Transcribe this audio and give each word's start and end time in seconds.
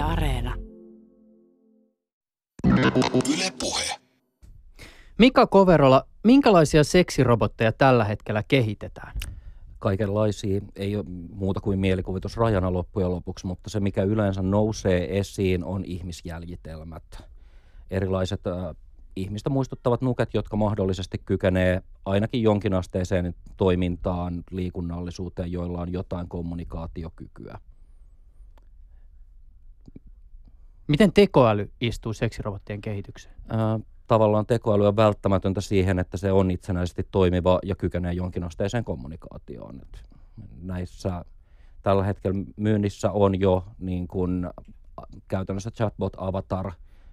Yle 0.00 0.08
Areena. 0.08 0.54
Yle 3.34 3.52
Puhe. 3.60 3.96
Mika 5.18 5.46
Koverola, 5.46 6.06
minkälaisia 6.24 6.84
seksirobotteja 6.84 7.72
tällä 7.72 8.04
hetkellä 8.04 8.42
kehitetään? 8.48 9.16
kaikenlaisia, 9.78 10.60
ei 10.76 10.96
ole 10.96 11.04
muuta 11.34 11.60
kuin 11.60 11.78
mielikuvitus 11.78 12.36
rajana 12.36 12.72
loppujen 12.72 13.10
lopuksi, 13.10 13.46
mutta 13.46 13.70
se 13.70 13.80
mikä 13.80 14.02
yleensä 14.02 14.42
nousee 14.42 15.18
esiin 15.18 15.64
on 15.64 15.84
ihmisjäljitelmät. 15.84 17.02
Erilaiset 17.90 18.46
äh, 18.46 18.76
ihmistä 19.16 19.50
muistuttavat 19.50 20.00
nuket, 20.00 20.34
jotka 20.34 20.56
mahdollisesti 20.56 21.18
kykenee 21.24 21.82
ainakin 22.04 22.42
jonkinasteiseen 22.42 23.34
toimintaan, 23.56 24.44
liikunnallisuuteen, 24.50 25.52
joilla 25.52 25.80
on 25.80 25.92
jotain 25.92 26.28
kommunikaatiokykyä. 26.28 27.58
Miten 30.90 31.12
tekoäly 31.12 31.70
istuu 31.80 32.12
seksirobottien 32.12 32.80
kehitykseen? 32.80 33.34
Äh, 33.52 33.86
tavallaan 34.06 34.46
tekoäly 34.46 34.86
on 34.86 34.96
välttämätöntä 34.96 35.60
siihen, 35.60 35.98
että 35.98 36.16
se 36.16 36.32
on 36.32 36.50
itsenäisesti 36.50 37.08
toimiva 37.10 37.58
ja 37.62 37.76
kykenee 37.76 38.12
jonkinasteiseen 38.12 38.84
kommunikaatioon. 38.84 39.80
Et 39.82 40.02
näissä 40.62 41.24
tällä 41.82 42.04
hetkellä 42.04 42.44
myynnissä 42.56 43.10
on 43.10 43.40
jo 43.40 43.64
niin 43.78 44.08
kuin, 44.08 44.50
käytännössä 45.28 45.70
chatbot-avatar, 45.70 46.72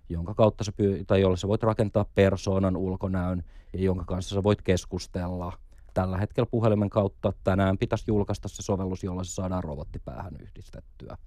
jonka 0.10 0.34
kautta 0.34 0.64
se 0.64 0.72
pyy- 0.72 1.06
tai 1.06 1.22
jolle 1.22 1.38
sä 1.38 1.48
voit 1.48 1.64
rakentaa 1.64 2.06
persoonan 2.16 2.78
ulkonäön 2.78 3.44
ja 3.74 3.82
jonka 3.82 4.06
kanssa 4.06 4.36
sä 4.36 4.44
voit 4.44 4.62
keskustella. 4.62 5.54
Tällä 5.94 6.18
hetkellä 6.18 6.48
puhelimen 6.52 6.90
kautta 6.90 7.34
tänään 7.44 7.78
pitäisi 7.78 8.04
julkaista 8.08 8.48
se 8.48 8.62
sovellus, 8.62 9.04
jolla 9.04 9.24
se 9.24 9.32
saadaan 9.32 9.64
robottipäähän 9.64 10.34
yhdistettyä. 10.42 11.18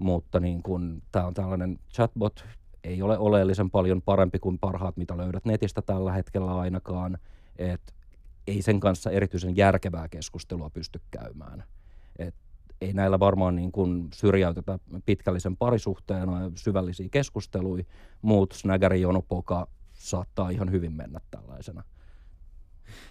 Mutta 0.00 0.40
niin 0.40 0.62
kun, 0.62 1.02
tämä 1.12 1.26
on 1.26 1.34
tällainen 1.34 1.78
chatbot, 1.94 2.44
ei 2.84 3.02
ole 3.02 3.18
oleellisen 3.18 3.70
paljon 3.70 4.02
parempi 4.02 4.38
kuin 4.38 4.58
parhaat, 4.58 4.96
mitä 4.96 5.16
löydät 5.16 5.44
netistä 5.44 5.82
tällä 5.82 6.12
hetkellä 6.12 6.58
ainakaan. 6.58 7.18
Et 7.58 7.94
ei 8.46 8.62
sen 8.62 8.80
kanssa 8.80 9.10
erityisen 9.10 9.56
järkevää 9.56 10.08
keskustelua 10.08 10.70
pysty 10.70 11.00
käymään. 11.10 11.64
Et 12.18 12.34
ei 12.80 12.92
näillä 12.92 13.18
varmaan 13.18 13.56
niin 13.56 13.72
kuin 13.72 14.08
syrjäytetä 14.14 14.78
pitkällisen 15.06 15.56
parisuhteen 15.56 16.28
syvällisiä 16.54 17.08
keskusteluja, 17.10 17.84
mutta 18.22 18.56
snägäri 18.56 19.00
jonopoka 19.00 19.68
saattaa 19.92 20.50
ihan 20.50 20.70
hyvin 20.70 20.92
mennä 20.92 21.20
tällaisena. 21.30 21.82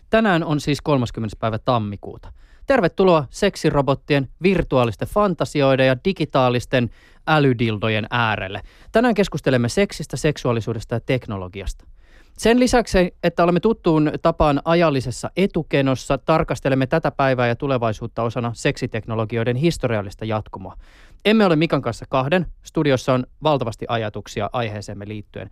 Tänään 0.10 0.44
on 0.44 0.60
siis 0.60 0.82
30. 0.82 1.36
päivä 1.40 1.60
tammikuuta. 1.60 2.34
Tervetuloa 2.68 3.26
seksirobottien, 3.30 4.30
virtuaalisten 4.44 5.08
fantasioiden 5.08 5.88
ja 5.88 5.98
digitaalisten 6.06 6.90
älydildojen 7.28 8.08
äärelle. 8.12 8.62
Tänään 8.92 9.16
keskustelemme 9.16 9.70
seksistä, 9.70 10.18
seksuaalisuudesta 10.18 10.96
ja 10.96 11.00
teknologiasta. 11.00 11.86
Sen 12.38 12.60
lisäksi, 12.60 13.16
että 13.24 13.44
olemme 13.44 13.60
tuttuun 13.60 14.12
tapaan 14.22 14.62
ajallisessa 14.66 15.30
etukenossa, 15.38 16.18
tarkastelemme 16.18 16.88
tätä 16.88 17.12
päivää 17.12 17.48
ja 17.48 17.56
tulevaisuutta 17.56 18.24
osana 18.24 18.52
seksiteknologioiden 18.54 19.56
historiallista 19.56 20.26
jatkumoa. 20.26 20.76
Emme 21.26 21.46
ole 21.46 21.56
Mikan 21.56 21.82
kanssa 21.82 22.06
kahden. 22.10 22.46
Studiossa 22.64 23.14
on 23.14 23.26
valtavasti 23.44 23.86
ajatuksia 23.90 24.50
aiheeseemme 24.54 25.08
liittyen. 25.08 25.50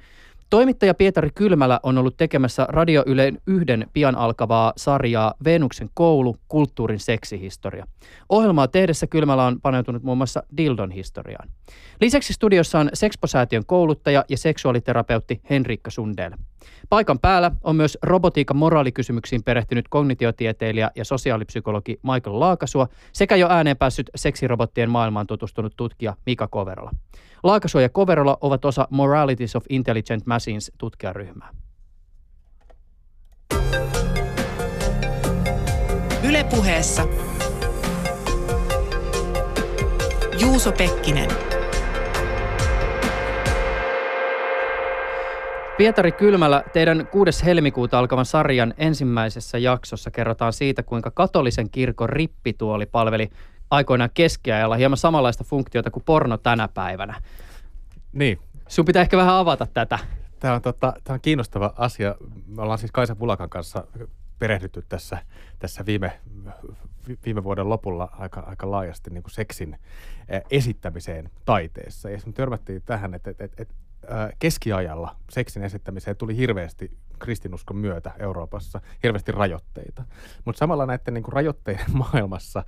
Toimittaja 0.54 0.94
Pietari 0.94 1.30
Kylmälä 1.36 1.80
on 1.84 1.98
ollut 1.98 2.18
tekemässä 2.18 2.66
Radio 2.70 3.04
Ylen 3.06 3.42
yhden 3.48 3.88
pian 3.94 4.16
alkavaa 4.16 4.74
sarjaa 4.78 5.34
Venuksen 5.44 5.90
koulu, 5.94 6.38
kulttuurin 6.48 7.00
seksihistoria. 7.00 7.88
Ohjelmaa 8.30 8.68
tehdessä 8.68 9.08
Kylmälä 9.08 9.46
on 9.46 9.62
paneutunut 9.62 10.04
muun 10.04 10.18
muassa 10.18 10.44
Dildon 10.58 10.92
historiaan. 10.92 11.50
Lisäksi 12.02 12.34
studiossa 12.34 12.80
on 12.80 12.90
Sexposäätiön 12.94 13.66
kouluttaja 13.66 14.26
ja 14.30 14.38
seksuaaliterapeutti 14.38 15.42
Henrikka 15.50 15.92
Sundel. 15.92 16.32
Paikan 16.90 17.20
päällä 17.20 17.52
on 17.64 17.76
myös 17.76 17.98
robotiikan 18.04 18.58
moraalikysymyksiin 18.58 19.44
perehtynyt 19.44 19.86
kognitiotieteilijä 19.90 20.92
ja 20.96 21.06
sosiaalipsykologi 21.06 22.00
Michael 22.04 22.40
Laakasua 22.40 22.88
sekä 23.14 23.36
jo 23.36 23.48
ääneen 23.50 23.78
päässyt 23.78 24.10
seksirobottien 24.16 24.90
maailmaan 24.90 25.28
tutustunut 25.28 25.74
tutkija 25.78 26.16
Mika 26.26 26.48
Koverola. 26.48 26.92
Laakasua 27.44 27.82
ja 27.82 27.90
Koverola 27.90 28.38
ovat 28.42 28.66
osa 28.66 28.88
Moralities 28.90 29.56
of 29.56 29.66
Intelligent 29.70 30.26
Machines 30.26 30.72
tutkijaryhmää. 30.78 31.50
Ylepuheessa 36.24 37.08
Juuso 40.40 40.72
Pekkinen. 40.72 41.53
Pietari 45.78 46.12
Kylmälä, 46.12 46.64
teidän 46.74 47.08
6. 47.12 47.46
helmikuuta 47.46 48.00
alkavan 48.00 48.26
sarjan 48.26 48.74
ensimmäisessä 48.78 49.58
jaksossa 49.58 50.12
kerrotaan 50.12 50.54
siitä, 50.54 50.84
kuinka 50.84 51.12
katolisen 51.12 51.70
kirkon 51.70 52.10
rippituoli 52.10 52.86
palveli 52.86 53.30
aikoinaan 53.72 54.10
keskiajalla 54.14 54.76
hieman 54.76 54.98
samanlaista 54.98 55.44
funktiota 55.44 55.92
kuin 55.92 56.04
porno 56.04 56.38
tänä 56.38 56.68
päivänä. 56.68 57.22
Niin. 58.14 58.40
Sun 58.68 58.86
pitää 58.86 59.02
ehkä 59.02 59.18
vähän 59.18 59.36
avata 59.36 59.68
tätä. 59.74 60.00
Tämä 60.40 60.54
on, 60.54 60.62
tota, 60.62 60.94
tämä 61.04 61.14
on 61.14 61.22
kiinnostava 61.22 61.74
asia. 61.78 62.16
Me 62.48 62.62
ollaan 62.62 62.80
siis 62.80 62.92
Kaisa 62.92 63.16
Pulakan 63.16 63.50
kanssa 63.50 63.88
perehdytty 64.40 64.84
tässä, 64.90 65.18
tässä 65.60 65.86
viime, 65.86 66.20
viime 67.26 67.44
vuoden 67.44 67.70
lopulla 67.70 68.10
aika, 68.20 68.40
aika 68.40 68.72
laajasti 68.72 69.10
niin 69.10 69.24
kuin 69.24 69.32
seksin 69.32 69.78
esittämiseen 70.52 71.30
taiteessa. 71.46 72.10
Ja 72.10 72.20
me 72.26 72.34
törmättiin 72.34 72.82
tähän, 72.86 73.14
että, 73.14 73.30
että, 73.30 73.44
että 73.44 73.74
keskiajalla 74.40 75.16
seksin 75.30 75.64
esittämiseen 75.64 76.18
tuli 76.18 76.38
hirveästi 76.38 76.92
kristinuskon 77.20 77.78
myötä 77.78 78.12
Euroopassa 78.20 78.82
hirveästi 79.04 79.32
rajoitteita. 79.32 80.04
Mutta 80.46 80.60
samalla 80.60 80.86
näiden 80.86 81.14
niin 81.14 81.24
kuin 81.24 81.34
rajoitteiden 81.34 81.98
maailmassa 82.12 82.64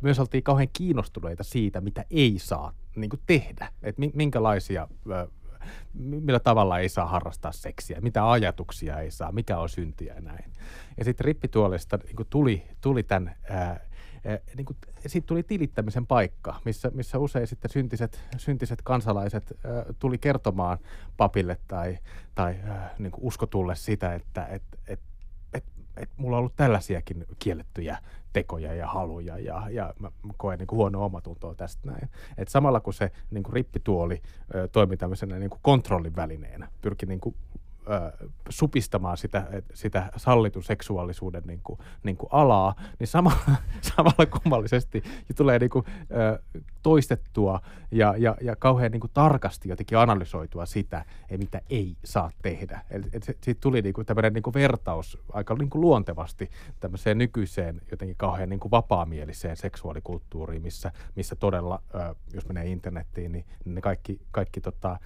myös 0.00 0.18
oltiin 0.18 0.42
kauhean 0.42 0.68
kiinnostuneita 0.72 1.44
siitä, 1.44 1.80
mitä 1.80 2.04
ei 2.10 2.34
saa 2.38 2.72
niin 2.96 3.10
kuin 3.10 3.20
tehdä. 3.26 3.68
Että 3.82 4.02
minkälaisia 4.14 4.88
millä 5.94 6.40
tavalla 6.40 6.78
ei 6.78 6.88
saa 6.88 7.06
harrastaa 7.06 7.52
seksiä, 7.52 8.00
mitä 8.00 8.30
ajatuksia 8.30 9.00
ei 9.00 9.10
saa, 9.10 9.32
mikä 9.32 9.58
on 9.58 9.68
syntiä 9.68 10.14
ja 10.14 10.20
näin. 10.20 10.52
Ja 10.98 11.04
sitten 11.04 11.24
rippituolesta 11.24 11.98
niin 12.04 12.26
tuli, 12.30 12.62
tuli 12.80 13.02
tämän 13.02 13.36
niin 14.56 14.64
kuin, 14.64 14.76
siitä 15.06 15.26
tuli 15.26 15.42
tilittämisen 15.42 16.06
paikka, 16.06 16.60
missä, 16.64 16.90
missä 16.94 17.18
usein 17.18 17.46
sitten 17.46 17.70
syntiset, 17.70 18.20
syntiset 18.36 18.82
kansalaiset 18.82 19.52
äh, 19.52 19.84
tuli 19.98 20.18
kertomaan 20.18 20.78
papille 21.16 21.58
tai, 21.68 21.98
tai 22.34 22.56
äh, 22.68 22.90
niin 22.98 23.12
kuin 23.12 23.24
uskotulle 23.24 23.76
sitä, 23.76 24.14
että 24.14 24.46
et, 24.46 24.62
et, 24.88 25.00
et, 25.54 25.64
et 25.96 26.10
mulla 26.16 26.36
on 26.36 26.38
ollut 26.38 26.56
tällaisiakin 26.56 27.24
kiellettyjä 27.38 27.98
tekoja 28.32 28.74
ja 28.74 28.86
haluja 28.86 29.38
ja, 29.38 29.66
ja 29.70 29.94
mä 29.98 30.10
koen 30.36 30.58
niin 30.58 30.68
huonoa 30.70 31.04
omatuntoa 31.04 31.54
tästä 31.54 31.90
näin. 31.90 32.08
Et 32.38 32.48
samalla 32.48 32.80
kun 32.80 32.94
se 32.94 33.10
niin 33.30 33.42
kuin 33.42 33.52
rippituoli 33.52 34.22
ö, 34.54 34.68
toimi 34.68 34.96
tämmöisenä 34.96 35.38
niin 35.38 35.50
kuin 35.50 35.60
kontrollin 35.62 36.16
välineenä, 36.16 36.68
pyrki 36.82 37.06
niin 37.06 37.20
kuin 37.20 37.36
ö, 37.88 38.28
supistamaan 38.48 39.16
sitä, 39.16 39.46
sitä 39.74 40.10
sallitun 40.16 40.62
seksuaalisuuden 40.62 41.42
niin 41.46 41.60
kuin, 41.62 41.78
niin 42.02 42.16
kuin 42.16 42.28
alaa, 42.32 42.74
niin 42.98 43.08
samalla, 43.08 43.56
samalla 43.96 44.26
kummallisesti 44.26 45.02
tulee 45.36 45.58
niin 45.58 45.70
kuin, 45.70 45.84
ö, 46.10 46.42
toistettua 46.84 47.60
ja, 47.90 48.14
ja, 48.18 48.36
ja 48.40 48.56
kauhean 48.56 48.92
niin 48.92 49.00
kuin 49.00 49.10
tarkasti 49.14 49.68
jotenkin 49.68 49.98
analysoitua 49.98 50.66
sitä, 50.66 51.04
mitä 51.38 51.60
ei 51.70 51.96
saa 52.04 52.30
tehdä. 52.42 52.80
Eli 52.90 53.04
siitä 53.40 53.60
tuli 53.60 53.82
niin 53.82 53.94
kuin 53.94 54.06
tämmöinen 54.06 54.32
niin 54.32 54.42
kuin 54.42 54.54
vertaus 54.54 55.18
aika 55.32 55.54
niin 55.54 55.70
kuin 55.70 55.80
luontevasti 55.80 56.50
tämmöiseen 56.80 57.18
nykyiseen 57.18 57.80
jotenkin 57.90 58.16
kauhean 58.16 58.48
niin 58.48 58.60
kuin 58.60 58.70
vapaamieliseen 58.70 59.56
seksuaalikulttuuriin, 59.56 60.62
missä, 60.62 60.92
missä 61.16 61.36
todella, 61.36 61.82
ö, 61.94 62.14
jos 62.34 62.48
menee 62.48 62.66
internettiin, 62.66 63.32
niin 63.32 63.44
ne 63.64 63.80
kaikki, 63.80 64.20
kaikki 64.30 64.60
tota, 64.60 64.98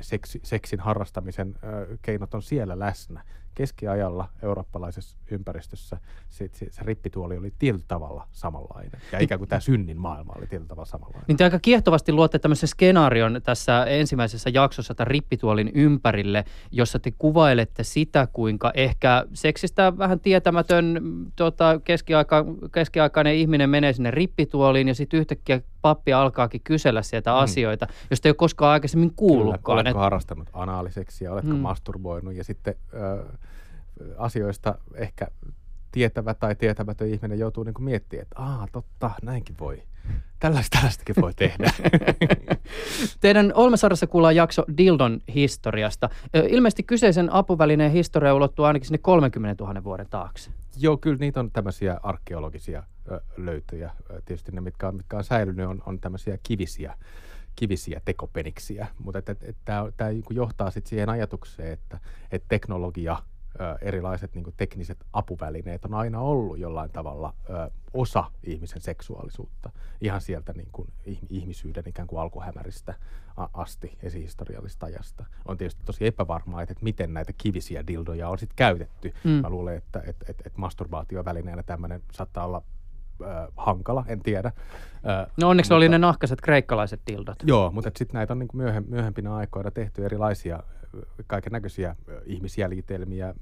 seksi, 0.00 0.40
seksin 0.42 0.80
harrastamisen 0.80 1.54
ö, 1.64 1.98
keinot 2.02 2.34
on 2.34 2.42
siellä 2.42 2.78
läsnä 2.78 3.24
keskiajalla 3.58 4.28
eurooppalaisessa 4.42 5.16
ympäristössä 5.30 5.98
se, 6.28 6.50
se, 6.52 6.66
se 6.70 6.82
rippituoli 6.84 7.38
oli 7.38 7.52
tietyllä 7.58 7.84
tavalla 7.88 8.26
samanlainen. 8.32 9.00
Ja 9.12 9.18
ikään 9.18 9.38
kuin 9.38 9.48
tämä 9.48 9.60
synnin 9.60 10.00
maailma 10.00 10.32
oli 10.36 10.46
tietyllä 10.46 10.68
tavalla 10.68 10.86
samanlainen. 10.86 11.24
Niin 11.28 11.36
te 11.36 11.44
aika 11.44 11.58
kiehtovasti 11.58 12.12
luotte 12.12 12.38
tämmöisen 12.38 12.68
skenaarion 12.68 13.40
tässä 13.44 13.84
ensimmäisessä 13.84 14.50
jaksossa 14.50 14.94
tämän 14.94 15.06
rippituolin 15.06 15.70
ympärille, 15.74 16.44
jossa 16.70 16.98
te 16.98 17.12
kuvailette 17.18 17.84
sitä, 17.84 18.28
kuinka 18.32 18.70
ehkä 18.74 19.24
seksistä 19.32 19.98
vähän 19.98 20.20
tietämätön 20.20 21.00
tota, 21.36 21.80
keskiaika, 21.84 22.44
keskiaikainen 22.72 23.34
ihminen 23.34 23.70
menee 23.70 23.92
sinne 23.92 24.10
rippituoliin 24.10 24.88
ja 24.88 24.94
sitten 24.94 25.20
yhtäkkiä 25.20 25.60
pappi 25.82 26.12
alkaakin 26.12 26.60
kysellä 26.64 27.02
sieltä 27.02 27.30
mm. 27.30 27.36
asioita, 27.36 27.86
josta 28.10 28.28
ei 28.28 28.30
ole 28.30 28.36
koskaan 28.36 28.72
aikaisemmin 28.72 29.14
kuullutkaan. 29.16 29.78
Kyllä, 29.78 29.88
oletko 29.88 30.00
harrastanut 30.00 30.48
anaaliseksiä, 30.52 31.32
oletko 31.32 31.52
mm. 31.52 31.58
masturboinut 31.58 32.34
ja 32.34 32.44
sitten... 32.44 32.74
Ö, 32.94 33.24
asioista 34.16 34.78
ehkä 34.94 35.26
tietävä 35.92 36.34
tai 36.34 36.54
tietämätön 36.54 37.08
ihminen 37.08 37.38
joutuu 37.38 37.64
niin 37.64 37.74
miettimään, 37.78 38.22
että 38.22 38.42
aa, 38.42 38.68
totta, 38.72 39.10
näinkin 39.22 39.56
voi 39.60 39.82
tällaista, 40.40 40.76
tällaistakin 40.78 41.14
voi 41.20 41.34
tehdä. 41.34 41.70
Teidän 43.20 43.52
Olmesarjassa 43.54 44.06
kuullaan 44.06 44.36
jakso 44.36 44.64
Dildon 44.76 45.20
historiasta. 45.34 46.08
Ilmeisesti 46.48 46.82
kyseisen 46.82 47.32
apuvälineen 47.32 47.92
historia 47.92 48.34
ulottuu 48.34 48.64
ainakin 48.64 48.86
sinne 48.86 48.98
30 48.98 49.64
000 49.64 49.84
vuoden 49.84 50.06
taakse. 50.10 50.50
Joo, 50.80 50.96
kyllä 50.96 51.16
niitä 51.16 51.40
on 51.40 51.50
tämmöisiä 51.50 52.00
arkeologisia 52.02 52.82
löytöjä. 53.36 53.90
Tietysti 54.24 54.52
ne, 54.52 54.60
mitkä 54.60 54.88
on, 54.88 54.96
mitkä 54.96 55.16
on 55.16 55.24
säilynyt, 55.24 55.66
on, 55.66 55.82
on 55.86 56.00
tämmöisiä 56.00 56.38
kivisiä, 56.42 56.94
kivisiä 57.56 58.00
tekopeniksiä. 58.04 58.86
Mutta 58.98 59.22
tämä 59.64 60.10
niinku 60.10 60.32
johtaa 60.32 60.70
sitten 60.70 60.90
siihen 60.90 61.08
ajatukseen, 61.08 61.72
että 61.72 61.98
et 62.32 62.44
teknologia, 62.48 63.16
erilaiset 63.80 64.34
niinku 64.34 64.52
tekniset 64.56 65.04
apuvälineet 65.12 65.84
on 65.84 65.94
aina 65.94 66.20
ollut 66.20 66.58
jollain 66.58 66.90
tavalla 66.90 67.34
ö, 67.50 67.70
osa 67.94 68.24
ihmisen 68.44 68.80
seksuaalisuutta. 68.80 69.70
Ihan 70.00 70.20
sieltä 70.20 70.52
niinku 70.52 70.86
ih- 71.10 71.26
ihmisyyden 71.30 71.84
ikään 71.86 72.08
kuin 72.08 72.20
alkuhämäristä 72.20 72.94
asti, 73.52 73.98
esihistoriallisesta 74.02 74.86
ajasta. 74.86 75.24
On 75.44 75.56
tietysti 75.56 75.82
tosi 75.84 76.06
epävarmaa, 76.06 76.62
että, 76.62 76.74
miten 76.80 77.14
näitä 77.14 77.32
kivisiä 77.38 77.86
dildoja 77.86 78.28
on 78.28 78.38
sitten 78.38 78.56
käytetty. 78.56 79.14
Mm. 79.24 79.30
Mä 79.30 79.50
luulen, 79.50 79.76
että, 79.76 79.98
että, 79.98 80.26
että, 80.28 80.42
että 80.46 80.60
masturbaatiovälineenä 80.60 81.62
tämmöinen 81.62 82.02
saattaa 82.12 82.44
olla 82.44 82.62
hankala, 83.56 84.04
en 84.08 84.20
tiedä. 84.20 84.52
No 85.40 85.48
onneksi 85.48 85.68
mutta- 85.68 85.76
oli 85.76 85.88
ne 85.88 85.98
nahkaset 85.98 86.40
kreikkalaiset 86.40 87.00
dildot. 87.06 87.36
Joo, 87.46 87.70
mutta 87.70 87.90
sitten 87.96 88.18
näitä 88.18 88.32
on 88.32 88.38
niin 88.38 88.48
myöhem, 88.52 88.84
myöhempinä 88.88 89.34
aikoina 89.34 89.70
tehty 89.70 90.04
erilaisia 90.04 90.62
kaiken 91.26 91.52
näköisiä 91.52 91.96
ihmisjäljitelmiä, 92.24 93.34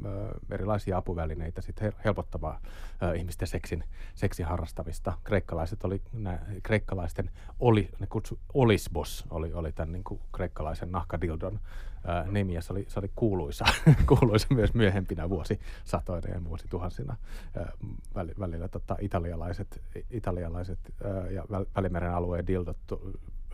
erilaisia 0.50 0.96
apuvälineitä 0.96 1.62
sit 1.62 1.80
hel- 1.80 2.00
helpottamaan 2.04 2.60
ö, 3.02 3.14
ihmisten 3.14 3.48
seksin, 3.48 3.84
seksin 4.14 4.46
harrastamista. 4.46 5.12
Kreikkalaiset 5.24 5.84
oli, 5.84 6.02
nää, 6.12 6.46
kreikkalaisten 6.62 7.30
oli, 7.60 7.90
ne 8.00 8.06
kutsu, 8.06 8.38
Olisbos 8.54 9.24
oli, 9.30 9.52
oli 9.52 9.72
tämän 9.72 9.92
niin 9.92 10.04
kuin 10.04 10.20
kreikkalaisen 10.32 10.92
nahkadildon 10.92 11.60
ö, 11.94 12.30
nimi 12.30 12.54
ja 12.54 12.62
se 12.62 12.72
oli, 12.72 12.84
se 12.88 12.98
oli 12.98 13.10
kuuluisa, 13.16 13.64
kuuluisa 14.18 14.46
myös 14.54 14.74
myöhempinä 14.74 15.28
vuosisatoina 15.28 16.34
ja 16.34 16.44
vuosituhansina. 16.44 17.16
Ö, 17.56 17.64
väl, 18.14 18.28
välillä 18.40 18.68
tota, 18.68 18.96
italialaiset, 19.00 19.80
italialaiset 20.10 20.78
ö, 21.04 21.30
ja 21.30 21.42
Väl- 21.42 21.66
Välimeren 21.76 22.14
alueen 22.14 22.46
dildot 22.46 22.78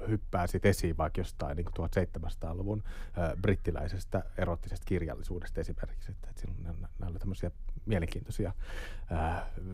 hyppää 0.08 0.46
sit 0.46 0.66
esiin 0.66 0.96
vaikka 0.96 1.20
jostain 1.20 1.56
niin 1.56 1.66
1700-luvun 1.66 2.82
ö, 2.87 3.37
brittiläisestä 3.43 4.22
erottisesta 4.38 4.84
kirjallisuudesta 4.84 5.60
esimerkiksi. 5.60 6.12
Että, 6.12 6.28
että 6.31 6.43
nämä 6.99 7.10
oli 7.10 7.19
tämmöisiä 7.19 7.50
mielenkiintoisia 7.87 8.52
ö, 9.12 9.14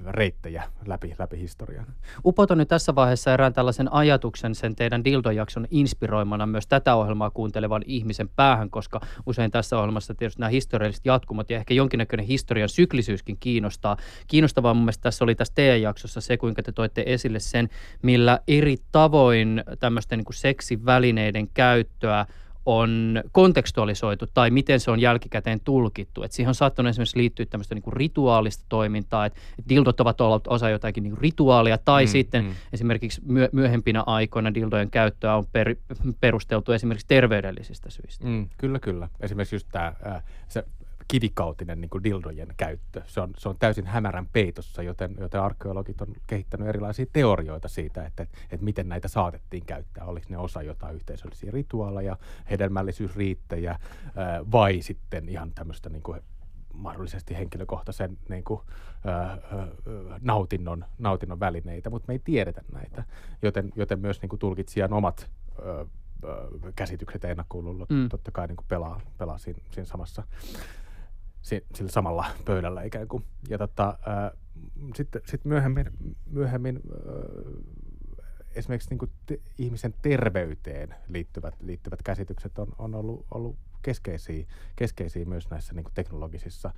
reittejä 0.07 0.63
läpi, 0.87 1.15
läpi 1.19 1.39
historian. 1.39 1.87
Upotan 2.25 2.59
nyt 2.59 2.69
tässä 2.69 2.95
vaiheessa 2.95 3.33
erään 3.33 3.53
tällaisen 3.53 3.93
ajatuksen 3.93 4.55
sen 4.55 4.77
teidän 4.77 5.05
Dildo-jakson 5.05 5.67
inspiroimana 5.71 6.47
myös 6.47 6.67
tätä 6.67 6.95
ohjelmaa 6.95 7.31
kuuntelevan 7.31 7.83
ihmisen 7.87 8.29
päähän, 8.29 8.71
koska 8.71 9.01
usein 9.27 9.51
tässä 9.51 9.79
ohjelmassa 9.79 10.15
tietysti 10.15 10.41
nämä 10.41 10.51
historialliset 10.51 11.07
jatkumot 11.07 11.51
ja 11.51 11.57
ehkä 11.57 11.75
jonkinnäköinen 11.75 12.27
historian 12.27 12.69
syklisyyskin 12.69 13.37
kiinnostaa. 13.41 13.97
Kiinnostavaa 14.27 14.75
mun 14.75 14.85
mielestä 14.85 15.03
tässä 15.03 15.25
oli 15.25 15.35
tässä 15.35 15.55
teidän 15.55 15.83
jaksossa 15.83 16.21
se, 16.21 16.37
kuinka 16.37 16.63
te 16.63 16.73
toitte 16.73 17.03
esille 17.07 17.41
sen, 17.41 17.69
millä 18.03 18.41
eri 18.49 18.77
tavoin 18.93 19.65
tämmöisten 19.79 20.19
niin 20.19 20.27
seksivälineiden 20.31 21.49
käyttöä 21.49 22.27
on 22.69 23.23
kontekstualisoitu 23.33 24.27
tai 24.35 24.51
miten 24.51 24.81
se 24.81 24.91
on 24.91 25.01
jälkikäteen 25.01 25.61
tulkittu. 25.61 26.23
Et 26.23 26.33
siihen 26.33 26.49
on 26.49 26.55
saattanut 26.55 26.91
esimerkiksi 26.91 27.19
liittyä 27.19 27.47
tämmöistä 27.47 27.75
niinku 27.75 27.91
rituaalista 27.91 28.65
toimintaa, 28.69 29.27
että 29.27 29.41
et 29.59 29.69
dildot 29.69 30.01
ovat 30.01 30.21
olleet 30.21 30.47
osa 30.47 30.71
jotakin 30.71 31.03
niinku 31.03 31.19
rituaalia 31.21 31.79
tai 31.79 32.05
mm, 32.05 32.09
sitten 32.09 32.45
mm. 32.45 32.51
esimerkiksi 32.73 33.21
myö- 33.27 33.49
myöhempinä 33.53 34.03
aikoina 34.07 34.55
dildojen 34.55 34.91
käyttöä 34.91 35.35
on 35.35 35.47
per, 35.53 35.77
perusteltu 36.21 36.73
esimerkiksi 36.73 37.07
terveydellisistä 37.07 37.91
syistä. 37.91 38.27
Mm, 38.27 38.49
kyllä, 38.59 38.79
kyllä. 38.79 39.09
Esimerkiksi 39.21 39.57
just 39.57 39.69
tämä 39.73 39.93
se 40.49 40.65
kivikautinen 41.09 41.81
niin 41.81 41.91
kuin 41.91 42.05
dildojen 42.05 42.55
käyttö. 42.57 43.03
Se 43.07 43.21
on, 43.21 43.31
se 43.39 43.49
on 43.49 43.57
täysin 43.59 43.87
hämärän 43.87 44.27
peitossa, 44.33 44.83
joten, 44.83 45.15
joten 45.21 45.41
arkeologit 45.43 46.01
on 46.01 46.09
kehittänyt 46.27 46.69
erilaisia 46.69 47.07
teorioita 47.13 47.69
siitä, 47.69 48.07
että, 48.07 48.23
että 48.23 48.65
miten 48.65 48.89
näitä 48.89 49.09
saatettiin 49.09 49.67
käyttää. 49.67 50.05
Oliko 50.05 50.27
ne 50.29 50.39
osa 50.39 50.63
jotain 50.63 50.95
yhteisöllisiä 50.95 51.51
rituaaleja, 51.51 52.17
hedelmällisyysriittejä 52.51 53.79
vai 54.53 54.83
sitten 54.83 55.29
ihan 55.29 55.53
tämmöistä 55.55 55.89
niin 55.89 56.03
kuin 56.03 56.21
mahdollisesti 56.73 57.37
henkilökohtaisen 57.37 58.19
niin 58.29 58.45
kuin, 58.45 58.61
ää, 59.05 59.21
ää, 59.21 59.39
nautinnon, 60.21 60.85
nautinnon 60.99 61.41
välineitä, 61.41 61.91
mutta 61.91 62.05
me 62.09 62.15
ei 62.15 62.19
tiedetä 62.19 62.63
näitä, 62.73 63.05
joten, 63.43 63.73
joten 63.77 64.01
myös 64.01 64.23
niin 64.23 64.29
kuin 64.29 64.41
tulkitsijan 64.41 64.93
omat 64.93 65.31
ää, 65.67 65.85
käsitykset 66.77 67.23
ja 67.23 67.29
ennakkoluulot 67.29 67.91
Mm. 67.91 68.09
totta 68.09 68.31
kai 68.31 68.47
niin 68.47 68.57
kuin 68.57 68.67
pelaa, 68.69 69.01
pelaa 69.19 69.39
siinä, 69.39 69.63
siinä 69.71 69.85
samassa 69.85 70.23
sillä 71.49 71.91
samalla 71.91 72.27
pöydällä 72.45 72.83
ikään 72.83 73.09
kuin. 73.09 73.25
Ja 73.49 73.59
tota, 73.59 73.99
ää, 74.07 74.31
sitten 74.95 75.23
sit 75.27 75.45
myöhemmin, 75.45 75.87
myöhemmin 76.27 76.77
ää, 76.77 77.13
esimerkiksi 78.55 78.91
niin 78.95 79.11
te, 79.27 79.41
ihmisen 79.59 79.95
terveyteen 80.03 80.95
liittyvät, 81.09 81.55
liittyvät 81.61 82.03
käsitykset 82.03 82.59
on, 82.59 82.69
on 82.79 82.95
ollut, 82.95 83.27
ollut 83.31 83.57
keskeisiä, 83.83 84.47
keskeisiä 84.77 85.25
myös 85.25 85.51
näissä 85.51 85.75
niin 85.75 85.85
teknologisissa, 85.95 86.71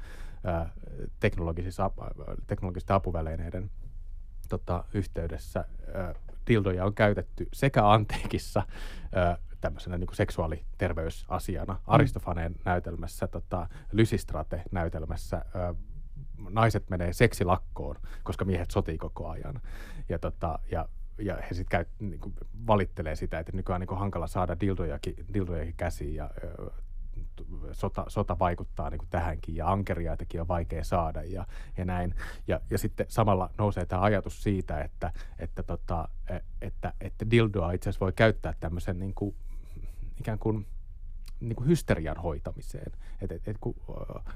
ää, 0.45 0.73
teknologisissa, 1.21 1.91
teknologisten 2.47 2.97
apuvälineiden 2.97 3.71
tota, 4.49 4.85
yhteydessä. 4.95 5.65
Ää, 5.95 6.15
dildoja 6.49 6.85
on 6.85 6.95
käytetty 6.95 7.49
sekä 7.53 7.91
antiikissa 7.91 8.63
tämmöisenä 9.61 9.99
niin 9.99 10.07
kuin 10.07 10.17
seksuaaliterveysasiana. 10.17 11.81
Aristofaneen 11.87 12.55
näytelmässä, 12.65 13.29
tota, 13.29 13.69
Lysistrate-näytelmässä 13.93 15.45
ää, 15.55 15.75
naiset 16.51 16.91
menee 16.91 17.13
seksilakkoon, 17.13 17.97
koska 18.23 18.45
miehet 18.45 18.71
sotii 18.71 18.99
koko 18.99 19.29
ajan. 19.29 19.61
Ja, 20.09 20.19
tota, 20.19 20.59
ja, 20.71 20.89
ja 21.19 21.37
he 21.37 21.55
sitten 21.55 21.87
niin 21.99 22.35
valittelee 22.67 23.17
sitä, 23.17 23.39
että 23.39 23.53
nykyään 23.53 23.81
niin 23.81 23.99
hankala 23.99 24.27
saada 24.27 24.61
dildojakin, 24.61 25.15
dildojakin 25.35 25.75
käsiin 25.77 26.15
ja 26.15 26.31
ö, 26.45 26.71
sota, 27.73 28.05
sota 28.09 28.39
vaikuttaa 28.39 28.91
niin 28.91 28.99
kuin 28.99 29.09
tähänkin 29.11 29.57
ja 29.57 29.73
ankeriaitakin 29.73 30.41
on 30.41 30.49
vaikea 30.49 30.85
saada 30.85 31.23
ja, 31.23 31.47
ja 31.77 31.85
näin. 31.85 32.15
Ja, 32.49 32.61
ja 32.71 32.79
sitten 32.79 33.07
samalla 33.09 33.51
nousee 33.59 33.87
tämä 33.87 34.03
ajatus 34.03 34.43
siitä, 34.43 34.81
että, 34.81 35.13
että, 35.39 35.63
tota, 35.63 36.09
e- 36.29 36.41
että, 36.61 36.93
että 37.01 37.31
dildoa 37.31 37.73
itse 37.73 37.91
asiassa 37.91 38.05
voi 38.05 38.13
käyttää 38.13 38.55
tämmöisen 38.61 38.99
niin 38.99 39.15
kuin, 39.15 39.35
ikään 40.21 40.39
kuin 40.39 40.67
niin 41.41 41.57
kuin 41.57 41.69
hysterian 41.69 42.17
hoitamiseen. 42.17 42.93
Et, 43.21 43.33
et, 43.33 43.49
et 43.49 43.57
kun 43.61 43.75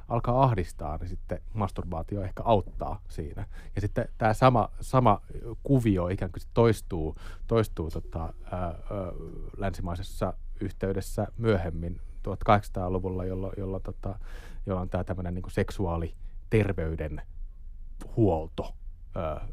alkaa 0.09 0.43
ahdistaa, 0.43 0.97
niin 0.97 1.09
sitten 1.09 1.41
masturbaatio 1.55 2.23
ehkä 2.23 2.43
auttaa 2.43 3.01
siinä. 3.09 3.47
Ja 3.75 3.81
sitten 3.81 4.09
tämä 4.19 4.35
sama, 4.35 4.71
sama 4.81 5.21
kuvio 5.63 6.09
ikään 6.09 6.33
kuin 6.33 6.43
toistuu, 6.55 7.17
toistuu 7.47 7.91
tota, 7.91 8.21
ää, 8.21 8.61
ää, 8.61 8.75
länsimaisessa 9.57 10.35
yhteydessä 10.61 11.27
myöhemmin 11.37 12.01
1800-luvulla, 12.29 13.25
jolloin, 13.25 13.55
jolloin, 13.59 13.83
tota, 13.83 14.19
jolloin 14.67 14.83
on 14.83 14.91
tämä 14.91 15.05
tämmöinen 15.05 15.35
niin 15.35 15.51
seksuaaliterveyden 15.51 17.23
huolto 18.17 18.75
ää, 19.15 19.49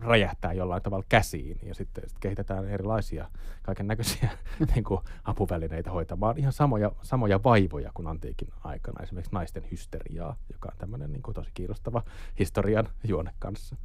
räjähtää 0.00 0.52
jollain 0.52 0.82
tavalla 0.82 1.04
käsiin 1.08 1.58
ja 1.62 1.74
sitten 1.74 2.08
sit 2.08 2.18
kehitetään 2.18 2.68
erilaisia 2.68 3.30
kaiken 3.62 3.86
näköisiä 3.86 4.30
niin 4.74 4.84
apuvälineitä 5.24 5.90
hoitamaan 5.90 6.38
ihan 6.38 6.52
samoja, 6.52 6.92
samoja 7.02 7.42
vaivoja 7.44 7.90
kuin 7.94 8.08
antiikin 8.08 8.48
aikana, 8.64 9.02
esimerkiksi 9.02 9.34
naisten 9.34 9.64
hysteriaa, 9.70 10.36
joka 10.52 10.68
on 10.72 10.78
tämmöinen 10.78 11.12
niin 11.12 11.22
kuin 11.22 11.34
tosi 11.34 11.50
kiinnostava 11.54 12.02
historian 12.38 12.88
juone 13.04 13.32
kanssa. 13.38 13.76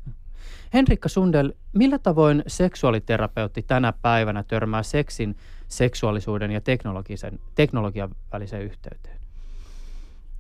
Henrikka 0.73 1.09
Sundel, 1.09 1.53
millä 1.73 1.99
tavoin 1.99 2.43
seksuaaliterapeutti 2.47 3.61
tänä 3.61 3.93
päivänä 4.01 4.43
törmää 4.43 4.83
seksin, 4.83 5.37
seksuaalisuuden 5.67 6.51
ja 6.51 6.61
teknologisen, 6.61 7.39
teknologian 7.55 8.15
väliseen 8.31 8.63
yhteyteen? 8.63 9.19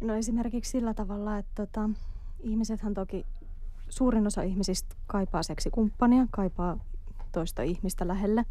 No 0.01 0.15
esimerkiksi 0.15 0.71
sillä 0.71 0.93
tavalla, 0.93 1.37
että 1.37 1.51
tota, 1.55 1.89
ihmisethän 2.43 2.93
toki, 2.93 3.25
suurin 3.93 4.27
osa 4.27 4.41
ihmisistä 4.41 4.95
kaipaa 5.07 5.43
seksikumppania, 5.43 6.27
kaipaa 6.31 6.77
toista 7.31 7.61
ihmistä 7.61 8.07
lähelle. 8.07 8.45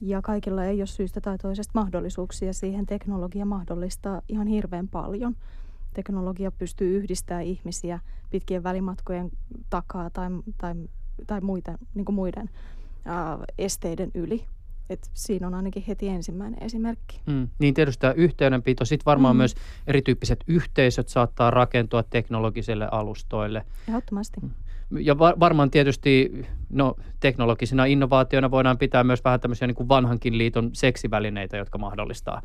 Ja 0.00 0.22
kaikilla 0.22 0.64
ei 0.64 0.80
ole 0.80 0.86
syystä 0.86 1.20
tai 1.20 1.38
toisesta 1.38 1.70
mahdollisuuksia 1.74 2.52
siihen. 2.52 2.86
Teknologia 2.86 3.44
mahdollistaa 3.44 4.22
ihan 4.28 4.46
hirveän 4.46 4.88
paljon. 4.88 5.36
Teknologia 5.94 6.50
pystyy 6.50 6.96
yhdistämään 6.96 7.44
ihmisiä 7.44 8.00
pitkien 8.30 8.62
välimatkojen 8.62 9.30
takaa 9.70 10.10
tai, 10.10 10.28
tai, 10.58 10.74
tai 11.26 11.40
muiden, 11.40 11.78
niin 11.94 12.14
muiden 12.14 12.50
ää, 13.04 13.38
esteiden 13.58 14.10
yli. 14.14 14.44
Et 14.90 15.10
siinä 15.14 15.46
on 15.46 15.54
ainakin 15.54 15.84
heti 15.88 16.08
ensimmäinen 16.08 16.62
esimerkki. 16.62 17.20
Mm. 17.26 17.48
Niin 17.58 17.74
tietysti 17.74 18.00
tämä 18.00 18.12
yhteydenpito. 18.12 18.84
Sitten 18.84 19.06
varmaan 19.06 19.36
Mm. 19.36 19.38
myös 19.38 19.54
erityyppiset 19.86 20.44
yhteisöt 20.46 21.08
saattaa 21.08 21.50
rakentua 21.50 22.02
teknologisille 22.02 22.88
alustoille. 22.90 23.64
Ehdottomasti. 23.88 24.40
Ja 25.00 25.18
va- 25.18 25.34
varmaan 25.40 25.70
tietysti 25.70 26.44
no, 26.70 26.94
teknologisina 27.20 27.84
innovaatioina 27.84 28.50
voidaan 28.50 28.78
pitää 28.78 29.04
myös 29.04 29.24
vähän 29.24 29.40
tämmöisiä 29.40 29.66
niin 29.68 29.74
kuin 29.74 29.88
vanhankin 29.88 30.38
liiton 30.38 30.70
seksivälineitä, 30.72 31.56
jotka 31.56 31.78
mahdollistaa 31.78 32.42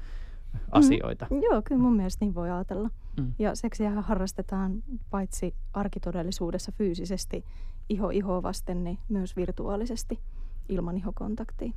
asioita. 0.72 1.28
Mm, 1.30 1.42
joo, 1.52 1.62
kyllä 1.62 1.82
mun 1.82 1.96
mielestä 1.96 2.26
niin 2.26 2.36
voi 2.36 2.52
ajatella. 2.52 2.90
Mm. 3.20 3.34
Ja 3.40 3.56
seksiä 3.56 3.92
harrastetaan 4.02 4.84
paitsi 5.10 5.54
arkitodellisuudessa 5.74 6.72
fyysisesti 6.72 7.46
iho 7.90 8.10
ihoa 8.10 8.44
vasten, 8.44 8.84
niin 8.84 8.98
myös 9.10 9.36
virtuaalisesti 9.36 10.20
ilman 10.70 10.98
ihokontaktia. 10.98 11.72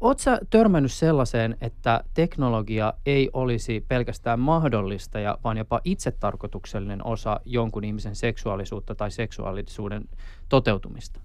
Oletko 0.00 0.30
törmännyt 0.50 0.92
sellaiseen, 0.92 1.56
että 1.60 2.04
teknologia 2.14 2.94
ei 3.06 3.30
olisi 3.32 3.84
pelkästään 3.88 4.40
mahdollista, 4.40 5.20
ja, 5.20 5.38
vaan 5.44 5.56
jopa 5.56 5.80
itsetarkoituksellinen 5.84 7.06
osa 7.06 7.40
jonkun 7.44 7.84
ihmisen 7.84 8.16
seksuaalisuutta 8.16 8.94
tai 8.94 9.10
seksuaalisuuden 9.10 10.04
toteutumista? 10.48 11.20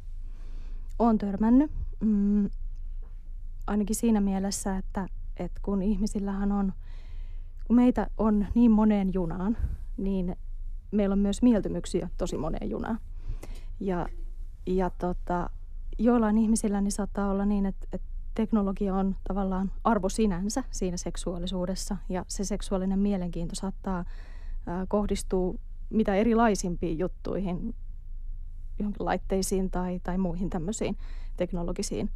Olen 0.99 1.17
törmännyt. 1.17 1.71
Mm, 1.99 2.49
ainakin 3.67 3.95
siinä 3.95 4.21
mielessä, 4.21 4.77
että, 4.77 5.07
että 5.37 5.59
kun 5.63 5.81
ihmisillähän 5.81 6.51
on, 6.51 6.73
kun 7.67 7.75
meitä 7.75 8.07
on 8.17 8.47
niin 8.55 8.71
moneen 8.71 9.13
junaan, 9.13 9.57
niin 9.97 10.35
meillä 10.91 11.13
on 11.13 11.19
myös 11.19 11.41
mieltymyksiä 11.41 12.09
tosi 12.17 12.37
moneen 12.37 12.69
junaan. 12.69 12.99
Ja, 13.79 14.07
ja 14.65 14.89
tota, 14.89 15.49
joillain 15.97 16.37
ihmisillä 16.37 16.81
niin 16.81 16.91
saattaa 16.91 17.29
olla 17.29 17.45
niin, 17.45 17.65
että, 17.65 17.87
että 17.93 18.07
teknologia 18.35 18.95
on 18.95 19.15
tavallaan 19.27 19.71
arvo 19.83 20.09
sinänsä 20.09 20.63
siinä 20.71 20.97
seksuaalisuudessa 20.97 21.97
ja 22.09 22.25
se 22.27 22.43
seksuaalinen 22.43 22.99
mielenkiinto 22.99 23.55
saattaa 23.55 24.05
kohdistua 24.87 25.53
mitä 25.89 26.15
erilaisimpiin 26.15 26.99
juttuihin, 26.99 27.75
johonkin 28.79 29.05
laitteisiin 29.05 29.71
tai, 29.71 29.99
tai 30.03 30.17
muihin 30.17 30.49
tämmöisiin 30.49 30.97
teknologisiin 31.37 32.09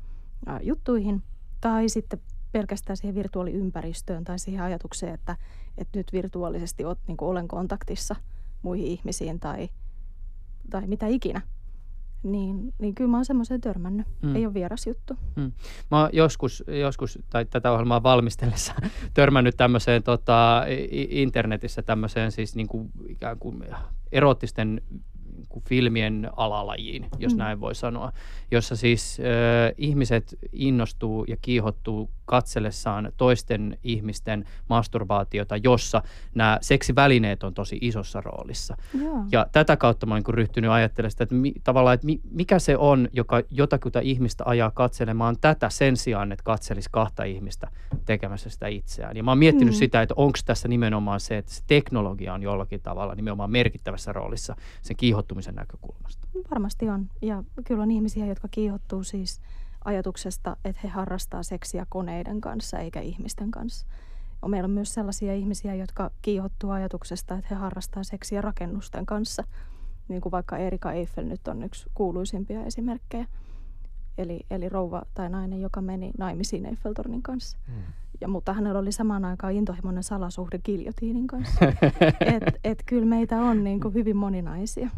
juttuihin. 0.61 1.23
Tai 1.61 1.89
sitten 1.89 2.19
pelkästään 2.51 2.97
siihen 2.97 3.15
virtuaaliympäristöön 3.15 4.23
tai 4.23 4.39
siihen 4.39 4.63
ajatukseen, 4.63 5.13
että, 5.13 5.37
että 5.77 5.99
nyt 5.99 6.13
virtuaalisesti 6.13 6.85
olet, 6.85 6.99
niin 7.07 7.17
olen 7.21 7.47
kontaktissa 7.47 8.15
muihin 8.61 8.87
ihmisiin 8.87 9.39
tai, 9.39 9.69
tai 10.69 10.87
mitä 10.87 11.07
ikinä. 11.07 11.41
Niin, 12.23 12.73
niin 12.79 12.95
kyllä 12.95 13.11
mä 13.11 13.17
oon 13.17 13.25
semmoiseen 13.25 13.61
törmännyt. 13.61 14.07
Mm. 14.21 14.35
Ei 14.35 14.45
ole 14.45 14.53
vieras 14.53 14.87
juttu. 14.87 15.13
Mm. 15.35 15.51
Mä 15.91 16.01
oon 16.01 16.09
joskus, 16.13 16.63
joskus 16.67 17.19
tai 17.29 17.45
tätä 17.45 17.71
ohjelmaa 17.71 18.03
valmistellessa 18.03 18.73
törmännyt 19.13 19.57
tämmöiseen 19.57 20.03
tota, 20.03 20.63
internetissä 21.09 21.81
tämmöiseen 21.81 22.31
siis 22.31 22.55
niin 22.55 22.67
kuin, 22.67 22.91
ikään 23.09 23.39
kuin 23.39 23.63
erottisten 24.11 24.81
kuin 25.49 25.63
filmien 25.63 26.29
alalajiin, 26.35 27.05
jos 27.19 27.33
mm. 27.33 27.37
näin 27.37 27.61
voi 27.61 27.75
sanoa, 27.75 28.11
jossa 28.51 28.75
siis 28.75 29.19
äh, 29.19 29.73
ihmiset 29.77 30.37
innostuu 30.51 31.25
ja 31.27 31.37
kiihottuu 31.41 32.09
katsellessaan 32.31 33.11
toisten 33.17 33.77
ihmisten 33.83 34.45
masturbaatiota, 34.69 35.57
jossa 35.57 36.01
nämä 36.35 36.57
seksivälineet 36.61 37.43
on 37.43 37.53
tosi 37.53 37.77
isossa 37.81 38.21
roolissa. 38.21 38.77
Joo. 39.01 39.23
Ja 39.31 39.47
tätä 39.51 39.77
kautta 39.77 40.05
mä 40.05 40.13
oon 40.13 40.23
niin 40.27 40.33
ryhtynyt 40.33 40.71
ajattelemaan 40.71 41.11
sitä, 41.11 41.23
että 41.23 41.35
mi, 41.35 41.53
tavallaan, 41.63 41.93
että 41.93 42.05
mi, 42.05 42.21
mikä 42.31 42.59
se 42.59 42.77
on, 42.77 43.07
joka 43.13 43.41
jotakuta 43.49 43.99
ihmistä 43.99 44.43
ajaa 44.47 44.71
katselemaan 44.71 45.37
tätä 45.41 45.69
sen 45.69 45.97
sijaan, 45.97 46.31
että 46.31 46.43
katselisi 46.43 46.89
kahta 46.91 47.23
ihmistä 47.23 47.67
tekemässä 48.05 48.49
sitä 48.49 48.67
itseään. 48.67 49.17
Ja 49.17 49.23
mä 49.23 49.31
oon 49.31 49.37
miettinyt 49.37 49.73
mm. 49.73 49.77
sitä, 49.77 50.01
että 50.01 50.13
onko 50.17 50.39
tässä 50.45 50.67
nimenomaan 50.67 51.19
se, 51.19 51.37
että 51.37 51.53
se 51.53 51.63
teknologia 51.67 52.33
on 52.33 52.43
jollakin 52.43 52.81
tavalla 52.81 53.15
nimenomaan 53.15 53.51
merkittävässä 53.51 54.13
roolissa 54.13 54.55
sen 54.81 54.97
kiihottumisen 54.97 55.55
näkökulmasta. 55.55 56.27
Varmasti 56.51 56.89
on. 56.89 57.09
Ja 57.21 57.43
kyllä 57.63 57.83
on 57.83 57.91
ihmisiä, 57.91 58.25
jotka 58.25 58.47
kiihottuu 58.51 59.03
siis 59.03 59.41
ajatuksesta, 59.85 60.57
että 60.65 60.81
he 60.83 60.87
harrastaa 60.87 61.43
seksiä 61.43 61.85
koneiden 61.89 62.41
kanssa 62.41 62.79
eikä 62.79 63.01
ihmisten 63.01 63.51
kanssa. 63.51 63.87
Meillä 64.47 64.67
on 64.67 64.71
myös 64.71 64.93
sellaisia 64.93 65.33
ihmisiä, 65.33 65.75
jotka 65.75 66.11
kiihottuu 66.21 66.69
ajatuksesta, 66.69 67.35
että 67.35 67.47
he 67.55 67.55
harrastaa 67.55 68.03
seksiä 68.03 68.41
rakennusten 68.41 69.05
kanssa. 69.05 69.43
Niin 70.07 70.21
kuin 70.21 70.31
vaikka 70.31 70.57
Erika 70.57 70.91
Eiffel 70.91 71.25
nyt 71.25 71.47
on 71.47 71.63
yksi 71.63 71.85
kuuluisimpia 71.93 72.63
esimerkkejä. 72.63 73.25
Eli, 74.17 74.39
eli 74.49 74.69
rouva 74.69 75.03
tai 75.13 75.29
nainen, 75.29 75.61
joka 75.61 75.81
meni 75.81 76.11
naimisiin 76.17 76.65
Eiffeltornin 76.65 77.23
kanssa. 77.23 77.57
Hmm. 77.67 77.83
Ja, 78.21 78.27
mutta 78.27 78.53
hänellä 78.53 78.79
oli 78.79 78.91
samaan 78.91 79.25
aikaan 79.25 79.53
intohimoinen 79.53 80.03
salasuhde 80.03 80.59
giljotiinin 80.59 81.27
kanssa. 81.27 81.65
et, 82.35 82.43
et 82.63 82.83
kyllä 82.85 83.05
meitä 83.05 83.37
on 83.37 83.63
niin 83.63 83.79
kuin 83.79 83.93
hyvin 83.93 84.17
moninaisia. 84.17 84.89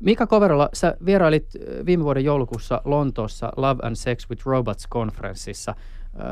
Mika 0.00 0.26
Koverola, 0.26 0.68
sä 0.72 0.96
vierailit 1.06 1.46
viime 1.86 2.04
vuoden 2.04 2.24
joulukuussa 2.24 2.82
Lontoossa 2.84 3.52
Love 3.56 3.80
and 3.82 3.96
Sex 3.96 4.30
with 4.30 4.46
Robots-konferenssissa. 4.46 5.74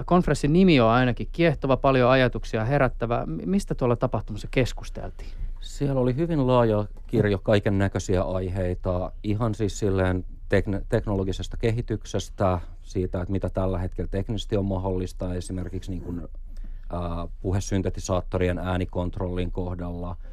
Konferenssin 0.04 0.52
nimi 0.52 0.81
on 0.81 0.88
ainakin 0.88 1.28
kiehtova, 1.33 1.76
paljon 1.76 2.11
ajatuksia 2.11 2.64
herättävä. 2.64 3.25
Mistä 3.26 3.75
tuolla 3.75 3.97
tapahtumassa 3.97 4.49
keskusteltiin? 4.50 5.31
Siellä 5.61 6.00
oli 6.00 6.16
hyvin 6.16 6.47
laaja 6.47 6.85
kirjo 7.07 7.38
kaiken 7.38 7.78
näköisiä 7.78 8.23
aiheita, 8.23 9.12
ihan 9.23 9.54
siis 9.54 9.78
silleen 9.78 10.25
tekn- 10.49 10.85
teknologisesta 10.88 11.57
kehityksestä, 11.57 12.59
siitä, 12.83 13.21
että 13.21 13.33
mitä 13.33 13.50
tällä 13.50 13.78
hetkellä 13.78 14.09
teknisesti 14.09 14.57
on 14.57 14.64
mahdollista, 14.64 15.35
esimerkiksi 15.35 15.90
niin 15.90 16.02
kuin, 16.02 16.19
äh, 16.19 17.28
puhesyntetisaattorien 17.40 18.59
äänikontrollin 18.59 19.52
kohdalla– 19.52 20.16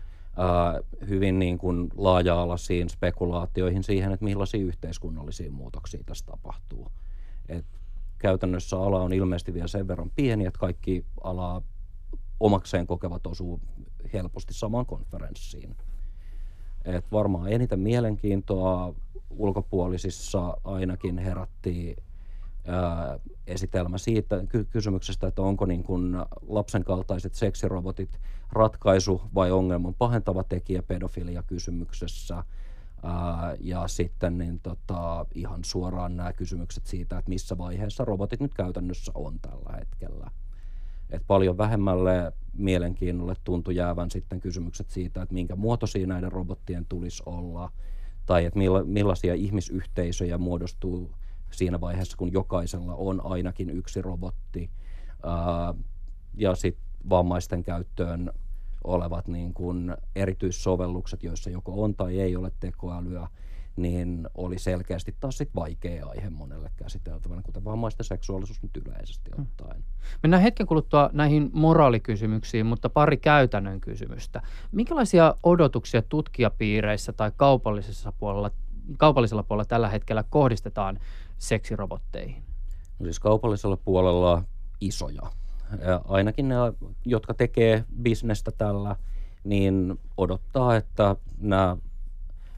hyvin 1.09 1.39
niin 1.39 1.57
kuin 1.57 1.89
laaja-alaisiin 1.95 2.89
spekulaatioihin 2.89 3.83
siihen, 3.83 4.11
että 4.11 4.25
millaisia 4.25 4.61
yhteiskunnallisia 4.61 5.51
muutoksia 5.51 6.03
tässä 6.05 6.25
tapahtuu. 6.25 6.91
Et 7.49 7.65
käytännössä 8.17 8.77
ala 8.77 9.01
on 9.01 9.13
ilmeisesti 9.13 9.53
vielä 9.53 9.67
sen 9.67 9.87
verran 9.87 10.11
pieni, 10.15 10.45
että 10.45 10.59
kaikki 10.59 11.05
alaa 11.23 11.61
omakseen 12.39 12.87
kokevat 12.87 13.27
osuu 13.27 13.59
helposti 14.13 14.53
samaan 14.53 14.85
konferenssiin. 14.85 15.75
Et 16.85 17.11
varmaan 17.11 17.51
eniten 17.51 17.79
mielenkiintoa 17.79 18.93
ulkopuolisissa 19.29 20.57
ainakin 20.63 21.17
herätti 21.17 21.95
esitelmä 23.47 23.97
siitä 23.97 24.43
ky- 24.49 24.65
kysymyksestä, 24.65 25.27
että 25.27 25.41
onko 25.41 25.65
niin 25.65 25.83
kuin 25.83 26.15
lapsen 26.47 26.83
kaltaiset 26.83 27.33
seksirobotit 27.33 28.19
ratkaisu 28.51 29.21
vai 29.35 29.51
ongelman 29.51 29.93
pahentava 29.93 30.43
tekijä 30.43 30.83
pedofilia 30.83 31.43
kysymyksessä. 31.43 32.43
Ja 33.59 33.87
sitten 33.87 34.37
niin 34.37 34.59
tota, 34.59 35.25
ihan 35.35 35.59
suoraan 35.63 36.17
nämä 36.17 36.33
kysymykset 36.33 36.87
siitä, 36.87 37.17
että 37.17 37.29
missä 37.29 37.57
vaiheessa 37.57 38.05
robotit 38.05 38.39
nyt 38.39 38.53
käytännössä 38.53 39.11
on 39.15 39.39
tällä 39.39 39.77
hetkellä. 39.77 40.31
Et 41.09 41.23
paljon 41.27 41.57
vähemmälle 41.57 42.33
mielenkiinnolle 42.53 43.35
tuntui 43.43 43.75
jäävän 43.75 44.11
sitten 44.11 44.39
kysymykset 44.39 44.89
siitä, 44.89 45.21
että 45.21 45.33
minkä 45.33 45.55
muotoisia 45.55 46.07
näiden 46.07 46.31
robottien 46.31 46.85
tulisi 46.85 47.23
olla, 47.25 47.71
tai 48.25 48.45
että 48.45 48.59
milla, 48.59 48.83
millaisia 48.83 49.33
ihmisyhteisöjä 49.33 50.37
muodostuu 50.37 51.11
siinä 51.51 51.81
vaiheessa, 51.81 52.17
kun 52.17 52.33
jokaisella 52.33 52.95
on 52.95 53.21
ainakin 53.25 53.69
yksi 53.69 54.01
robotti. 54.01 54.69
Ää, 55.23 55.73
ja 56.33 56.55
sitten 56.55 56.85
vammaisten 57.09 57.63
käyttöön 57.63 58.31
olevat 58.83 59.27
niin 59.27 59.53
kuin 59.53 59.95
erityissovellukset, 60.15 61.23
joissa 61.23 61.49
joko 61.49 61.83
on 61.83 61.95
tai 61.95 62.19
ei 62.19 62.35
ole 62.35 62.51
tekoälyä, 62.59 63.27
niin 63.75 64.27
oli 64.35 64.59
selkeästi 64.59 65.15
taas 65.19 65.37
sit 65.37 65.55
vaikea 65.55 66.05
aihe 66.05 66.29
monelle 66.29 66.71
käsiteltävänä, 66.77 67.41
kuten 67.41 67.63
vammaisten 67.65 68.05
seksuaalisuus 68.05 68.63
nyt 68.63 68.77
yleisesti 68.77 69.31
hmm. 69.35 69.43
ottaen. 69.43 69.83
Mennään 70.23 70.43
hetken 70.43 70.67
kuluttua 70.67 71.09
näihin 71.13 71.49
moraalikysymyksiin, 71.53 72.65
mutta 72.65 72.89
pari 72.89 73.17
käytännön 73.17 73.81
kysymystä. 73.81 74.41
Minkälaisia 74.71 75.35
odotuksia 75.43 76.01
tutkijapiireissä 76.01 77.13
tai 77.13 77.31
kaupallisessa 77.37 78.11
puolella, 78.11 78.51
kaupallisella 78.97 79.43
puolella 79.43 79.65
tällä 79.65 79.89
hetkellä 79.89 80.23
kohdistetaan 80.29 80.99
seksirobotteihin? 81.41 82.43
No 82.99 83.03
siis 83.03 83.19
kaupallisella 83.19 83.77
puolella 83.77 84.43
isoja. 84.81 85.21
Ja 85.85 86.01
ainakin 86.07 86.49
ne, 86.49 86.55
jotka 87.05 87.33
tekee 87.33 87.83
bisnestä 88.01 88.51
tällä, 88.51 88.95
niin 89.43 89.99
odottaa, 90.17 90.75
että 90.75 91.15
nämä 91.37 91.77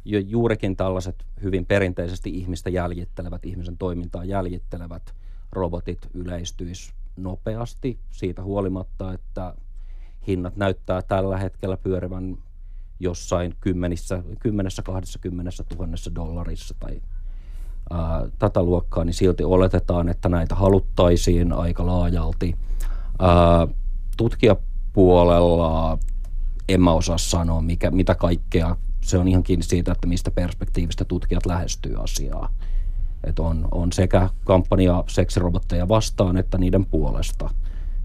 jo 0.06 0.20
juurikin 0.20 0.76
tällaiset 0.76 1.26
hyvin 1.44 1.66
perinteisesti 1.66 2.30
ihmistä 2.30 2.70
jäljittelevät, 2.70 3.46
ihmisen 3.46 3.78
toimintaa 3.78 4.26
jäljittelevät 4.26 5.16
robotit 5.52 6.08
yleistyis 6.14 6.94
nopeasti 7.18 8.00
siitä 8.12 8.44
huolimatta, 8.44 9.14
että 9.14 9.56
hinnat 10.28 10.56
näyttää 10.56 11.02
tällä 11.02 11.38
hetkellä 11.38 11.78
pyörivän 11.78 12.38
jossain 13.00 13.56
kymmenissä, 13.60 14.24
kymmenessä, 14.40 14.82
kahdessa 14.82 15.20
kymmenessä 15.20 15.64
tuhannessa 15.64 16.16
dollarissa 16.16 16.76
tai 16.80 17.02
tätä 18.40 18.64
luokkaa, 18.64 19.04
niin 19.04 19.14
silti 19.14 19.44
oletetaan, 19.44 20.10
että 20.10 20.30
näitä 20.30 20.56
haluttaisiin 20.56 21.54
aika 21.54 21.86
laajalti. 21.86 22.56
Tutkijapuolella 24.18 25.98
en 26.70 26.82
mä 26.82 26.92
osaa 26.92 27.18
sanoa, 27.18 27.62
mikä, 27.62 27.92
mitä 27.92 28.16
kaikkea 28.16 28.76
se 29.02 29.18
on 29.18 29.28
ihan 29.28 29.44
kiinni 29.44 29.64
siitä, 29.64 29.92
että 29.92 30.08
mistä 30.08 30.32
perspektiivistä 30.32 31.06
tutkijat 31.06 31.46
lähestyy 31.46 32.04
asiaa. 32.04 32.50
Et 33.24 33.40
on, 33.40 33.68
on 33.72 33.92
sekä 33.92 34.30
kampanja 34.44 35.04
seksirobotteja 35.08 35.88
vastaan 35.88 36.38
että 36.38 36.58
niiden 36.58 36.86
puolesta 36.86 37.50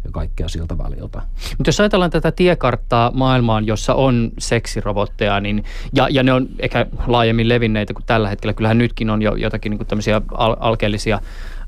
ja 0.04 0.10
kaikkea 0.12 0.48
siltä 0.48 0.78
väliltä. 0.78 1.22
Mutta 1.58 1.68
jos 1.68 1.80
ajatellaan 1.80 2.10
tätä 2.10 2.32
tiekarttaa 2.32 3.10
maailmaan, 3.14 3.66
jossa 3.66 3.94
on 3.94 4.30
seksirobotteja, 4.38 5.40
niin, 5.40 5.64
ja, 5.92 6.08
ja 6.10 6.22
ne 6.22 6.32
on 6.32 6.48
ehkä 6.58 6.86
laajemmin 7.06 7.48
levinneitä 7.48 7.94
kuin 7.94 8.06
tällä 8.06 8.28
hetkellä, 8.28 8.52
kyllähän 8.52 8.78
nytkin 8.78 9.10
on 9.10 9.22
jo 9.22 9.34
jotakin 9.34 9.70
niin 9.70 9.86
tämmöisiä 9.86 10.20
al- 10.34 10.56
alkeellisia 10.60 11.20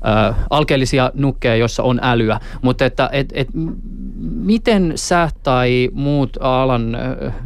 äh, 0.05 0.35
alkeellisia 0.49 1.11
nukkeja, 1.13 1.55
joissa 1.55 1.83
on 1.83 1.99
älyä, 2.03 2.39
mutta 2.61 2.85
että 2.85 3.09
et, 3.11 3.29
et, 3.33 3.47
miten 4.21 4.93
sä 4.95 5.29
tai 5.43 5.89
muut 5.93 6.37
alan 6.39 6.97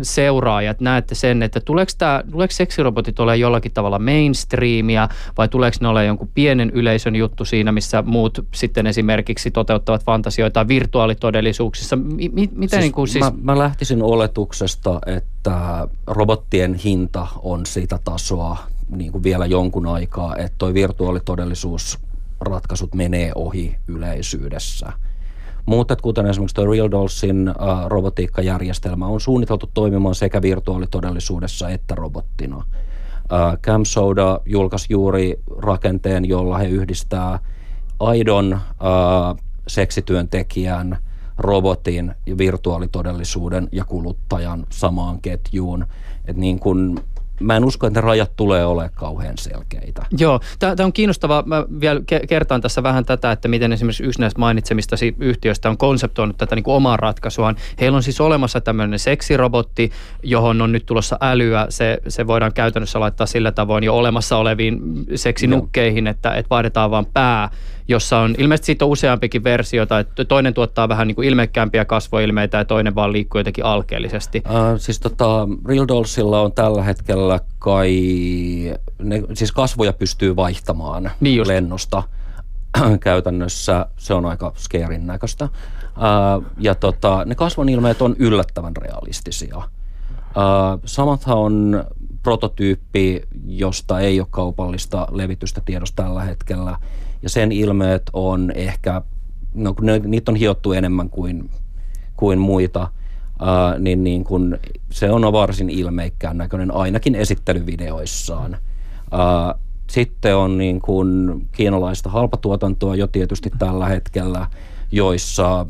seuraajat 0.02 0.80
näette 0.80 1.16
sen, 1.16 1.44
että 1.44 1.60
tuleeko, 1.60 1.92
tää, 1.98 2.24
tuleeko 2.32 2.52
seksirobotit 2.52 3.20
olemaan 3.20 3.40
jollakin 3.40 3.72
tavalla 3.72 4.00
mainstreamia 4.00 5.10
vai 5.38 5.48
tuleeko 5.48 5.78
ne 5.82 5.88
olemaan 5.88 6.08
jonkun 6.08 6.30
pienen 6.34 6.70
yleisön 6.70 7.16
juttu 7.16 7.46
siinä, 7.46 7.72
missä 7.72 8.02
muut 8.02 8.46
sitten 8.54 8.88
esimerkiksi 8.88 9.52
toteuttavat 9.52 10.06
fantasioita 10.06 10.68
virtuaalitodellisuuksissa? 10.68 11.96
M- 11.96 12.02
miten 12.32 12.70
siis, 12.70 12.82
niin 12.82 12.92
kuin, 12.92 13.08
siis... 13.08 13.26
Mä, 13.26 13.32
mä 13.42 13.58
lähtisin 13.58 14.04
oletuksesta, 14.04 15.02
että 15.06 15.88
robottien 16.08 16.74
hinta 16.74 17.28
on 17.42 17.66
sitä 17.66 18.00
tasoa 18.04 18.58
niin 18.90 19.12
kuin 19.12 19.24
vielä 19.24 19.46
jonkun 19.46 19.88
aikaa, 19.88 20.36
että 20.36 20.56
toi 20.58 20.74
virtuaalitodellisuus 20.74 22.00
ratkaisut 22.40 22.96
menee 22.96 23.32
ohi 23.36 23.76
yleisyydessä. 23.88 24.94
Mutta 25.66 25.96
kuten 25.96 26.28
esimerkiksi 26.28 26.56
tuo 26.56 26.66
Real 26.66 26.92
Dollsin 26.92 27.48
äh, 27.48 27.56
robotiikkajärjestelmä 27.86 29.08
on 29.08 29.22
suunniteltu 29.22 29.70
toimimaan 29.74 30.16
sekä 30.16 30.42
virtuaalitodellisuudessa 30.42 31.70
että 31.70 31.96
robottina. 31.96 32.58
Äh, 32.58 33.58
Cam 33.58 33.86
Soda 33.86 34.40
julkaisi 34.46 34.88
juuri 34.90 35.40
rakenteen, 35.58 36.26
jolla 36.26 36.58
he 36.58 36.68
yhdistää 36.68 37.40
aidon 38.00 38.54
äh, 38.54 38.62
seksityöntekijän, 39.68 40.98
robotin, 41.38 42.16
virtuaalitodellisuuden 42.38 43.70
ja 43.72 43.86
kuluttajan 43.86 44.66
samaan 44.70 45.22
ketjuun. 45.22 45.86
Et 46.28 46.38
niin 46.38 46.60
kun 46.60 47.00
mä 47.40 47.56
en 47.56 47.66
usko, 47.66 47.88
että 47.88 48.02
ne 48.02 48.06
rajat 48.06 48.32
tulee 48.36 48.66
olemaan 48.66 48.94
kauhean 48.96 49.38
selkeitä. 49.38 50.06
Joo, 50.18 50.40
tämä 50.60 50.76
on 50.84 50.94
kiinnostavaa. 50.94 51.44
Mä 51.46 51.66
vielä 51.82 52.02
kertaan 52.28 52.62
tässä 52.62 52.84
vähän 52.84 53.06
tätä, 53.06 53.32
että 53.32 53.48
miten 53.48 53.74
esimerkiksi 53.74 54.04
yksi 54.04 54.20
näistä 54.20 54.40
mainitsemista 54.40 54.96
yhtiöistä 55.20 55.70
on 55.70 55.78
konseptoinut 55.78 56.38
tätä 56.38 56.56
niin 56.56 56.64
kuin 56.64 56.76
omaa 56.76 56.98
ratkaisuaan. 56.98 57.56
Heillä 57.80 57.96
on 57.96 58.04
siis 58.04 58.22
olemassa 58.22 58.62
tämmöinen 58.62 59.00
seksirobotti, 59.00 59.92
johon 60.24 60.62
on 60.62 60.72
nyt 60.72 60.86
tulossa 60.86 61.18
älyä. 61.22 61.66
Se, 61.70 61.98
se 62.08 62.28
voidaan 62.28 62.54
käytännössä 62.54 63.00
laittaa 63.00 63.28
sillä 63.28 63.52
tavoin 63.52 63.84
jo 63.84 63.96
olemassa 63.96 64.38
oleviin 64.38 64.80
seksinukkeihin, 65.16 66.08
että, 66.08 66.34
että 66.34 66.50
vaihdetaan 66.50 66.92
vaan 66.92 67.06
pää 67.14 67.50
jossa 67.88 68.20
on 68.20 68.36
ilmeisesti 68.38 68.66
siitä 68.66 68.86
on 68.86 68.92
useampikin 68.92 69.44
versiota, 69.44 70.00
että 70.00 70.26
toinen 70.26 70.54
tuottaa 70.54 70.90
vähän 70.90 71.08
niin 71.08 71.16
kuin 71.16 71.28
ilmekkäämpiä 71.28 71.86
kasvoilmeitä 71.86 72.58
ja 72.58 72.66
toinen 72.66 72.96
vaan 72.96 73.12
liikkuu 73.12 73.40
jotenkin 73.40 73.66
alkeellisesti. 73.66 74.44
Uh, 74.46 74.80
siis 74.80 75.00
tota, 75.00 75.48
Real 75.66 75.88
Dollsilla 75.88 76.42
on 76.42 76.52
tällä 76.52 76.84
hetkellä 76.84 77.40
kai, 77.60 77.94
ne, 79.00 79.24
siis 79.34 79.52
kasvoja 79.52 79.94
pystyy 79.94 80.36
vaihtamaan 80.36 81.12
niin 81.20 81.48
lennosta 81.48 82.04
käytännössä. 83.00 83.86
Se 83.98 84.14
on 84.14 84.26
aika 84.26 84.54
skeerin 84.58 85.08
näköistä. 85.08 85.46
Uh, 85.46 86.46
ja 86.58 86.76
tota, 86.76 87.26
ne 87.26 87.36
kasvonilmeet 87.36 88.02
on 88.02 88.16
yllättävän 88.20 88.78
realistisia. 88.78 89.58
Uh, 89.58 90.82
Samathan 90.86 91.38
on 91.38 91.86
prototyyppi, 92.24 93.22
josta 93.46 94.00
ei 94.00 94.20
ole 94.20 94.28
kaupallista 94.32 95.08
levitystä 95.12 95.62
tiedossa 95.66 95.96
tällä 95.96 96.24
hetkellä– 96.24 96.78
ja 97.26 97.30
sen 97.30 97.52
ilmeet 97.52 98.04
on 98.14 98.52
ehkä, 98.56 99.02
no 99.54 99.76
ne, 99.82 100.00
niitä 100.00 100.32
on 100.32 100.36
hiottu 100.36 100.74
enemmän 100.74 101.10
kuin, 101.10 101.50
kuin 102.16 102.40
muita, 102.40 102.88
ää, 103.40 103.80
niin, 103.80 104.04
niin 104.04 104.24
kun 104.24 104.58
se 104.92 105.12
on 105.12 105.34
varsin 105.34 105.70
ilmeikkään 105.70 106.38
näköinen 106.38 106.74
ainakin 106.74 107.16
esittelyvideoissaan. 107.16 108.58
Ää, 109.12 109.56
sitten 109.90 110.36
on 110.36 110.58
niin 110.58 110.82
kuin 110.82 111.42
kiinalaista 111.52 112.10
halpatuotantoa 112.10 112.96
jo 112.96 113.08
tietysti 113.08 113.52
tällä 113.60 113.86
hetkellä, 113.86 114.48
joissa 114.92 115.66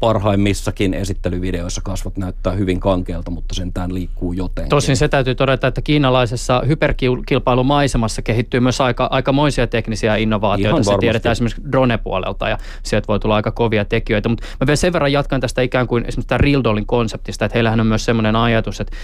parhaimmissakin 0.00 0.94
esittelyvideoissa 0.94 1.80
kasvot 1.84 2.16
näyttää 2.16 2.52
hyvin 2.52 2.80
kankealta, 2.80 3.30
mutta 3.30 3.54
sentään 3.54 3.94
liikkuu 3.94 4.32
jotenkin. 4.32 4.70
Tosin 4.70 4.96
se 4.96 5.08
täytyy 5.08 5.34
todeta, 5.34 5.66
että 5.66 5.82
kiinalaisessa 5.82 6.62
hyperkilpailumaisemassa 6.66 8.22
kehittyy 8.22 8.60
myös 8.60 8.80
aika, 8.80 9.08
aikamoisia 9.10 9.66
teknisiä 9.66 10.16
innovaatioita. 10.16 10.82
Se 10.82 10.96
tiedetään 11.00 11.32
esimerkiksi 11.32 11.62
drone-puolelta 11.72 12.48
ja 12.48 12.58
sieltä 12.82 13.08
voi 13.08 13.20
tulla 13.20 13.34
aika 13.34 13.50
kovia 13.50 13.84
tekijöitä. 13.84 14.28
Mutta 14.28 14.46
mä 14.60 14.66
vielä 14.66 14.76
sen 14.76 14.92
verran 14.92 15.12
jatkan 15.12 15.40
tästä 15.40 15.62
ikään 15.62 15.86
kuin 15.86 16.04
esimerkiksi 16.04 16.28
tämä 16.28 16.38
Real 16.38 16.64
Dollin 16.64 16.86
konseptista, 16.86 17.44
että 17.44 17.56
heillähän 17.56 17.80
on 17.80 17.86
myös 17.86 18.04
sellainen 18.04 18.36
ajatus, 18.36 18.80
että 18.80 18.96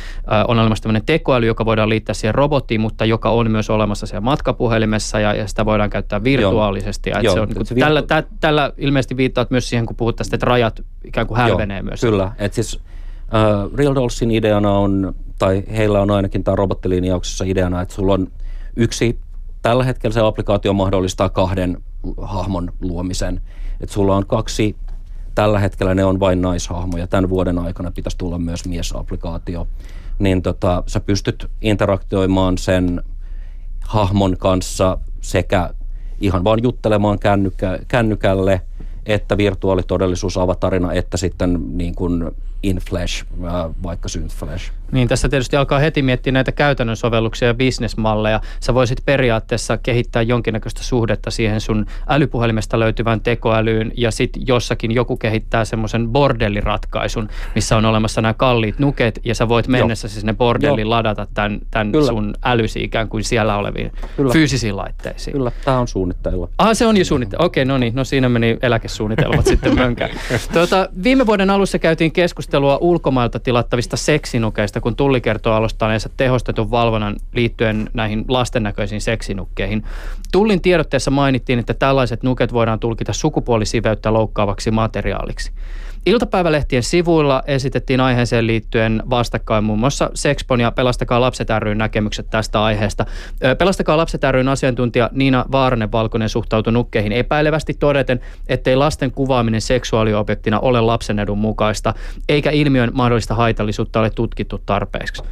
on 0.49 0.59
olemassa 0.59 0.83
tämmöinen 0.83 1.07
tekoäly, 1.07 1.47
joka 1.47 1.65
voidaan 1.65 1.89
liittää 1.89 2.15
siihen 2.15 2.35
robottiin, 2.35 2.81
mutta 2.81 3.05
joka 3.05 3.31
on 3.31 3.51
myös 3.51 3.71
olemassa 3.71 4.07
siellä 4.07 4.25
matkapuhelimessa 4.25 5.21
ja, 5.21 5.35
ja 5.35 5.47
sitä 5.47 5.65
voidaan 5.65 5.91
käyttää 5.91 6.25
virtuaalisesti. 6.25 7.11
Joo. 7.11 7.19
Ja 7.19 7.25
Joo. 7.25 7.35
Se 7.35 7.41
on, 7.41 7.49
niin 7.49 7.67
kuin, 7.67 7.81
tällä, 7.81 8.03
tä, 8.03 8.23
tällä 8.41 8.73
ilmeisesti 8.79 9.17
viittaat 9.17 9.51
myös 9.51 9.69
siihen, 9.69 9.87
kun 9.87 9.97
puhut 9.97 10.17
tästä, 10.17 10.37
että 10.37 10.47
rajat 10.47 10.86
ikään 11.05 11.27
kuin 11.27 11.39
hälvenee 11.39 11.79
Joo, 11.79 11.85
myös. 11.85 12.01
Kyllä, 12.01 12.33
että 12.39 12.55
siis 12.55 12.75
uh, 12.77 13.75
Real 13.75 13.95
Dollsin 13.95 14.31
ideana 14.31 14.73
on, 14.73 15.15
tai 15.39 15.63
heillä 15.77 16.01
on 16.01 16.11
ainakin 16.11 16.45
tämä 16.45 16.57
robottilinjauksessa 16.57 17.45
ideana, 17.45 17.81
että 17.81 17.95
sulla 17.95 18.13
on 18.15 18.29
yksi, 18.77 19.19
tällä 19.63 19.85
hetkellä 19.85 20.15
se 20.15 20.21
applikaatio 20.21 20.73
mahdollistaa 20.73 21.29
kahden 21.29 21.83
hahmon 22.23 22.73
luomisen. 22.81 23.41
Että 23.81 23.95
sulla 23.95 24.17
on 24.17 24.27
kaksi, 24.27 24.77
tällä 25.35 25.59
hetkellä 25.59 25.95
ne 25.95 26.05
on 26.05 26.21
vain 26.21 26.43
naishahmoja, 26.43 27.07
tämän 27.07 27.31
vuoden 27.31 27.59
aikana 27.59 27.91
pitäisi 27.91 28.19
tulla 28.19 28.39
myös 28.39 28.65
miesapplikaatio. 28.65 29.69
Niin 30.19 30.43
tota, 30.43 30.83
sä 30.87 31.01
pystyt 31.01 31.51
interaktioimaan 31.61 32.59
sen 32.59 33.03
hahmon 33.81 34.37
kanssa 34.39 34.99
sekä 35.21 35.71
ihan 36.21 36.45
vaan 36.45 36.63
juttelemaan 36.63 37.19
kännykä, 37.19 37.79
kännykälle– 37.89 38.61
että 39.07 39.37
virtuaalitodellisuus 39.37 40.39
avatarina, 40.39 40.93
että 40.93 41.17
sitten 41.17 41.61
niin 41.71 41.95
kuin 41.95 42.25
in 42.67 42.77
flash, 42.77 43.25
äh, 43.45 43.53
vaikka 43.83 44.09
synth 44.09 44.37
flash. 44.37 44.73
Niin, 44.93 45.09
tässä 45.09 45.29
tietysti 45.29 45.57
alkaa 45.57 45.79
heti 45.79 46.03
miettiä 46.03 46.33
näitä 46.33 46.53
käytännön 46.53 46.97
sovelluksia 46.97 47.49
ja 47.49 47.55
bisnesmalleja. 47.55 48.41
Sä 48.61 48.75
voisit 48.75 48.99
periaatteessa 49.05 49.79
kehittää 49.79 50.23
jonkinnäköistä 50.23 50.83
suhdetta 50.83 51.31
siihen 51.31 51.61
sun 51.61 51.87
älypuhelimesta 52.09 52.79
löytyvään 52.79 53.21
tekoälyyn 53.21 53.93
ja 53.97 54.11
sitten 54.11 54.43
jossakin 54.47 54.93
joku 54.93 55.17
kehittää 55.17 55.65
semmoisen 55.65 56.09
bordelliratkaisun, 56.09 57.29
missä 57.55 57.77
on 57.77 57.85
olemassa 57.85 58.21
nämä 58.21 58.35
kalliit 58.35 58.79
nuket 58.79 59.21
ja 59.25 59.35
sä 59.35 59.49
voit 59.49 59.69
mennessä 59.69 60.09
sinne 60.09 60.35
bordelliin 60.35 60.91
ladata 60.91 61.27
tämän, 61.35 61.61
tämän 61.71 61.93
sun 62.07 62.35
älysi 62.45 62.83
ikään 62.83 63.09
kuin 63.09 63.25
siellä 63.25 63.57
oleviin 63.57 63.93
Kyllä. 64.17 64.33
fyysisiin 64.33 64.77
laitteisiin. 64.77 65.37
Kyllä, 65.37 65.53
tämä 65.65 65.79
on 65.79 65.89
suunnitteilla. 65.89 66.49
Ah, 66.59 66.71
se 66.73 66.87
on 66.87 66.97
jo 66.97 67.05
suunnitteilla. 67.05 67.47
Okei, 67.47 67.63
okay, 67.63 67.73
no 67.73 67.79
niin, 67.79 67.95
no 67.95 68.05
siinä 68.05 68.29
meni 68.29 68.57
eläkesuunnitelmat 68.63 69.47
sitten 69.53 69.75
mönkään. 69.75 70.11
Tuota, 70.53 70.89
viime 71.03 71.27
vuoden 71.27 71.51
alussa 71.51 71.79
käytiin 71.79 72.13
keskustelua 72.13 72.56
ulkomailta 72.81 73.41
tilattavista 73.41 73.97
seksinukeista 73.97 74.81
kun 74.81 74.97
Tulli 74.97 75.21
kertoo 75.21 75.55
alustaneensa 75.55 76.11
tehostetun 76.17 76.71
valvonnan 76.71 77.17
liittyen 77.33 77.91
näihin 77.95 78.25
lastennäköisiin 78.29 79.01
seksinukkeihin. 79.01 79.85
Tullin 80.33 80.63
tiedotteessa 80.63 81.11
mainittiin, 81.11 81.59
että 81.59 81.75
tällaiset 81.75 82.23
nuket 82.23 82.53
voidaan 82.53 82.81
tulkita 82.81 83.13
sukupuolisiveyttä 83.13 84.13
loukkaavaksi 84.13 84.71
materiaaliksi. 84.71 85.53
Iltapäivälehtien 86.07 86.83
sivuilla 86.83 87.43
esitettiin 87.47 88.01
aiheeseen 88.01 88.47
liittyen 88.47 89.03
vastakkain 89.11 89.65
muun 89.65 89.79
muassa 89.79 90.11
Sexpon 90.15 90.61
ja 90.61 90.71
Pelastakaa 90.71 91.21
lapset 91.21 91.49
ryn 91.59 91.79
näkemykset 91.79 92.31
tästä 92.31 92.65
aiheesta. 92.65 93.07
Pelastakaa 93.59 93.97
lapset 93.97 94.23
ryn 94.31 94.49
asiantuntija 94.49 95.11
Niina 95.13 95.45
Vaaranen-Valkonen 95.53 96.29
suhtautui 96.29 96.73
nukkeihin 96.73 97.13
epäilevästi 97.13 97.75
todeten, 97.75 98.21
ettei 98.49 98.77
lasten 98.77 99.11
kuvaaminen 99.11 99.61
seksuaaliobjektina 99.61 100.61
ole 100.61 100.81
lapsen 100.81 101.19
edun 101.19 101.39
mukaista, 101.39 101.95
eikä 102.29 102.51
ilmiön 102.51 102.91
mahdollista 102.95 103.35
haitallisuutta 103.35 104.01
ole 104.01 104.11
tutkittu 104.11 104.63
tarpeeksi. 104.67 105.23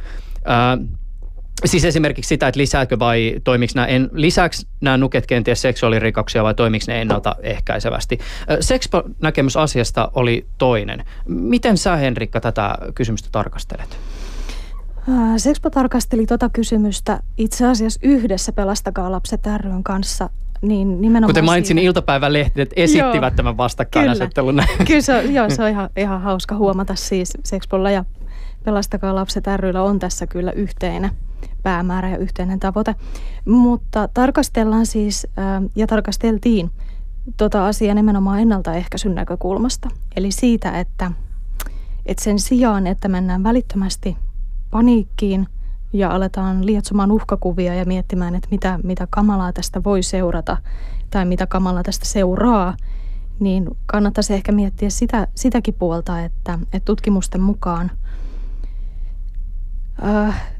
Siis 1.65 1.85
esimerkiksi 1.85 2.29
sitä, 2.29 2.47
että 2.47 2.59
lisääkö 2.59 2.99
vai 2.99 3.35
toimiks 3.43 3.75
nämä, 3.75 3.87
en, 3.87 4.09
lisääkö 4.13 4.55
nämä 4.81 4.97
nuket 4.97 5.25
kenties 5.25 5.61
seksuaalirikoksia 5.61 6.43
vai 6.43 6.53
toimiks 6.53 6.87
ne 6.87 7.01
ennaltaehkäisevästi. 7.01 8.19
Sexpo-näkemys 8.59 9.57
asiasta 9.57 10.11
oli 10.13 10.45
toinen. 10.57 11.05
Miten 11.27 11.77
sä 11.77 11.95
Henrikka 11.95 12.41
tätä 12.41 12.77
kysymystä 12.95 13.29
tarkastelet? 13.31 13.97
Sexpo 15.37 15.69
tarkasteli 15.69 16.25
tuota 16.25 16.49
kysymystä 16.49 17.19
itse 17.37 17.67
asiassa 17.67 17.99
yhdessä 18.03 18.51
Pelastakaa 18.51 19.11
lapset 19.11 19.41
ryn 19.57 19.83
kanssa 19.83 20.29
niin 20.61 21.01
nimenomaan 21.01 21.29
Kuten 21.29 21.45
mainitsin, 21.45 21.77
siinä. 21.77 21.87
iltapäivälehdet 21.87 22.73
esittivät 22.75 23.31
joo, 23.31 23.35
tämän 23.35 23.57
vastakkainasettelun. 23.57 24.55
Kyllä, 24.55 24.85
kyllä 24.87 25.01
se, 25.01 25.21
joo, 25.21 25.49
se 25.49 25.63
on 25.63 25.69
ihan, 25.75 25.89
ihan 25.97 26.21
hauska 26.21 26.55
huomata 26.55 26.95
siis 26.95 27.33
Sexpolla 27.43 27.91
ja 27.91 28.05
Pelastakaa 28.63 29.15
lapset 29.15 29.43
ryllä 29.57 29.83
on 29.83 29.99
tässä 29.99 30.27
kyllä 30.27 30.51
yhteinen 30.51 31.11
päämäärä 31.63 32.09
ja 32.09 32.17
yhteinen 32.17 32.59
tavoite. 32.59 32.95
Mutta 33.45 34.07
tarkastellaan 34.13 34.85
siis 34.85 35.27
ja 35.75 35.87
tarkasteltiin 35.87 36.71
tota 37.37 37.67
asiaa 37.67 37.95
nimenomaan 37.95 38.39
ennaltaehkäisyn 38.39 39.15
näkökulmasta. 39.15 39.89
Eli 40.15 40.31
siitä, 40.31 40.79
että, 40.79 41.11
että 42.05 42.23
sen 42.23 42.39
sijaan, 42.39 42.87
että 42.87 43.07
mennään 43.07 43.43
välittömästi 43.43 44.17
paniikkiin 44.71 45.47
ja 45.93 46.09
aletaan 46.09 46.65
lietsomaan 46.65 47.11
uhkakuvia 47.11 47.75
ja 47.75 47.85
miettimään, 47.85 48.35
että 48.35 48.47
mitä, 48.51 48.79
mitä 48.83 49.07
kamalaa 49.09 49.53
tästä 49.53 49.83
voi 49.83 50.03
seurata 50.03 50.57
tai 51.09 51.25
mitä 51.25 51.47
kamalaa 51.47 51.83
tästä 51.83 52.05
seuraa, 52.05 52.77
niin 53.39 53.77
kannattaisi 53.85 54.33
ehkä 54.33 54.51
miettiä 54.51 54.89
sitä, 54.89 55.27
sitäkin 55.35 55.73
puolta, 55.73 56.21
että, 56.21 56.59
että 56.73 56.85
tutkimusten 56.85 57.41
mukaan 57.41 57.91
äh, 60.03 60.54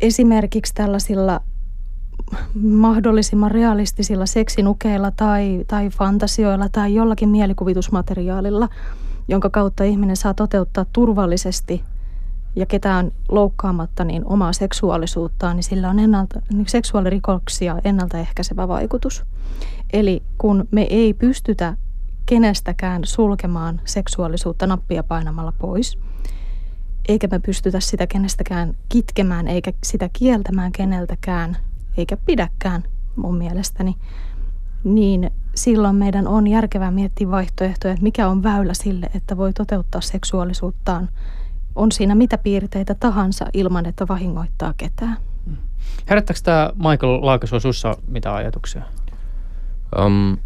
esimerkiksi 0.00 0.74
tällaisilla 0.74 1.40
mahdollisimman 2.54 3.50
realistisilla 3.50 4.26
seksinukeilla 4.26 5.10
tai, 5.10 5.64
tai 5.68 5.88
fantasioilla 5.88 6.68
tai 6.68 6.94
jollakin 6.94 7.28
mielikuvitusmateriaalilla, 7.28 8.68
jonka 9.28 9.50
kautta 9.50 9.84
ihminen 9.84 10.16
saa 10.16 10.34
toteuttaa 10.34 10.86
turvallisesti 10.92 11.82
ja 12.56 12.66
ketään 12.66 13.12
loukkaamatta 13.28 14.04
niin 14.04 14.22
omaa 14.24 14.52
seksuaalisuuttaan, 14.52 15.56
niin 15.56 15.64
sillä 15.64 15.90
on 15.90 15.98
ennalta, 15.98 16.42
niin 16.52 16.68
seksuaalirikoksia 16.68 17.76
ennaltaehkäisevä 17.84 18.68
vaikutus. 18.68 19.24
Eli 19.92 20.22
kun 20.38 20.68
me 20.70 20.86
ei 20.90 21.14
pystytä 21.14 21.76
kenestäkään 22.26 23.04
sulkemaan 23.04 23.80
seksuaalisuutta 23.84 24.66
nappia 24.66 25.02
painamalla 25.02 25.52
pois, 25.58 25.98
eikä 27.08 27.28
me 27.30 27.38
pystytä 27.38 27.80
sitä 27.80 28.06
kenestäkään 28.06 28.74
kitkemään 28.88 29.48
eikä 29.48 29.72
sitä 29.84 30.10
kieltämään 30.12 30.72
keneltäkään, 30.72 31.56
eikä 31.96 32.16
pidäkään 32.16 32.82
mun 33.16 33.36
mielestäni, 33.36 33.96
niin 34.84 35.30
silloin 35.54 35.96
meidän 35.96 36.28
on 36.28 36.46
järkevää 36.46 36.90
miettiä 36.90 37.30
vaihtoehtoja, 37.30 37.92
että 37.92 38.02
mikä 38.02 38.28
on 38.28 38.42
väylä 38.42 38.74
sille, 38.74 39.10
että 39.14 39.36
voi 39.36 39.52
toteuttaa 39.52 40.00
seksuaalisuuttaan. 40.00 41.08
On 41.74 41.92
siinä 41.92 42.14
mitä 42.14 42.38
piirteitä 42.38 42.94
tahansa 42.94 43.46
ilman, 43.52 43.86
että 43.86 44.08
vahingoittaa 44.08 44.74
ketään. 44.76 45.16
Herättääkö 46.10 46.40
tämä 46.42 46.70
Michael 46.74 47.26
Laakasua 47.26 47.60
sussa 47.60 47.94
mitä 48.08 48.34
ajatuksia? 48.34 48.82
Um, 50.04 50.38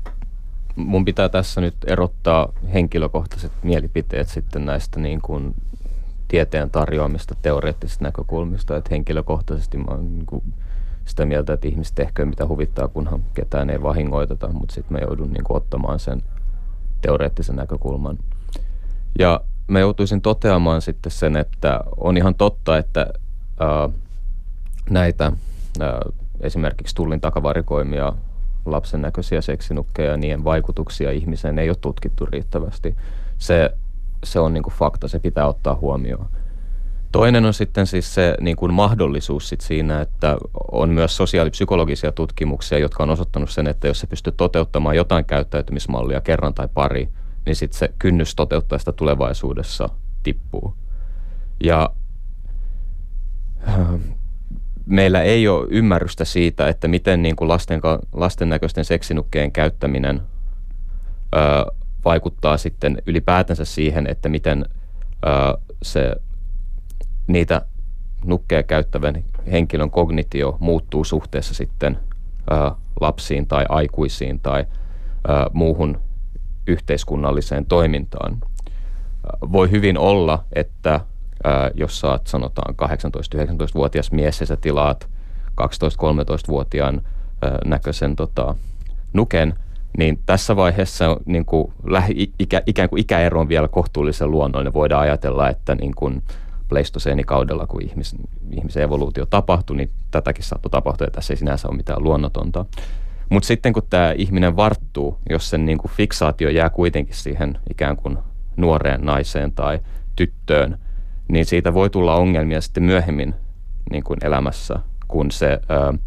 mun 0.77 1.05
pitää 1.05 1.29
tässä 1.29 1.61
nyt 1.61 1.75
erottaa 1.87 2.53
henkilökohtaiset 2.75 3.53
mielipiteet 3.63 4.29
sitten 4.29 4.67
näistä 4.67 5.01
niin 5.01 5.21
kuin 5.21 5.55
tieteen 6.31 6.71
tarjoamista 6.71 7.35
teoreettisista 7.43 8.05
näkökulmista. 8.05 8.77
Että 8.77 8.89
henkilökohtaisesti 8.91 9.79
mä 9.79 9.85
oon 9.89 10.13
niin 10.13 10.27
kuin 10.27 10.43
sitä 11.05 11.27
mieltä, 11.27 11.53
että 11.53 11.69
ihmiset 11.69 11.95
tehköön 11.95 12.29
mitä 12.29 12.47
huvittaa, 12.47 12.89
kunhan 12.89 13.25
ketään 13.35 13.71
ei 13.71 13.83
vahingoiteta, 13.83 14.49
mutta 14.49 14.75
sitten 14.75 14.93
mä 14.93 14.99
joudun 14.99 15.33
niin 15.33 15.45
kuin 15.45 15.57
ottamaan 15.57 15.99
sen 15.99 16.23
teoreettisen 17.03 17.57
näkökulman. 17.57 18.19
Ja 19.19 19.41
mä 19.69 19.81
joutuisin 19.81 20.21
toteamaan 20.21 20.83
sitten 20.83 21.13
sen, 21.13 21.37
että 21.37 21.81
on 21.97 22.17
ihan 22.17 22.35
totta, 22.35 22.79
että 22.79 23.07
ää, 23.61 23.89
näitä 24.91 25.33
ää, 25.81 26.01
esimerkiksi 26.41 26.95
tullin 26.95 27.21
takavarikoimia 27.21 28.13
lapsen 28.67 29.03
näköisiä 29.03 29.41
seksinukkeja 29.41 30.11
ja 30.11 30.17
niiden 30.17 30.45
vaikutuksia 30.45 31.11
ihmiseen 31.11 31.59
ei 31.59 31.71
ole 31.71 31.77
tutkittu 31.81 32.27
riittävästi. 32.27 32.97
Se, 33.39 33.71
se 34.25 34.41
on 34.41 34.55
niin 34.55 34.63
kuin 34.63 34.75
fakta, 34.75 35.09
se 35.09 35.19
pitää 35.19 35.47
ottaa 35.47 35.75
huomioon. 35.75 36.27
Toinen 37.13 37.45
on 37.45 37.55
sitten 37.55 37.87
siis 37.87 38.15
se 38.15 38.35
niin 38.41 38.57
kuin 38.57 38.75
mahdollisuus 38.75 39.49
sit 39.49 39.61
siinä, 39.61 40.01
että 40.01 40.37
on 40.73 40.91
myös 40.91 41.17
sosiaalipsykologisia 41.17 42.13
tutkimuksia, 42.13 42.79
jotka 42.79 43.03
on 43.03 43.11
osoittanut 43.11 43.51
sen, 43.51 43.67
että 43.67 43.89
jos 43.89 44.01
se 44.01 44.07
pystyy 44.07 44.33
toteuttamaan 44.37 44.97
jotain 44.97 45.25
käyttäytymismallia 45.25 46.21
kerran 46.21 46.55
tai 46.55 46.69
pari, 46.75 47.09
niin 47.47 47.57
sitten 47.57 47.79
se 47.79 47.95
kynnys 47.99 48.35
toteuttaa 48.35 48.79
sitä 48.79 48.93
tulevaisuudessa 48.93 49.89
tippuu. 50.23 50.75
Ja 51.65 51.91
meillä 54.87 55.23
ei 55.23 55.49
ole 55.49 55.67
ymmärrystä 55.71 56.25
siitä, 56.25 56.69
että 56.69 56.89
miten 56.89 57.23
niin 57.23 57.37
kuin 57.37 57.49
lasten, 57.49 57.81
lasten 58.13 58.49
näköisten 58.49 58.85
seksinukkeen 58.85 59.53
käyttäminen 59.53 60.23
vaikuttaa 62.05 62.57
sitten 62.57 63.03
ylipäätänsä 63.07 63.65
siihen, 63.65 64.07
että 64.07 64.29
miten 64.29 64.65
ö, 65.27 65.59
se 65.83 66.17
niitä 67.27 67.63
nukkeja 68.25 68.63
käyttävän 68.63 69.25
henkilön 69.53 69.91
kognitio 69.91 70.57
muuttuu 70.61 71.05
suhteessa 71.05 71.55
sitten 71.55 71.99
ö, 72.51 72.71
lapsiin 73.01 73.47
tai 73.47 73.65
aikuisiin 73.69 74.41
tai 74.41 74.61
ö, 74.61 74.67
muuhun 75.53 76.01
yhteiskunnalliseen 76.67 77.67
toimintaan. 77.67 78.39
Voi 79.53 79.71
hyvin 79.71 79.99
olla, 79.99 80.45
että 80.53 81.01
ää, 81.45 81.71
jos 81.75 82.01
saat 82.01 82.27
sanotaan 82.27 82.75
18-19-vuotias 82.75 84.13
mies 84.13 84.41
ja 84.41 84.47
sä 84.47 84.57
tilaat 84.57 85.09
12-13-vuotiaan 85.61 87.01
ää, 87.43 87.59
näköisen 87.65 88.17
tota, 88.17 88.55
nuken, 89.13 89.55
niin 89.99 90.19
tässä 90.27 90.57
vaiheessa 90.57 91.17
niin 91.27 91.45
kuin 91.45 91.73
lähi, 91.85 92.33
ikä, 92.39 92.63
ikään 92.67 92.89
kuin 92.89 93.01
ikäero 93.01 93.41
on 93.41 93.49
vielä 93.49 93.69
kohtuullisen 93.69 94.31
luonnollinen. 94.31 94.73
Voidaan 94.73 95.03
ajatella, 95.03 95.49
että 95.49 95.75
niin 95.75 95.95
kuin 95.95 96.23
pleistoseenikaudella, 96.69 97.67
kun 97.67 97.83
ihmis, 97.83 98.17
ihmisen 98.51 98.83
evoluutio 98.83 99.27
tapahtui, 99.27 99.77
niin 99.77 99.91
tätäkin 100.11 100.45
saattoi 100.45 100.71
tapahtua 100.71 101.07
ja 101.07 101.11
tässä 101.11 101.33
ei 101.33 101.37
sinänsä 101.37 101.69
ole 101.69 101.77
mitään 101.77 102.03
luonnotonta. 102.03 102.65
Mutta 103.29 103.47
sitten 103.47 103.73
kun 103.73 103.83
tämä 103.91 104.13
ihminen 104.13 104.57
varttuu, 104.57 105.19
jos 105.31 105.51
sen 105.51 105.67
niin 105.67 105.79
kuin 105.79 105.91
fiksaatio 105.91 106.49
jää 106.49 106.71
kuitenkin 106.71 107.15
siihen 107.15 107.59
ikään 107.71 107.97
kuin 107.97 108.19
nuoreen 108.57 109.01
naiseen 109.01 109.53
tai 109.53 109.81
tyttöön– 110.17 110.79
niin 111.31 111.47
siitä 111.47 111.75
voi 111.75 111.91
tulla 111.91 112.15
ongelmia 112.15 112.61
sitten 112.61 112.83
myöhemmin 112.83 113.35
niin 113.91 114.05
kuin 114.05 114.19
elämässä, 114.23 114.79
kun 115.09 115.31
se 115.31 115.61
ö, 115.71 115.99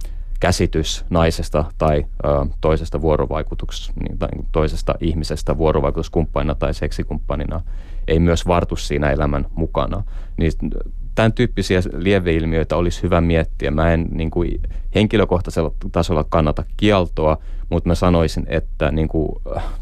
käsitys 0.43 1.05
naisesta 1.09 1.65
tai 1.77 2.05
ö, 2.25 2.27
toisesta 2.61 3.01
vuorovaikutuks, 3.01 3.91
niin, 3.99 4.17
tai 4.17 4.29
toisesta 4.51 4.95
ihmisestä 4.99 5.57
vuorovaikutuskumppanina 5.57 6.55
tai 6.55 6.73
seksikumppanina 6.73 7.61
ei 8.07 8.19
myös 8.19 8.47
vartu 8.47 8.75
siinä 8.75 9.11
elämän 9.11 9.45
mukana. 9.55 10.03
Niin 10.37 10.51
tämän 11.15 11.33
tyyppisiä 11.33 11.79
lieveilmiöitä 11.97 12.77
olisi 12.77 13.03
hyvä 13.03 13.21
miettiä. 13.21 13.71
Mä 13.71 13.93
en 13.93 14.07
niin 14.11 14.31
kuin, 14.31 14.61
henkilökohtaisella 14.95 15.71
tasolla 15.91 16.23
kannata 16.23 16.63
kieltoa, 16.77 17.37
mutta 17.69 17.89
mä 17.89 17.95
sanoisin, 17.95 18.45
että 18.47 18.91
niin 18.91 19.07
kuin, 19.07 19.29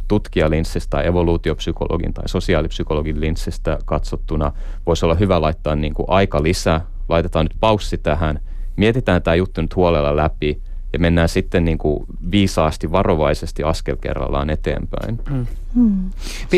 tutkijalinssistä, 0.07 1.01
evoluutiopsykologin 1.01 2.13
tai 2.13 2.29
sosiaalipsykologin 2.29 3.21
linssistä 3.21 3.79
katsottuna 3.85 4.51
voisi 4.85 5.05
olla 5.05 5.15
hyvä 5.15 5.41
laittaa 5.41 5.75
niin 5.75 5.93
kuin, 5.93 6.05
aika 6.09 6.43
lisää. 6.43 6.81
Laitetaan 7.09 7.45
nyt 7.45 7.57
paussi 7.59 7.97
tähän, 7.97 8.39
mietitään 8.81 9.21
tämä 9.21 9.35
juttu 9.35 9.61
nyt 9.61 9.75
huolella 9.75 10.15
läpi– 10.15 10.61
ja 10.93 10.99
mennään 10.99 11.29
sitten 11.29 11.65
niin 11.65 11.77
kuin 11.77 12.05
viisaasti, 12.31 12.91
varovaisesti 12.91 13.63
askel 13.63 13.95
kerrallaan 13.95 14.49
eteenpäin. 14.49 15.19
Mm. 15.29 15.45
Hmm. 15.75 16.09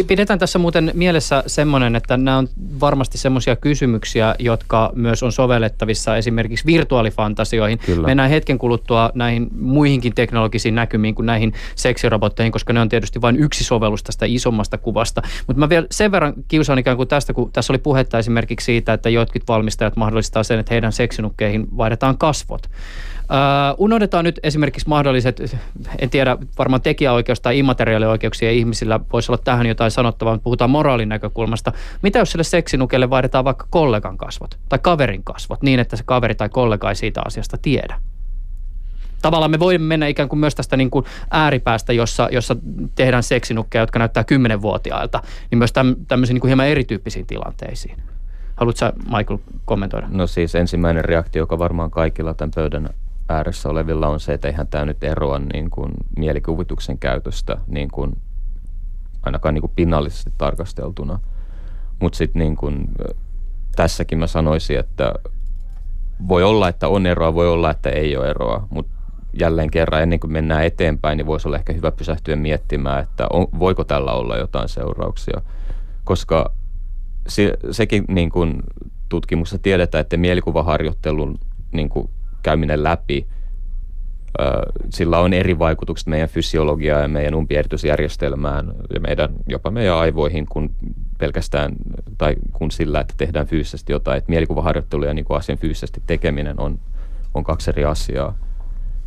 Pidetään 0.08 0.40
tässä 0.40 0.60
muuten 0.60 0.92
mielessä 0.94 1.44
semmoinen, 1.48 1.96
että 1.96 2.18
nämä 2.18 2.38
on 2.38 2.48
varmasti 2.80 3.18
semmoisia 3.18 3.56
kysymyksiä, 3.56 4.36
jotka 4.40 4.92
myös 4.96 5.24
on 5.24 5.32
sovellettavissa 5.32 6.18
esimerkiksi 6.18 6.66
virtuaalifantasioihin. 6.66 7.80
Kyllä. 7.80 8.08
Mennään 8.08 8.30
hetken 8.30 8.58
kuluttua 8.58 9.12
näihin 9.14 9.48
muihinkin 9.60 10.16
teknologisiin 10.16 10.76
näkymiin 10.76 11.16
kuin 11.16 11.26
näihin 11.26 11.54
seksirobotteihin, 11.76 12.52
koska 12.52 12.74
ne 12.74 12.80
on 12.82 12.90
tietysti 12.90 13.22
vain 13.22 13.36
yksi 13.36 13.64
sovellus 13.64 14.04
tästä 14.04 14.26
isommasta 14.30 14.78
kuvasta. 14.78 15.22
Mutta 15.48 15.60
mä 15.60 15.70
vielä 15.70 15.88
sen 15.92 16.12
verran 16.12 16.34
kiusaan 16.48 16.80
ikään 16.80 16.98
kuin 16.98 17.10
tästä, 17.10 17.34
kun 17.34 17.52
tässä 17.52 17.74
oli 17.74 17.80
puhetta 17.80 18.20
esimerkiksi 18.20 18.66
siitä, 18.66 18.94
että 18.94 19.10
jotkut 19.10 19.44
valmistajat 19.48 19.96
mahdollistaa 19.96 20.44
sen, 20.44 20.60
että 20.60 20.74
heidän 20.74 20.92
seksinukkeihin 20.92 21.68
vaihdetaan 21.78 22.18
kasvot. 22.18 22.70
Uh, 23.24 23.76
unohdetaan 23.78 24.26
nyt 24.26 24.40
esimerkiksi 24.44 24.90
mahdolliset, 24.90 25.58
en 26.00 26.10
tiedä, 26.10 26.38
varmaan 26.58 26.82
tekijäoikeus 26.82 27.42
tai 27.42 27.60
immateriaalioikeuksia 27.60 28.52
ihmisillä 28.52 29.00
voisi 29.14 29.32
olla 29.32 29.42
tähän 29.44 29.66
jotain 29.66 29.92
sanottavaa, 29.92 30.34
mutta 30.34 30.44
puhutaan 30.44 30.70
moraalin 30.70 31.10
näkökulmasta. 31.10 31.72
Mitä 32.02 32.20
jos 32.20 32.32
sille 32.32 32.44
seksinukelle 32.44 33.10
vaihdetaan 33.10 33.46
vaikka 33.46 33.68
kollegan 33.70 34.18
kasvot 34.18 34.60
tai 34.70 34.80
kaverin 34.80 35.24
kasvot 35.24 35.62
niin, 35.62 35.80
että 35.80 35.96
se 35.96 36.04
kaveri 36.06 36.36
tai 36.36 36.50
kollega 36.50 36.90
ei 36.90 36.96
siitä 36.96 37.22
asiasta 37.26 37.58
tiedä? 37.58 38.02
Tavallaan 39.22 39.52
me 39.52 39.60
voimme 39.60 39.88
mennä 39.88 40.08
ikään 40.08 40.30
kuin 40.30 40.40
myös 40.40 40.56
tästä 40.56 40.78
niin 40.78 40.90
kuin 40.90 41.06
ääripäästä, 41.32 41.94
jossa, 41.94 42.30
jossa 42.32 42.56
tehdään 42.96 43.24
seksinukkeja, 43.24 43.82
jotka 43.82 44.00
näyttää 44.00 44.24
kymmenenvuotiailta, 44.24 45.22
niin 45.52 45.58
myös 45.58 45.74
täm, 45.74 45.96
tämmöisiin 46.08 46.36
niin 46.36 46.42
kuin 46.42 46.50
hieman 46.50 46.68
erityyppisiin 46.68 47.26
tilanteisiin. 47.28 47.98
Haluatko 48.56 48.86
Michael 49.18 49.40
kommentoida? 49.66 50.08
No 50.10 50.28
siis 50.28 50.56
ensimmäinen 50.56 51.06
reaktio, 51.06 51.42
joka 51.42 51.60
varmaan 51.60 51.92
kaikilla 51.92 52.34
tämän 52.34 52.52
pöydän 52.56 52.90
ääressä 53.30 53.70
olevilla 53.70 54.08
on 54.08 54.20
se, 54.20 54.34
että 54.34 54.48
eihän 54.48 54.68
tämä 54.68 54.86
nyt 54.86 55.04
eroa 55.04 55.40
niin 55.40 55.70
kuin 55.70 55.92
mielikuvituksen 56.18 56.98
käytöstä 56.98 57.58
niin 57.68 57.90
kuin, 57.92 58.18
ainakaan 59.24 59.54
niin 59.54 59.62
kuin 59.62 59.72
pinnallisesti 59.76 60.34
tarkasteltuna. 60.38 61.20
Mutta 62.00 62.18
sitten 62.18 62.40
niin 62.40 62.56
kuin, 62.56 62.88
tässäkin 63.76 64.20
mä 64.20 64.28
sanoisin, 64.28 64.80
että 64.80 65.14
voi 66.28 66.44
olla, 66.44 66.70
että 66.70 66.88
on 66.88 67.06
eroa, 67.06 67.34
voi 67.34 67.48
olla, 67.48 67.72
että 67.72 67.90
ei 67.90 68.18
ole 68.18 68.30
eroa, 68.30 68.68
mutta 68.70 68.94
jälleen 69.40 69.72
kerran 69.72 70.02
ennen 70.02 70.20
kuin 70.20 70.32
mennään 70.34 70.64
eteenpäin, 70.64 71.18
niin 71.18 71.26
voisi 71.26 71.48
olla 71.48 71.58
ehkä 71.58 71.74
hyvä 71.74 71.92
pysähtyä 71.92 72.36
miettimään, 72.36 73.04
että 73.04 73.28
on, 73.34 73.48
voiko 73.60 73.84
tällä 73.84 74.12
olla 74.12 74.38
jotain 74.38 74.70
seurauksia. 74.70 75.42
Koska 76.04 76.52
se, 77.28 77.54
sekin 77.72 78.06
niin 78.08 78.30
kuin 78.30 78.64
tutkimuksessa 79.10 79.64
tiedetään, 79.64 80.02
että 80.02 80.18
mielikuvaharjoittelun 80.18 81.40
niin 81.72 81.90
kuin 81.90 82.10
käyminen 82.44 82.84
läpi, 82.84 83.28
sillä 84.90 85.20
on 85.20 85.34
eri 85.34 85.60
vaikutukset 85.60 86.08
meidän 86.08 86.30
fysiologiaan 86.30 87.02
ja 87.02 87.08
meidän 87.08 87.36
umpieritysjärjestelmään 87.36 88.74
ja 88.94 89.00
meidän, 89.00 89.30
jopa 89.48 89.72
meidän 89.72 89.98
aivoihin 89.98 90.46
kuin 90.46 90.76
pelkästään 91.18 91.72
tai 92.18 92.36
kun 92.54 92.72
sillä, 92.72 93.00
että 93.00 93.14
tehdään 93.18 93.48
fyysisesti 93.48 93.92
jotain. 93.92 94.18
Että 94.18 94.30
mielikuvaharjoittelu 94.30 95.04
ja 95.04 95.14
niin 95.14 95.26
kuin 95.26 95.38
asian 95.38 95.58
fyysisesti 95.58 96.02
tekeminen 96.08 96.60
on, 96.60 96.80
on 97.34 97.44
kaksi 97.44 97.70
eri 97.72 97.86
asiaa 97.86 98.36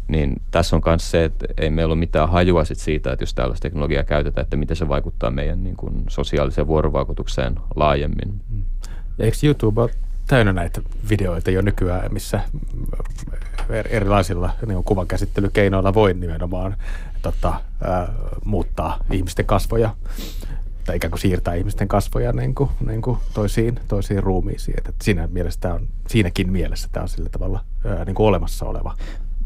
niin 0.08 0.42
tässä 0.50 0.76
on 0.76 0.82
myös 0.86 1.10
se, 1.10 1.24
että 1.24 1.46
ei 1.58 1.70
meillä 1.70 1.92
ole 1.92 1.98
mitään 1.98 2.28
hajua 2.28 2.64
sit 2.64 2.78
siitä, 2.78 3.12
että 3.12 3.22
jos 3.22 3.34
tällaista 3.34 3.62
teknologiaa 3.62 4.04
käytetään, 4.04 4.42
että 4.42 4.56
miten 4.56 4.76
se 4.76 4.88
vaikuttaa 4.88 5.30
meidän 5.30 5.64
niin 5.64 5.76
kuin, 5.76 6.04
sosiaaliseen 6.08 6.66
vuorovaikutukseen 6.66 7.54
laajemmin. 7.76 8.40
Ja 9.18 9.24
eikö 9.24 9.36
YouTube 9.44 9.90
täynnä 10.26 10.52
näitä 10.52 10.80
videoita 11.10 11.50
jo 11.50 11.62
nykyään, 11.62 12.12
missä 12.12 12.40
erilaisilla 13.90 14.50
niin 14.66 14.84
kuvankäsittelykeinoilla 14.84 15.94
voi 15.94 16.14
nimenomaan 16.14 16.76
tota, 17.22 17.60
ää, 17.84 18.12
muuttaa 18.44 18.98
ihmisten 19.10 19.46
kasvoja 19.46 19.94
tai 20.84 20.96
ikään 20.96 21.10
kuin 21.10 21.20
siirtää 21.20 21.54
ihmisten 21.54 21.88
kasvoja 21.88 22.32
niin 22.32 22.54
kuin, 22.54 22.70
niin 22.86 23.02
kuin 23.02 23.18
toisiin, 23.34 23.80
toisiin 23.88 24.22
ruumiisiin. 24.22 24.78
Että 24.78 24.92
siinä 25.02 25.28
mielessä 25.32 25.74
on, 25.74 25.88
siinäkin 26.08 26.52
mielessä 26.52 26.88
tämä 26.92 27.02
on 27.02 27.08
sillä 27.08 27.28
tavalla 27.28 27.64
ää, 27.84 28.04
niin 28.04 28.14
kuin 28.14 28.26
olemassa 28.26 28.66
oleva 28.66 28.94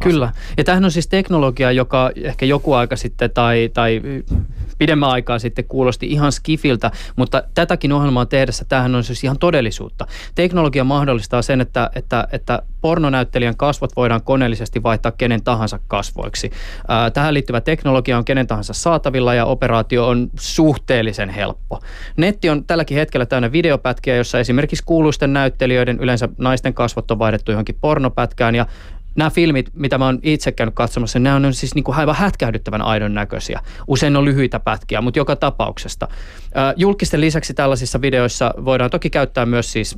Kyllä. 0.01 0.33
Ja 0.57 0.65
tämähän 0.65 0.85
on 0.85 0.91
siis 0.91 1.09
teknologia, 1.09 1.73
joka 1.73 2.11
ehkä 2.17 2.47
joku 2.47 2.73
aika 2.73 2.97
sitten 2.97 3.31
tai, 3.31 3.71
tai 3.75 4.01
pidemmän 4.79 5.11
aikaa 5.11 5.39
sitten 5.39 5.65
kuulosti 5.65 6.07
ihan 6.07 6.33
skifiltä, 6.33 6.91
mutta 7.17 7.43
tätäkin 7.55 7.93
ohjelmaa 7.93 8.27
tehdessä 8.27 8.65
tämähän 8.65 8.95
on 8.95 9.05
siis 9.05 9.25
ihan 9.25 9.39
todellisuutta. 9.39 10.07
Teknologia 10.35 10.85
mahdollistaa 10.85 11.43
sen, 11.43 11.61
että, 11.61 11.91
että, 11.95 12.29
että 12.33 12.63
pornonäyttelijän 12.81 13.57
kasvot 13.57 13.97
voidaan 13.97 14.23
koneellisesti 14.23 14.83
vaihtaa 14.83 15.13
kenen 15.13 15.43
tahansa 15.43 15.79
kasvoiksi. 15.89 16.51
tähän 17.15 17.35
liittyvä 17.35 17.61
teknologia 17.61 18.19
on 18.19 18.25
kenen 18.25 18.47
tahansa 18.47 18.73
saatavilla 18.73 19.35
ja 19.35 19.45
operaatio 19.45 20.09
on 20.09 20.31
suhteellisen 20.39 21.29
helppo. 21.29 21.81
Netti 22.17 22.51
on 22.51 22.65
tälläkin 22.65 22.99
hetkellä 22.99 23.27
täynnä 23.27 23.53
videopätkiä, 23.53 24.17
jossa 24.17 24.39
esimerkiksi 24.39 24.85
kuuluisten 24.87 25.33
näyttelijöiden, 25.33 25.99
yleensä 26.01 26.29
naisten 26.39 26.75
kasvot 26.75 27.11
on 27.11 27.19
vaihdettu 27.19 27.51
johonkin 27.51 27.79
pornopätkään 27.81 28.55
ja 28.55 28.67
nämä 29.17 29.31
filmit, 29.31 29.71
mitä 29.75 29.99
mä 29.99 30.05
oon 30.05 30.19
itse 30.23 30.53
käynyt 30.53 30.75
katsomassa, 30.75 31.19
nämä 31.19 31.37
on 31.37 31.55
siis 31.55 31.75
niin 31.75 31.85
kuin 31.85 31.97
aivan 31.97 32.15
hätkähdyttävän 32.15 32.83
aidon 32.83 33.15
näköisiä. 33.15 33.61
Usein 33.87 34.17
on 34.17 34.25
lyhyitä 34.25 34.61
pätkiä, 34.61 35.01
mutta 35.01 35.19
joka 35.19 35.37
tapauksesta. 35.37 36.09
Julkisten 36.77 37.21
lisäksi 37.21 37.55
tällaisissa 37.55 38.01
videoissa 38.01 38.55
voidaan 38.65 38.91
toki 38.91 39.11
käyttää 39.11 39.47
myös 39.47 39.73
siis 39.73 39.97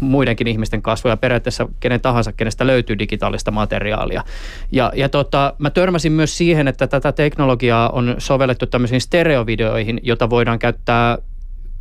muidenkin 0.00 0.46
ihmisten 0.46 0.82
kasvoja, 0.82 1.16
periaatteessa 1.16 1.68
kenen 1.80 2.00
tahansa, 2.00 2.32
kenestä 2.32 2.66
löytyy 2.66 2.98
digitaalista 2.98 3.50
materiaalia. 3.50 4.24
Ja, 4.72 4.92
ja 4.94 5.08
tota, 5.08 5.54
mä 5.58 5.70
törmäsin 5.70 6.12
myös 6.12 6.38
siihen, 6.38 6.68
että 6.68 6.86
tätä 6.86 7.12
teknologiaa 7.12 7.88
on 7.90 8.14
sovellettu 8.18 8.66
tämmöisiin 8.66 9.00
stereovideoihin, 9.00 10.00
jota 10.02 10.30
voidaan 10.30 10.58
käyttää 10.58 11.18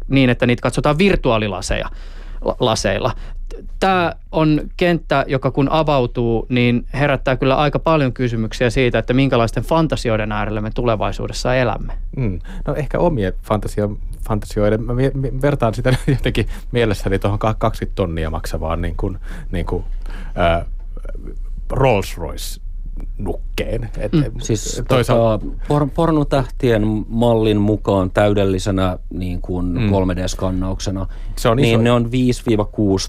niin, 0.07 0.29
että 0.29 0.45
niitä 0.45 0.61
katsotaan 0.61 0.97
virtuaalilaseja 0.97 1.89
laseilla 2.59 3.11
tämä 3.79 4.13
on 4.31 4.61
kenttä, 4.77 5.25
joka 5.27 5.51
kun 5.51 5.67
avautuu, 5.71 6.45
niin 6.49 6.85
herättää 6.93 7.35
kyllä 7.35 7.55
aika 7.55 7.79
paljon 7.79 8.13
kysymyksiä 8.13 8.69
siitä, 8.69 8.99
että 8.99 9.13
minkälaisten 9.13 9.63
fantasioiden 9.63 10.31
äärellä 10.31 10.61
me 10.61 10.71
tulevaisuudessa 10.75 11.55
elämme. 11.55 11.93
Mm. 12.17 12.39
No 12.67 12.75
ehkä 12.75 12.99
omien 12.99 13.33
fantasia, 13.43 13.89
fantasioiden, 14.27 14.83
mä 14.83 14.93
vertaan 15.41 15.73
sitä 15.73 15.93
jotenkin 16.07 16.47
mielessäni 16.71 17.19
tuohon 17.19 17.39
20 17.39 17.95
tonnia 17.95 18.29
maksavaan 18.29 18.81
niin 18.81 18.95
kuin, 18.97 19.17
niin 19.51 19.65
kuin, 19.65 19.83
äh, 20.37 20.65
Rolls 21.71 22.17
Royce 22.17 22.61
nukkeen. 23.17 23.89
Et, 23.97 24.13
mm. 24.13 24.23
Siis 24.39 24.83
toisaalta... 24.87 25.45
tota, 25.45 25.57
por, 25.67 25.87
pornotähtien 25.95 26.83
mallin 27.07 27.61
mukaan 27.61 28.11
täydellisenä 28.11 28.99
niin 29.09 29.41
kuin 29.41 29.65
mm. 29.65 29.89
3D-skannauksena, 29.89 31.07
se 31.35 31.49
on 31.49 31.57
niin 31.57 31.73
iso... 31.73 31.81
ne 31.81 31.91
on 31.91 32.05
5-6 32.05 32.09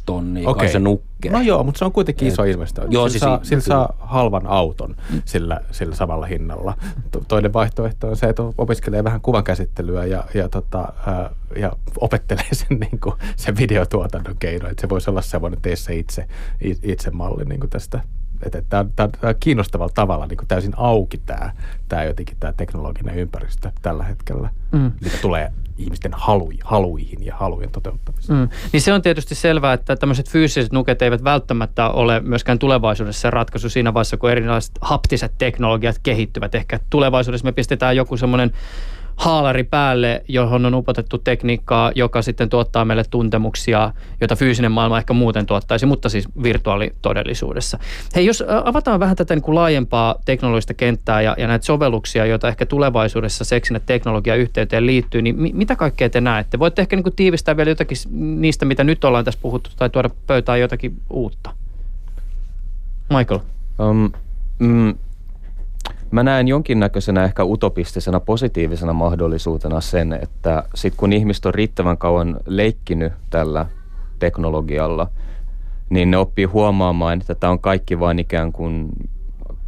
tonnia 0.06 0.48
okay. 0.48 0.68
se 0.68 0.78
nukke. 0.78 1.30
No 1.30 1.40
joo, 1.40 1.64
mutta 1.64 1.78
se 1.78 1.84
on 1.84 1.92
kuitenkin 1.92 2.28
Et, 2.28 2.34
iso 2.34 2.44
investointi. 2.44 2.94
Joo, 2.94 3.08
sillä, 3.08 3.10
siis, 3.12 3.20
saa, 3.20 3.40
sillä 3.42 3.62
saa 3.62 3.96
halvan 4.00 4.46
auton 4.46 4.96
sillä, 5.24 5.60
sillä 5.70 5.94
samalla 5.94 6.26
hinnalla. 6.26 6.74
Toinen 7.28 7.52
vaihtoehto 7.52 8.08
on 8.08 8.16
se, 8.16 8.26
että 8.26 8.42
opiskelee 8.58 9.04
vähän 9.04 9.20
kuvan 9.20 9.44
käsittelyä 9.44 10.04
ja, 10.04 10.24
ja, 10.34 10.48
tota, 10.48 10.92
ää, 11.06 11.30
ja 11.56 11.72
opettelee 12.00 12.48
sen, 12.52 12.80
niin 12.90 13.00
kuin, 13.00 13.14
sen 13.36 13.56
videotuotannon 13.56 14.36
keinoin. 14.38 14.70
Että 14.70 14.80
se 14.80 14.88
voisi 14.88 15.10
olla 15.10 15.22
semmoinen, 15.22 15.60
tee 15.62 15.76
se 15.76 15.96
itse, 15.96 16.26
itse 16.82 17.10
malli 17.10 17.44
niin 17.44 17.60
kuin 17.60 17.70
tästä 17.70 18.00
että 18.42 18.62
tämä 18.68 18.80
on, 18.80 18.92
tämä 18.96 19.08
on 19.22 19.34
kiinnostavalla 19.40 19.92
tavalla 19.94 20.26
niin 20.26 20.36
kuin 20.36 20.48
täysin 20.48 20.72
auki 20.76 21.18
tämä, 21.26 21.52
tämä 21.88 22.04
jotenkin 22.04 22.36
tämä 22.40 22.52
teknologinen 22.52 23.18
ympäristö 23.18 23.70
tällä 23.82 24.04
hetkellä, 24.04 24.50
mm. 24.72 24.92
mitä 25.00 25.16
tulee 25.22 25.52
ihmisten 25.78 26.12
halui, 26.14 26.58
haluihin 26.64 27.26
ja 27.26 27.36
halujen 27.36 27.70
toteuttamiseen. 27.70 28.38
Mm. 28.38 28.48
Niin 28.72 28.80
se 28.80 28.92
on 28.92 29.02
tietysti 29.02 29.34
selvää, 29.34 29.72
että 29.72 29.96
tämmöiset 29.96 30.30
fyysiset 30.30 30.72
nuket 30.72 31.02
eivät 31.02 31.24
välttämättä 31.24 31.88
ole 31.88 32.20
myöskään 32.20 32.58
tulevaisuudessa 32.58 33.30
ratkaisu 33.30 33.68
siinä 33.68 33.94
vaiheessa, 33.94 34.16
kun 34.16 34.30
erilaiset 34.30 34.72
haptiset 34.80 35.32
teknologiat 35.38 35.98
kehittyvät. 36.02 36.54
Ehkä 36.54 36.80
tulevaisuudessa 36.90 37.44
me 37.44 37.52
pistetään 37.52 37.96
joku 37.96 38.16
semmoinen 38.16 38.52
haalari 39.20 39.64
päälle, 39.64 40.24
johon 40.28 40.66
on 40.66 40.74
upotettu 40.74 41.18
tekniikkaa, 41.18 41.92
joka 41.94 42.22
sitten 42.22 42.48
tuottaa 42.48 42.84
meille 42.84 43.04
tuntemuksia, 43.10 43.92
joita 44.20 44.36
fyysinen 44.36 44.72
maailma 44.72 44.98
ehkä 44.98 45.12
muuten 45.12 45.46
tuottaisi, 45.46 45.86
mutta 45.86 46.08
siis 46.08 46.28
virtuaalitodellisuudessa. 46.42 47.78
Hei, 48.14 48.26
jos 48.26 48.44
avataan 48.64 49.00
vähän 49.00 49.16
tätä 49.16 49.34
niin 49.34 49.42
kuin 49.42 49.54
laajempaa 49.54 50.14
teknologista 50.24 50.74
kenttää 50.74 51.22
ja, 51.22 51.34
ja 51.38 51.46
näitä 51.46 51.64
sovelluksia, 51.64 52.26
joita 52.26 52.48
ehkä 52.48 52.66
tulevaisuudessa 52.66 53.44
seksin 53.44 53.74
ja 53.74 53.80
teknologian 53.80 54.38
yhteyteen 54.38 54.86
liittyy, 54.86 55.22
niin 55.22 55.36
mi- 55.40 55.52
mitä 55.54 55.76
kaikkea 55.76 56.10
te 56.10 56.20
näette? 56.20 56.58
Voitte 56.58 56.82
ehkä 56.82 56.96
niin 56.96 57.04
kuin 57.04 57.16
tiivistää 57.16 57.56
vielä 57.56 57.70
jotakin 57.70 57.96
niistä, 58.14 58.64
mitä 58.64 58.84
nyt 58.84 59.04
ollaan 59.04 59.24
tässä 59.24 59.40
puhuttu, 59.42 59.70
tai 59.76 59.90
tuoda 59.90 60.10
pöytään 60.26 60.60
jotakin 60.60 61.02
uutta. 61.10 61.50
Michael. 63.10 63.40
Um, 63.78 64.12
mm, 64.58 64.94
Mä 66.10 66.22
näen 66.22 66.48
jonkinnäköisenä 66.48 67.24
ehkä 67.24 67.44
utopistisena 67.44 68.20
positiivisena 68.20 68.92
mahdollisuutena 68.92 69.80
sen, 69.80 70.12
että 70.12 70.64
sit 70.74 70.94
kun 70.96 71.12
ihmiset 71.12 71.46
on 71.46 71.54
riittävän 71.54 71.98
kauan 71.98 72.36
leikkinyt 72.46 73.12
tällä 73.30 73.66
teknologialla, 74.18 75.10
niin 75.90 76.10
ne 76.10 76.16
oppii 76.16 76.44
huomaamaan, 76.44 77.20
että 77.20 77.34
tämä 77.34 77.50
on 77.50 77.58
kaikki 77.58 78.00
vain 78.00 78.18
ikään 78.18 78.52
kuin 78.52 78.88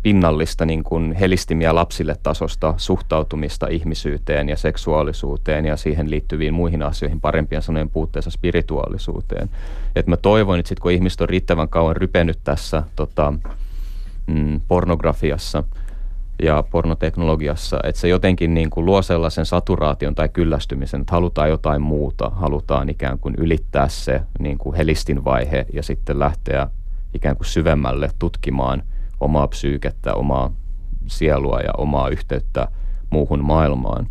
pinnallista 0.02 0.66
niin 0.66 0.84
kuin 0.84 1.12
helistimiä 1.12 1.74
lapsille 1.74 2.16
tasosta 2.22 2.74
suhtautumista 2.76 3.66
ihmisyyteen 3.66 4.48
ja 4.48 4.56
seksuaalisuuteen 4.56 5.64
ja 5.64 5.76
siihen 5.76 6.10
liittyviin 6.10 6.54
muihin 6.54 6.82
asioihin, 6.82 7.20
parempien 7.20 7.62
sanojen 7.62 7.90
puutteessa 7.90 8.30
spirituaalisuuteen. 8.30 9.50
Et 9.96 10.06
mä 10.06 10.16
toivon, 10.16 10.58
että 10.58 10.68
sit 10.68 10.80
kun 10.80 10.92
ihmiset 10.92 11.20
on 11.20 11.28
riittävän 11.28 11.68
kauan 11.68 11.96
rypennyt 11.96 12.38
tässä 12.44 12.82
tota, 12.96 13.32
mm, 14.26 14.60
pornografiassa– 14.68 15.64
ja 16.42 16.64
pornoteknologiassa, 16.70 17.80
että 17.84 18.00
se 18.00 18.08
jotenkin 18.08 18.54
niin 18.54 18.70
kuin 18.70 18.86
luo 18.86 19.02
sellaisen 19.02 19.46
saturaation 19.46 20.14
tai 20.14 20.28
kyllästymisen, 20.28 21.00
että 21.00 21.14
halutaan 21.14 21.48
jotain 21.48 21.82
muuta, 21.82 22.30
halutaan 22.30 22.88
ikään 22.88 23.18
kuin 23.18 23.34
ylittää 23.38 23.88
se 23.88 24.22
niin 24.38 24.58
kuin 24.58 24.76
helistin 24.76 25.24
vaihe 25.24 25.66
ja 25.72 25.82
sitten 25.82 26.18
lähteä 26.18 26.66
ikään 27.14 27.36
kuin 27.36 27.46
syvemmälle 27.46 28.10
tutkimaan 28.18 28.82
omaa 29.20 29.48
psyykettä, 29.48 30.14
omaa 30.14 30.52
sielua 31.06 31.60
ja 31.60 31.72
omaa 31.76 32.08
yhteyttä 32.08 32.68
muuhun 33.10 33.44
maailmaan. 33.44 34.06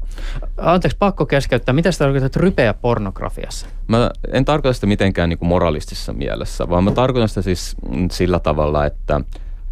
Anteeksi, 0.57 0.97
pakko 0.97 1.25
keskeyttää. 1.25 1.73
Mitä 1.73 1.91
sä 1.91 1.99
tarkoitat 1.99 2.35
rypeä 2.35 2.73
pornografiassa? 2.73 3.67
Mä 3.87 4.11
en 4.31 4.45
tarkoita 4.45 4.73
sitä 4.73 4.87
mitenkään 4.87 5.29
niin 5.29 5.39
kuin 5.39 5.49
moralistisessa 5.49 6.13
mielessä, 6.13 6.69
vaan 6.69 6.83
mä 6.83 6.91
tarkoitan 6.91 7.29
sitä 7.29 7.41
siis 7.41 7.75
sillä 8.11 8.39
tavalla, 8.39 8.85
että 8.85 9.21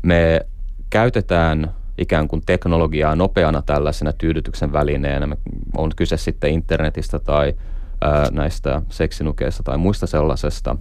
me 0.01 0.45
käytetään 0.89 1.71
ikään 1.99 2.27
kuin 2.27 2.41
teknologiaa 2.45 3.15
nopeana 3.15 3.61
tällaisena 3.61 4.13
tyydytyksen 4.13 4.73
välineenä. 4.73 5.37
On 5.77 5.91
kyse 5.95 6.17
sitten 6.17 6.51
internetistä 6.51 7.19
tai 7.19 7.53
ää, 8.01 8.27
näistä 8.31 8.81
seksinukeista 8.89 9.63
tai 9.63 9.77
muista 9.77 10.07
sellaisesta. 10.07 10.75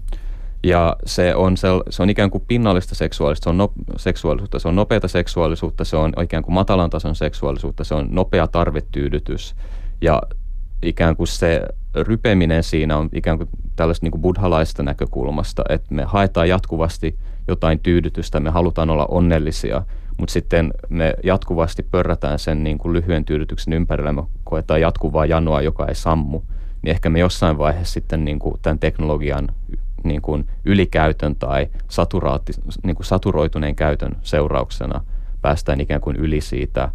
Ja 0.65 0.97
se 1.07 1.35
on, 1.35 1.57
se, 1.57 1.69
se 1.91 2.03
on 2.03 2.11
ikään 2.11 2.31
kuin 2.31 2.45
pinnallista 2.49 2.95
seksuaalista, 2.95 3.45
se 3.45 3.51
on 3.51 3.59
no, 3.59 3.73
seksuaalisuutta, 3.97 4.59
se 4.59 4.69
on 4.69 4.77
nopeata 4.77 5.09
seksuaalisuutta, 5.09 5.85
se 5.85 5.97
on 5.97 6.13
ikään 6.23 6.43
kuin 6.43 6.55
matalan 6.55 6.91
tason 6.91 7.15
seksuaalisuutta, 7.15 7.85
se 7.85 7.95
on 7.95 8.09
nopea 8.11 8.47
tarvetyydytys. 8.47 9.55
Ja 10.01 10.23
ikään 10.83 11.17
kuin 11.17 11.27
se 11.27 11.63
rypeminen 11.95 12.63
siinä 12.63 12.97
on 12.97 13.09
ikään 13.13 13.39
kuin 13.39 13.49
tällaista 13.77 14.05
niin 14.05 14.11
kuin 14.11 14.23
buddhalaista 14.23 14.83
näkökulmasta, 14.83 15.63
että 15.69 15.95
me 15.95 16.05
haetaan 16.05 16.49
jatkuvasti 16.49 17.19
jotain 17.49 17.81
tyydytystä, 17.81 18.41
me 18.41 18.51
halutaan 18.51 18.91
olla 18.91 19.07
onnellisia, 19.07 19.83
mutta 20.19 20.33
sitten 20.33 20.73
me 20.89 21.15
jatkuvasti 21.25 21.83
pörrätään 21.83 22.39
sen 22.39 22.65
niin 22.65 22.79
kuin 22.79 22.93
lyhyen 22.93 23.25
tyydytyksen 23.25 23.73
ympärillä, 23.73 24.13
me 24.13 24.23
koetaan 24.45 24.81
jatkuvaa 24.81 25.27
janoa, 25.27 25.63
joka 25.63 25.87
ei 25.87 25.95
sammu, 25.95 26.41
niin 26.83 26.91
ehkä 26.91 27.11
me 27.11 27.19
jossain 27.19 27.59
vaiheessa 27.59 27.93
sitten 27.93 28.25
niin 28.25 28.39
kuin 28.39 28.55
tämän 28.63 28.79
teknologian 28.79 29.49
niin 30.05 30.23
kuin 30.23 30.47
ylikäytön 30.65 31.37
tai 31.37 31.69
saturaatti, 31.89 32.53
niin 32.83 32.97
kuin 32.97 33.07
saturoituneen 33.07 33.75
käytön 33.75 34.17
seurauksena 34.23 35.05
päästään 35.43 35.81
ikään 35.81 36.01
kuin 36.01 36.17
yli 36.17 36.41
siitä 36.41 36.93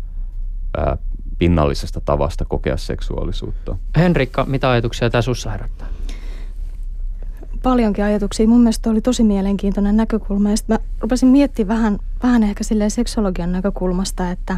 ää, 0.78 0.98
pinnallisesta 1.38 2.02
tavasta 2.02 2.46
kokea 2.46 2.78
seksuaalisuutta. 2.78 3.76
Henrikka, 3.98 4.46
mitä 4.46 4.70
ajatuksia 4.70 5.10
tämä 5.10 5.22
sussa 5.22 5.52
herättää? 5.52 5.88
Paljonkin 7.64 8.04
ajatuksia. 8.04 8.48
Mun 8.48 8.62
mielestä 8.62 8.90
oli 8.90 9.02
tosi 9.02 9.24
mielenkiintoinen 9.24 9.98
näkökulma. 9.98 10.50
Ja 10.50 10.56
mä 10.68 10.80
rupesin 11.00 11.30
miettimään 11.30 11.78
vähän, 11.78 12.00
vähän 12.24 12.44
ehkä 12.44 12.64
silleen 12.64 12.92
seksologian 12.92 13.52
näkökulmasta, 13.52 14.32
että, 14.32 14.58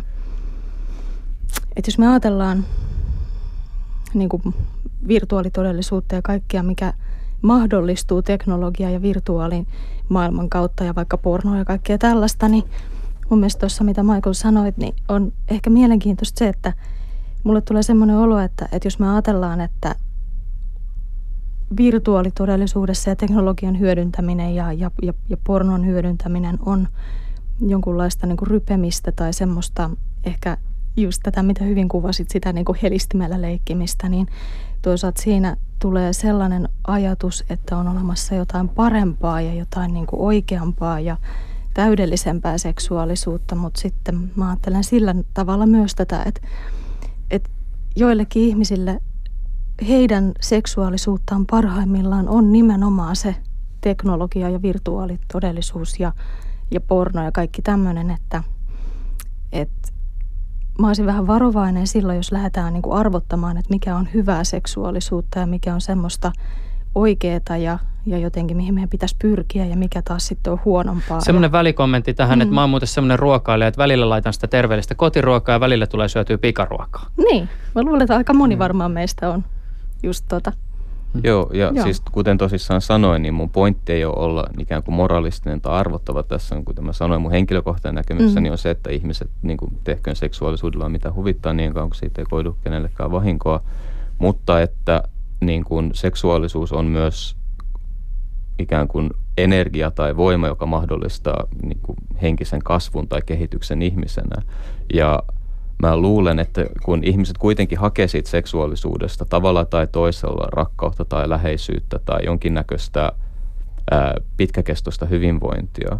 että 1.75 1.89
jos 1.89 1.97
me 1.97 2.07
ajatellaan 2.07 2.65
niin 4.13 4.29
kuin 4.29 4.41
virtuaalitodellisuutta 5.07 6.15
ja 6.15 6.21
kaikkea, 6.21 6.63
mikä 6.63 6.93
mahdollistuu 7.41 8.21
teknologia 8.21 8.89
ja 8.89 9.01
virtuaalin 9.01 9.67
maailman 10.09 10.49
kautta 10.49 10.83
ja 10.83 10.95
vaikka 10.95 11.17
pornoa 11.17 11.57
ja 11.57 11.65
kaikkea 11.65 11.97
tällaista, 11.97 12.47
niin 12.47 12.63
mun 13.29 13.39
mielestä 13.39 13.59
tuossa, 13.59 13.83
mitä 13.83 14.03
Michael 14.03 14.33
sanoit, 14.33 14.77
niin 14.77 14.95
on 15.09 15.33
ehkä 15.47 15.69
mielenkiintoista 15.69 16.39
se, 16.39 16.47
että 16.47 16.73
mulle 17.43 17.61
tulee 17.61 17.83
semmoinen 17.83 18.17
olo, 18.17 18.39
että, 18.39 18.69
että 18.71 18.87
jos 18.87 18.99
me 18.99 19.09
ajatellaan, 19.09 19.61
että 19.61 19.95
virtuaalitodellisuudessa 21.77 23.09
ja 23.09 23.15
teknologian 23.15 23.79
hyödyntäminen 23.79 24.55
ja, 24.55 24.73
ja, 24.73 24.91
ja, 25.01 25.13
ja 25.29 25.37
pornon 25.43 25.85
hyödyntäminen 25.85 26.57
on 26.65 26.87
jonkunlaista 27.59 28.27
niin 28.27 28.37
kuin 28.37 28.47
rypemistä 28.47 29.11
tai 29.11 29.33
semmoista 29.33 29.89
ehkä 30.23 30.57
just 30.97 31.19
tätä, 31.23 31.43
mitä 31.43 31.63
hyvin 31.63 31.89
kuvasit, 31.89 32.29
sitä 32.29 32.53
niin 32.53 32.65
kuin 32.65 32.77
helistimellä 32.81 33.41
leikkimistä, 33.41 34.09
niin 34.09 34.27
toisaalta 34.81 35.21
siinä 35.21 35.57
tulee 35.79 36.13
sellainen 36.13 36.69
ajatus, 36.87 37.43
että 37.49 37.77
on 37.77 37.87
olemassa 37.87 38.35
jotain 38.35 38.69
parempaa 38.69 39.41
ja 39.41 39.53
jotain 39.53 39.93
niin 39.93 40.07
kuin 40.07 40.21
oikeampaa 40.21 40.99
ja 40.99 41.17
täydellisempää 41.73 42.57
seksuaalisuutta, 42.57 43.55
mutta 43.55 43.81
sitten 43.81 44.31
mä 44.35 44.49
ajattelen 44.49 44.83
sillä 44.83 45.15
tavalla 45.33 45.65
myös 45.65 45.95
tätä, 45.95 46.23
että, 46.23 46.41
että 47.31 47.49
joillekin 47.95 48.43
ihmisille 48.43 49.01
heidän 49.87 50.31
seksuaalisuuttaan 50.41 51.45
parhaimmillaan 51.45 52.29
on 52.29 52.51
nimenomaan 52.51 53.15
se 53.15 53.35
teknologia 53.81 54.49
ja 54.49 54.61
virtuaalitodellisuus 54.61 55.99
ja, 55.99 56.11
ja 56.71 56.81
porno 56.81 57.23
ja 57.23 57.31
kaikki 57.31 57.61
tämmöinen, 57.61 58.11
että, 58.11 58.43
että 59.51 59.89
mä 60.79 60.87
olisin 60.87 61.05
vähän 61.05 61.27
varovainen 61.27 61.87
silloin, 61.87 62.17
jos 62.17 62.31
lähdetään 62.31 62.73
niin 62.73 62.81
kuin 62.81 62.97
arvottamaan, 62.97 63.57
että 63.57 63.73
mikä 63.73 63.95
on 63.95 64.07
hyvää 64.13 64.43
seksuaalisuutta 64.43 65.39
ja 65.39 65.47
mikä 65.47 65.73
on 65.73 65.81
semmoista 65.81 66.31
oikeeta 66.95 67.57
ja, 67.57 67.79
ja 68.05 68.17
jotenkin 68.17 68.57
mihin 68.57 68.73
meidän 68.73 68.89
pitäisi 68.89 69.15
pyrkiä 69.21 69.65
ja 69.65 69.77
mikä 69.77 70.01
taas 70.01 70.27
sitten 70.27 70.53
on 70.53 70.59
huonompaa. 70.65 71.21
Semmoinen 71.21 71.51
välikommentti 71.51 72.13
tähän, 72.13 72.37
mm. 72.37 72.41
että 72.41 72.55
mä 72.55 72.61
oon 72.61 72.69
muuten 72.69 72.87
semmoinen 72.87 73.19
ruokailija, 73.19 73.67
että 73.67 73.77
välillä 73.77 74.09
laitan 74.09 74.33
sitä 74.33 74.47
terveellistä 74.47 74.95
kotiruokaa 74.95 75.55
ja 75.55 75.59
välillä 75.59 75.87
tulee 75.87 76.09
syötyä 76.09 76.37
pikaruokaa. 76.37 77.05
Niin, 77.17 77.49
mä 77.75 77.83
luulen, 77.83 78.01
että 78.01 78.15
aika 78.15 78.33
moni 78.33 78.55
mm. 78.55 78.59
varmaan 78.59 78.91
meistä 78.91 79.29
on 79.29 79.43
just 80.05 80.25
tota. 80.29 80.51
Mm. 81.13 81.21
Joo, 81.23 81.49
ja 81.53 81.71
Joo. 81.75 81.83
siis 81.83 82.01
kuten 82.11 82.37
tosissaan 82.37 82.81
sanoin, 82.81 83.21
niin 83.21 83.33
mun 83.33 83.49
pointti 83.49 83.93
ei 83.93 84.05
ole 84.05 84.15
olla 84.17 84.45
ikään 84.59 84.83
kuin 84.83 84.95
moralistinen 84.95 85.61
tai 85.61 85.73
arvottava 85.73 86.23
tässä, 86.23 86.61
kuten 86.65 86.85
mä 86.85 86.93
sanoin, 86.93 87.21
mun 87.21 87.31
henkilökohtainen 87.31 87.95
näkemykseni 87.95 88.49
mm. 88.49 88.51
on 88.51 88.57
se, 88.57 88.69
että 88.69 88.89
ihmiset 88.89 89.29
niin 89.41 89.57
kuin 89.57 89.79
tehköön 89.83 90.15
seksuaalisuudella 90.15 90.89
mitä 90.89 91.13
huvittaa 91.13 91.53
niin 91.53 91.73
kauan 91.73 91.89
kuin 91.89 91.99
siitä 91.99 92.21
ei 92.21 92.25
koidu 92.25 92.57
kenellekään 92.63 93.11
vahinkoa, 93.11 93.63
mutta 94.17 94.61
että 94.61 95.03
niin 95.41 95.63
kuin 95.63 95.91
seksuaalisuus 95.93 96.73
on 96.73 96.85
myös 96.85 97.35
ikään 98.59 98.87
kuin 98.87 99.09
energia 99.37 99.91
tai 99.91 100.17
voima, 100.17 100.47
joka 100.47 100.65
mahdollistaa 100.65 101.47
niin 101.63 101.79
kuin 101.83 101.97
henkisen 102.21 102.63
kasvun 102.63 103.07
tai 103.07 103.21
kehityksen 103.25 103.81
ihmisenä. 103.81 104.41
Ja 104.93 105.23
mä 105.81 105.97
luulen, 105.97 106.39
että 106.39 106.65
kun 106.83 107.03
ihmiset 107.03 107.37
kuitenkin 107.37 107.77
hakee 107.77 108.07
siitä 108.07 108.29
seksuaalisuudesta 108.29 109.25
tavalla 109.25 109.65
tai 109.65 109.87
toisella 109.87 110.47
rakkautta 110.51 111.05
tai 111.05 111.29
läheisyyttä 111.29 111.99
tai 112.05 112.25
jonkinnäköistä 112.25 113.11
ää, 113.91 114.15
pitkäkestoista 114.37 115.05
hyvinvointia, 115.05 115.99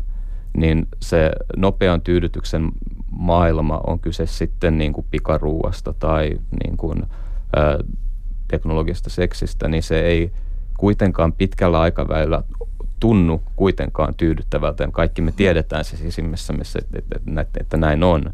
niin 0.58 0.88
se 1.02 1.32
nopean 1.58 2.02
tyydytyksen 2.02 2.72
maailma 3.12 3.82
on 3.88 4.00
kyse 4.00 4.26
sitten 4.26 4.78
niin 4.78 4.94
kuin 4.94 5.08
pikaruuasta 5.12 5.94
tai 5.94 6.40
niin 6.64 6.78
kuin, 6.78 7.04
ää, 7.56 7.78
teknologisesta 8.48 9.10
seksistä, 9.10 9.68
niin 9.68 9.84
se 9.84 10.00
ei 10.02 10.32
kuitenkaan 10.78 11.34
pitkällä 11.34 11.80
aikavälillä 11.80 12.44
tunnu 13.00 13.42
kuitenkaan 13.56 14.16
tyydyttävältä. 14.16 14.90
Kaikki 14.92 15.22
me 15.22 15.32
tiedetään 15.32 15.86
se 15.86 15.98
sisimmässämme, 15.98 16.64
että, 16.96 17.20
että, 17.42 17.60
että 17.60 17.78
näin 17.78 18.04
on. 18.04 18.34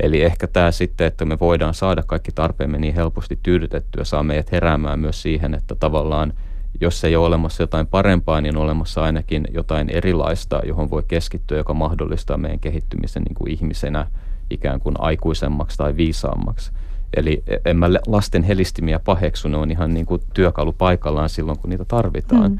Eli 0.00 0.22
ehkä 0.22 0.46
tämä 0.46 0.70
sitten, 0.70 1.06
että 1.06 1.24
me 1.24 1.38
voidaan 1.40 1.74
saada 1.74 2.02
kaikki 2.06 2.32
tarpeemme 2.34 2.78
niin 2.78 2.94
helposti 2.94 3.38
tyydytettyä, 3.42 4.04
saa 4.04 4.22
meidät 4.22 4.52
heräämään 4.52 4.98
myös 4.98 5.22
siihen, 5.22 5.54
että 5.54 5.74
tavallaan 5.74 6.32
jos 6.80 7.04
ei 7.04 7.16
ole 7.16 7.26
olemassa 7.26 7.62
jotain 7.62 7.86
parempaa, 7.86 8.40
niin 8.40 8.56
on 8.56 8.62
olemassa 8.62 9.02
ainakin 9.02 9.44
jotain 9.54 9.90
erilaista, 9.90 10.60
johon 10.64 10.90
voi 10.90 11.02
keskittyä, 11.08 11.58
joka 11.58 11.74
mahdollistaa 11.74 12.36
meidän 12.36 12.60
kehittymisen 12.60 13.22
niin 13.22 13.34
kuin 13.34 13.52
ihmisenä 13.52 14.06
ikään 14.50 14.80
kuin 14.80 14.94
aikuisemmaksi 14.98 15.78
tai 15.78 15.96
viisaammaksi. 15.96 16.72
Eli 17.16 17.42
en 17.64 17.76
mä 17.76 17.86
lasten 18.06 18.42
helistimiä 18.42 18.98
paheksu, 18.98 19.48
ne 19.48 19.56
on 19.56 19.70
ihan 19.70 19.94
niin 19.94 20.06
kuin 20.06 20.22
työkalu 20.34 20.72
paikallaan 20.72 21.28
silloin, 21.28 21.58
kun 21.58 21.70
niitä 21.70 21.84
tarvitaan. 21.84 22.52
Mm. 22.52 22.58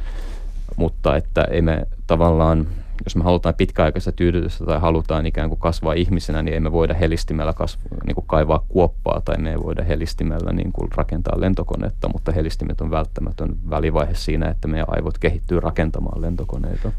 Mutta 0.77 1.17
että 1.17 1.45
ei 1.45 1.63
me 1.63 1.87
tavallaan 2.07 2.67
jos 3.05 3.17
me 3.17 3.25
halutaan 3.25 3.55
pitkäaikaista 3.55 4.13
tyydytystä 4.13 4.65
tai 4.65 4.81
halutaan 4.81 5.27
ikään 5.27 5.49
kuin 5.49 5.61
kasvaa 5.61 5.93
ihmisenä, 5.93 6.43
niin 6.43 6.55
ei 6.55 6.61
me 6.61 6.73
voida 6.73 6.95
helistimellä 6.95 7.53
kasvu, 7.53 7.83
niin 8.07 8.15
kuin 8.15 8.27
kaivaa 8.27 8.65
kuoppaa 8.69 9.21
tai 9.25 9.39
me 9.39 9.51
ei 9.51 9.59
voida 9.63 9.85
helistimellä 9.85 10.53
niin 10.53 10.73
kuin 10.73 10.89
rakentaa 10.97 11.41
lentokonetta, 11.41 12.09
mutta 12.13 12.33
helistimet 12.33 12.81
on 12.81 12.91
välttämätön 12.91 13.57
välivaihe 13.71 14.15
siinä, 14.15 14.49
että 14.49 14.69
meidän 14.69 14.87
aivot 14.91 15.19
kehittyy 15.19 15.61
rakentamaan 15.61 16.23
lentokoneita. 16.23 16.93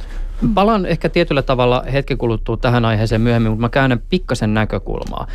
Palaan 0.54 0.86
ehkä 0.86 1.10
tietyllä 1.10 1.42
tavalla 1.42 1.84
hetken 1.94 2.18
kuluttua 2.18 2.58
tähän 2.58 2.86
aiheeseen 2.86 3.22
myöhemmin, 3.22 3.52
mutta 3.52 3.62
mä 3.62 3.70
käännän 3.70 4.02
pikkasen 4.10 4.54
näkökulmaa. 4.54 5.28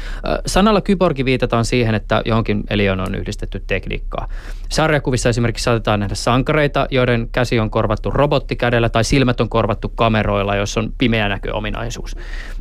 Sanalla 0.46 0.80
kyborgi 0.80 1.24
viitataan 1.24 1.64
siihen, 1.64 1.94
että 1.94 2.22
johonkin 2.24 2.64
eliön 2.70 3.00
on 3.00 3.14
yhdistetty 3.14 3.62
tekniikkaa. 3.66 4.28
Sarjakuvissa 4.68 5.28
esimerkiksi 5.28 5.64
saatetaan 5.64 6.00
nähdä 6.00 6.14
sankareita, 6.14 6.86
joiden 6.90 7.28
käsi 7.32 7.58
on 7.58 7.70
korvattu 7.70 8.10
robottikädellä 8.10 8.88
tai 8.88 9.04
silmät 9.04 9.40
on 9.40 9.48
korvattu 9.48 9.88
kameroilla, 9.88 10.55
jos 10.56 10.76
on 10.76 10.92
pimeä 10.98 11.28
näköominaisuus. 11.28 12.16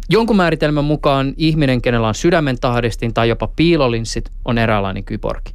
Jonkun 0.10 0.36
määritelmän 0.36 0.86
mukaan 0.86 1.34
ihminen, 1.38 1.82
kenellä 1.82 2.08
on 2.08 2.16
sydämen 2.16 2.60
tahdistin 2.60 3.14
tai 3.14 3.30
jopa 3.30 3.50
piilolinssit, 3.56 4.32
on 4.46 4.58
eräänlainen 4.58 5.04
kyborgi. 5.04 5.52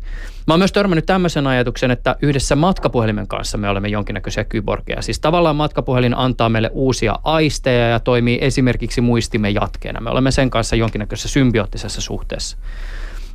Mä 0.46 0.52
oon 0.54 0.60
myös 0.60 0.72
törmännyt 0.72 1.06
tämmöisen 1.06 1.46
ajatuksen, 1.46 1.90
että 1.90 2.16
yhdessä 2.22 2.56
matkapuhelimen 2.56 3.26
kanssa 3.26 3.58
me 3.58 3.68
olemme 3.68 3.88
jonkinnäköisiä 3.88 4.44
kyborgeja. 4.44 5.02
Siis 5.02 5.20
tavallaan 5.20 5.56
matkapuhelin 5.56 6.14
antaa 6.14 6.48
meille 6.48 6.70
uusia 6.72 7.18
aisteja 7.24 7.88
ja 7.88 8.00
toimii 8.00 8.38
esimerkiksi 8.40 9.00
muistimme 9.00 9.50
jatkeena. 9.50 10.00
Me 10.00 10.10
olemme 10.10 10.30
sen 10.30 10.50
kanssa 10.50 10.76
jonkinnäköisessä 10.76 11.28
symbioottisessa 11.28 12.00
suhteessa. 12.00 12.56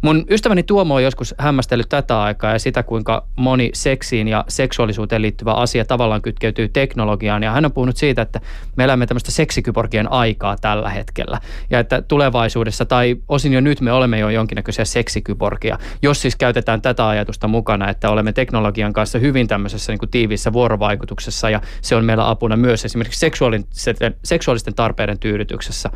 Mun 0.06 0.26
ystäväni 0.30 0.64
Tuomo 0.64 0.96
on 0.96 1.04
joskus 1.04 1.36
hämmästellyt 1.38 1.90
tätä 1.90 2.22
aikaa 2.22 2.52
ja 2.52 2.60
sitä, 2.60 2.84
kuinka 2.84 3.28
moni 3.36 3.70
seksiin 3.74 4.28
ja 4.28 4.46
seksuaalisuuteen 4.48 5.22
liittyvä 5.22 5.54
asia 5.54 5.86
tavallaan 5.86 6.22
kytkeytyy 6.22 6.70
teknologiaan. 6.70 7.44
Ja 7.44 7.52
hän 7.52 7.66
on 7.66 7.72
puhunut 7.72 7.98
siitä, 7.98 8.22
että 8.22 8.42
me 8.76 8.84
elämme 8.84 9.08
tämmöistä 9.08 9.32
seksikyborgien 9.32 10.12
aikaa 10.12 10.56
tällä 10.62 10.90
hetkellä. 10.90 11.40
Ja 11.70 11.80
että 11.80 12.02
tulevaisuudessa 12.02 12.86
tai 12.86 13.16
osin 13.28 13.54
jo 13.54 13.62
nyt 13.62 13.82
me 13.82 13.92
olemme 13.92 14.20
jo 14.20 14.30
jonkinnäköisiä 14.30 14.86
seksikyborgia. 14.86 15.80
Jos 16.02 16.22
siis 16.22 16.36
käytetään 16.36 16.82
tätä 16.82 17.08
ajatusta 17.08 17.48
mukana, 17.48 17.90
että 17.90 18.10
olemme 18.10 18.34
teknologian 18.34 18.94
kanssa 18.94 19.20
hyvin 19.20 19.48
tämmöisessä 19.48 19.92
niin 19.92 20.00
kuin 20.00 20.12
tiiviissä 20.12 20.54
vuorovaikutuksessa 20.54 21.50
ja 21.50 21.62
se 21.82 21.96
on 21.96 22.06
meillä 22.06 22.30
apuna 22.30 22.58
myös 22.58 22.86
esimerkiksi 22.86 23.20
seksuaalisten, 23.20 24.16
seksuaalisten 24.24 24.76
tarpeiden 24.76 25.20
tyydytyksessä. 25.20 25.90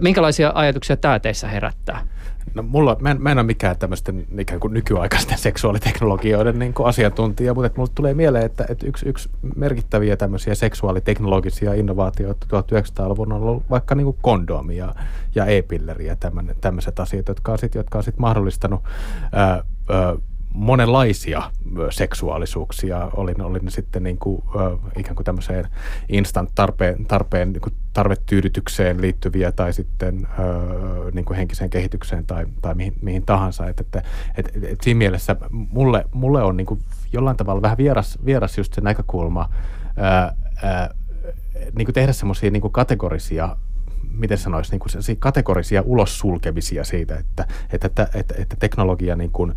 Minkälaisia 0.00 0.52
ajatuksia 0.54 0.96
tämä 0.96 1.18
teissä 1.18 1.48
herättää? 1.48 2.06
No 2.54 2.62
mulla, 2.62 2.96
mä 3.00 3.10
en, 3.10 3.22
mä 3.22 3.32
en 3.32 3.38
ole 3.38 3.46
mikään 3.46 3.78
tämmöisten 3.78 4.26
ikään 4.38 4.60
kuin 4.60 4.74
nykyaikaisten 4.74 5.38
seksuaaliteknologioiden 5.48 6.58
niin 6.58 6.74
kuin 6.74 6.86
asiantuntija, 6.86 7.54
mutta 7.54 7.70
mulle 7.76 7.90
tulee 7.94 8.14
mieleen, 8.14 8.46
että, 8.46 8.66
että 8.68 8.86
yksi, 8.86 9.08
yksi 9.08 9.30
merkittäviä 9.56 10.16
tämmöisiä 10.16 10.54
seksuaaliteknologisia 10.54 11.74
innovaatioita 11.74 12.46
1900-luvun 12.56 13.32
on 13.32 13.42
ollut 13.42 13.70
vaikka 13.70 13.94
niin 13.94 14.04
kuin 14.04 14.16
kondomi 14.22 14.76
ja, 14.76 14.94
ja 15.34 15.46
e-pilleri 15.46 16.06
ja 16.06 16.16
tämmöiset 16.60 17.00
asiat, 17.00 17.28
jotka 17.28 17.52
on 17.52 17.58
sitten 17.58 18.02
sit 18.02 18.18
mahdollistanut 18.18 18.80
ää, 19.32 19.64
ää, 19.88 20.16
monenlaisia 20.54 21.42
seksuaalisuuksia, 21.90 23.10
oli, 23.16 23.34
oli 23.42 23.58
ne 23.58 23.70
sitten 23.70 24.02
niin 24.02 24.18
kuin, 24.18 24.42
ikään 24.98 25.16
kuin 25.16 25.24
tämmöiseen 25.24 25.68
instant 26.08 26.50
tarpeen, 26.54 27.06
tarpeen 27.06 27.52
niin 27.52 27.60
kuin 27.60 27.74
tarvetyydytykseen 27.92 29.00
liittyviä 29.00 29.52
tai 29.52 29.72
sitten 29.72 30.28
niin 31.12 31.24
kuin 31.24 31.36
henkiseen 31.36 31.70
kehitykseen 31.70 32.26
tai, 32.26 32.46
tai 32.62 32.74
mihin, 32.74 32.94
mihin 33.02 33.22
tahansa. 33.26 33.68
Et, 33.68 33.80
että, 33.80 34.02
et, 34.36 34.52
et 34.62 34.80
siinä 34.80 34.98
mielessä 34.98 35.36
mulle, 35.50 36.04
mulle 36.12 36.42
on 36.42 36.56
niin 36.56 36.66
kuin 36.66 36.80
jollain 37.12 37.36
tavalla 37.36 37.62
vähän 37.62 37.78
vieras, 37.78 38.18
vieras 38.24 38.58
just 38.58 38.74
se 38.74 38.80
näkökulma 38.80 39.50
ää, 39.96 40.34
ää, 40.62 40.94
niin 41.76 41.86
kuin 41.86 41.94
tehdä 41.94 42.12
semmoisia 42.12 42.50
niin 42.50 42.72
kategorisia 42.72 43.56
miten 44.12 44.38
sanoisi, 44.38 44.70
niin 44.70 44.80
kuin 44.80 45.18
kategorisia 45.18 45.82
ulossulkemisia 45.86 46.84
siitä, 46.84 47.16
että, 47.16 47.46
että, 47.72 47.86
että, 47.86 48.08
että, 48.14 48.34
että 48.38 48.56
teknologia 48.58 49.16
niin 49.16 49.30
kuin, 49.30 49.54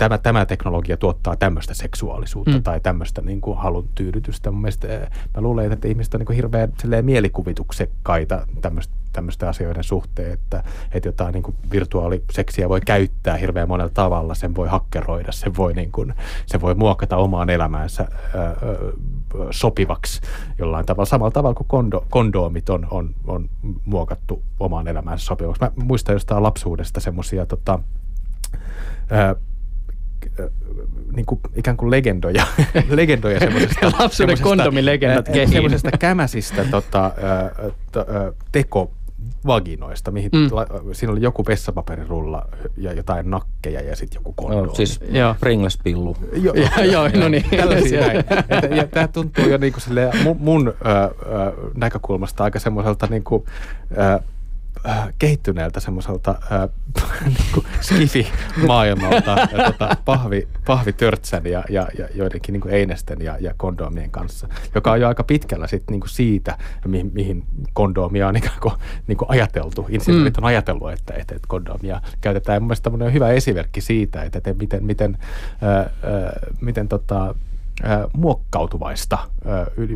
tämä, 0.00 0.18
tämä 0.18 0.46
teknologia 0.46 0.96
tuottaa 0.96 1.36
tämmöistä 1.36 1.74
seksuaalisuutta 1.74 2.50
mm. 2.50 2.62
tai 2.62 2.80
tämmöistä 2.80 3.22
niin 3.22 3.40
kuin 3.40 3.58
halun 3.58 3.88
tyydytystä. 3.94 4.50
Mun 4.50 4.60
mielestä, 4.60 4.86
mä 5.34 5.40
luulen, 5.40 5.72
että 5.72 5.88
ihmiset 5.88 6.14
on 6.14 6.18
niin 6.18 6.26
kuin 6.26 6.36
hirveän 6.36 6.72
mielikuvituksekkaita 7.02 8.46
tämmöistä 8.60 8.94
tämmöisten 9.12 9.48
asioiden 9.48 9.84
suhteen, 9.84 10.32
että, 10.32 10.64
että 10.92 11.08
jotain 11.08 11.32
niin 11.32 11.42
kuin 11.42 11.56
virtuaaliseksiä 11.72 12.68
voi 12.68 12.80
käyttää 12.80 13.36
hirveän 13.36 13.68
monella 13.68 13.90
tavalla, 13.94 14.34
sen 14.34 14.54
voi 14.54 14.68
hakkeroida, 14.68 15.32
sen 15.32 15.56
voi, 15.56 15.72
niin 15.72 15.92
kuin, 15.92 16.14
sen 16.46 16.60
voi 16.60 16.74
muokata 16.74 17.16
omaan 17.16 17.50
elämäänsä 17.50 18.02
ää, 18.02 18.56
sopivaksi 19.50 20.20
jollain 20.58 20.86
tavalla, 20.86 21.06
samalla 21.06 21.30
tavalla 21.30 21.54
kuin 21.54 21.68
kondo, 21.68 22.06
kondoomit 22.10 22.68
on, 22.68 22.86
on, 22.90 23.14
on 23.26 23.50
muokattu 23.84 24.42
omaan 24.60 24.88
elämäänsä 24.88 25.24
sopivaksi. 25.24 25.62
Mä 25.62 25.70
muistan 25.84 26.12
jostain 26.12 26.42
lapsuudesta 26.42 27.00
semmoisia 27.00 27.46
tota, 27.46 27.78
niin 31.16 31.26
kuin, 31.26 31.40
ikään 31.56 31.76
kuin 31.76 31.90
legendoja, 31.90 32.46
legendoja 32.90 33.38
semmoisesta... 33.38 33.92
Lapsuuden 33.98 34.40
kondomilegendat 34.40 35.28
kehiin. 35.28 35.48
Semmoisesta 35.48 35.90
kämäsistä 35.98 36.64
tota, 36.64 37.10
to, 37.92 38.06
teko 38.52 38.90
vaginoista, 39.46 40.10
mihin 40.10 40.30
mm. 40.32 40.48
la, 40.50 40.66
siinä 40.92 41.12
oli 41.12 41.22
joku 41.22 41.46
vessapaperirulla 41.46 42.48
ja 42.76 42.92
jotain 42.92 43.30
nakkeja 43.30 43.80
ja 43.80 43.96
sitten 43.96 44.18
joku 44.18 44.32
kondoomi. 44.32 44.66
No, 44.66 44.74
siis 44.74 45.00
Pringles-pillu. 45.40 46.16
Joo, 46.32 46.54
joo, 46.92 47.08
no 47.08 47.28
niin. 47.28 47.44
Tällaisia 47.56 48.00
näin. 48.00 48.24
Ja, 48.48 48.76
ja 48.76 48.86
tämä 48.86 49.08
tuntuu 49.08 49.48
jo 49.48 49.58
niin 49.58 49.72
kuin 49.72 50.24
mun, 50.24 50.36
mun 50.40 50.68
ö, 50.68 50.72
ö, 50.90 51.12
näkökulmasta 51.76 52.44
aika 52.44 52.58
semmoiselta 52.58 53.06
niin 53.10 53.24
kuin, 53.24 53.44
ö, 53.92 54.22
äh, 54.88 55.08
kehittyneeltä 55.18 55.80
semmoiselta 55.80 56.30
äh, 56.30 56.68
niin 57.26 57.66
skifi-maailmalta 57.80 59.48
ja, 59.52 59.64
tota, 59.64 59.96
pahvi, 60.04 60.48
pahvitörtsän 60.66 61.46
ja, 61.46 61.64
ja, 61.68 61.88
ja 61.98 62.08
joidenkin 62.14 62.52
niin 62.52 62.68
einesten 62.68 63.18
ja, 63.20 63.36
ja 63.40 63.54
kondoomien 63.56 64.10
kanssa, 64.10 64.48
joka 64.74 64.92
on 64.92 65.00
jo 65.00 65.08
aika 65.08 65.24
pitkällä 65.24 65.66
sit, 65.66 65.82
niin 65.90 66.00
kuin 66.00 66.10
siitä, 66.10 66.58
mihin, 66.86 67.10
mihin 67.14 67.44
kondoomia 67.72 68.28
on 68.28 68.36
ikään 68.36 68.60
kuin, 68.60 68.74
niin 69.06 69.18
kuin 69.18 69.30
ajateltu. 69.30 69.86
Insinöörit 69.88 70.36
mm. 70.36 70.44
on 70.44 70.48
ajatellut, 70.48 70.92
että, 70.92 71.14
että, 71.14 71.34
että 71.34 71.48
kondoomia 71.48 72.00
käytetään. 72.20 72.56
Ja 72.56 72.60
mun 72.60 72.66
mielestä 72.66 72.90
on 72.90 73.12
hyvä 73.12 73.28
esimerkki 73.28 73.80
siitä, 73.80 74.22
että, 74.22 74.38
että 74.38 74.54
miten, 74.54 74.84
miten, 74.84 75.18
äh, 75.62 75.78
äh, 75.78 75.86
miten 76.60 76.88
tota, 76.88 77.34
muokkautuvaista 78.12 79.18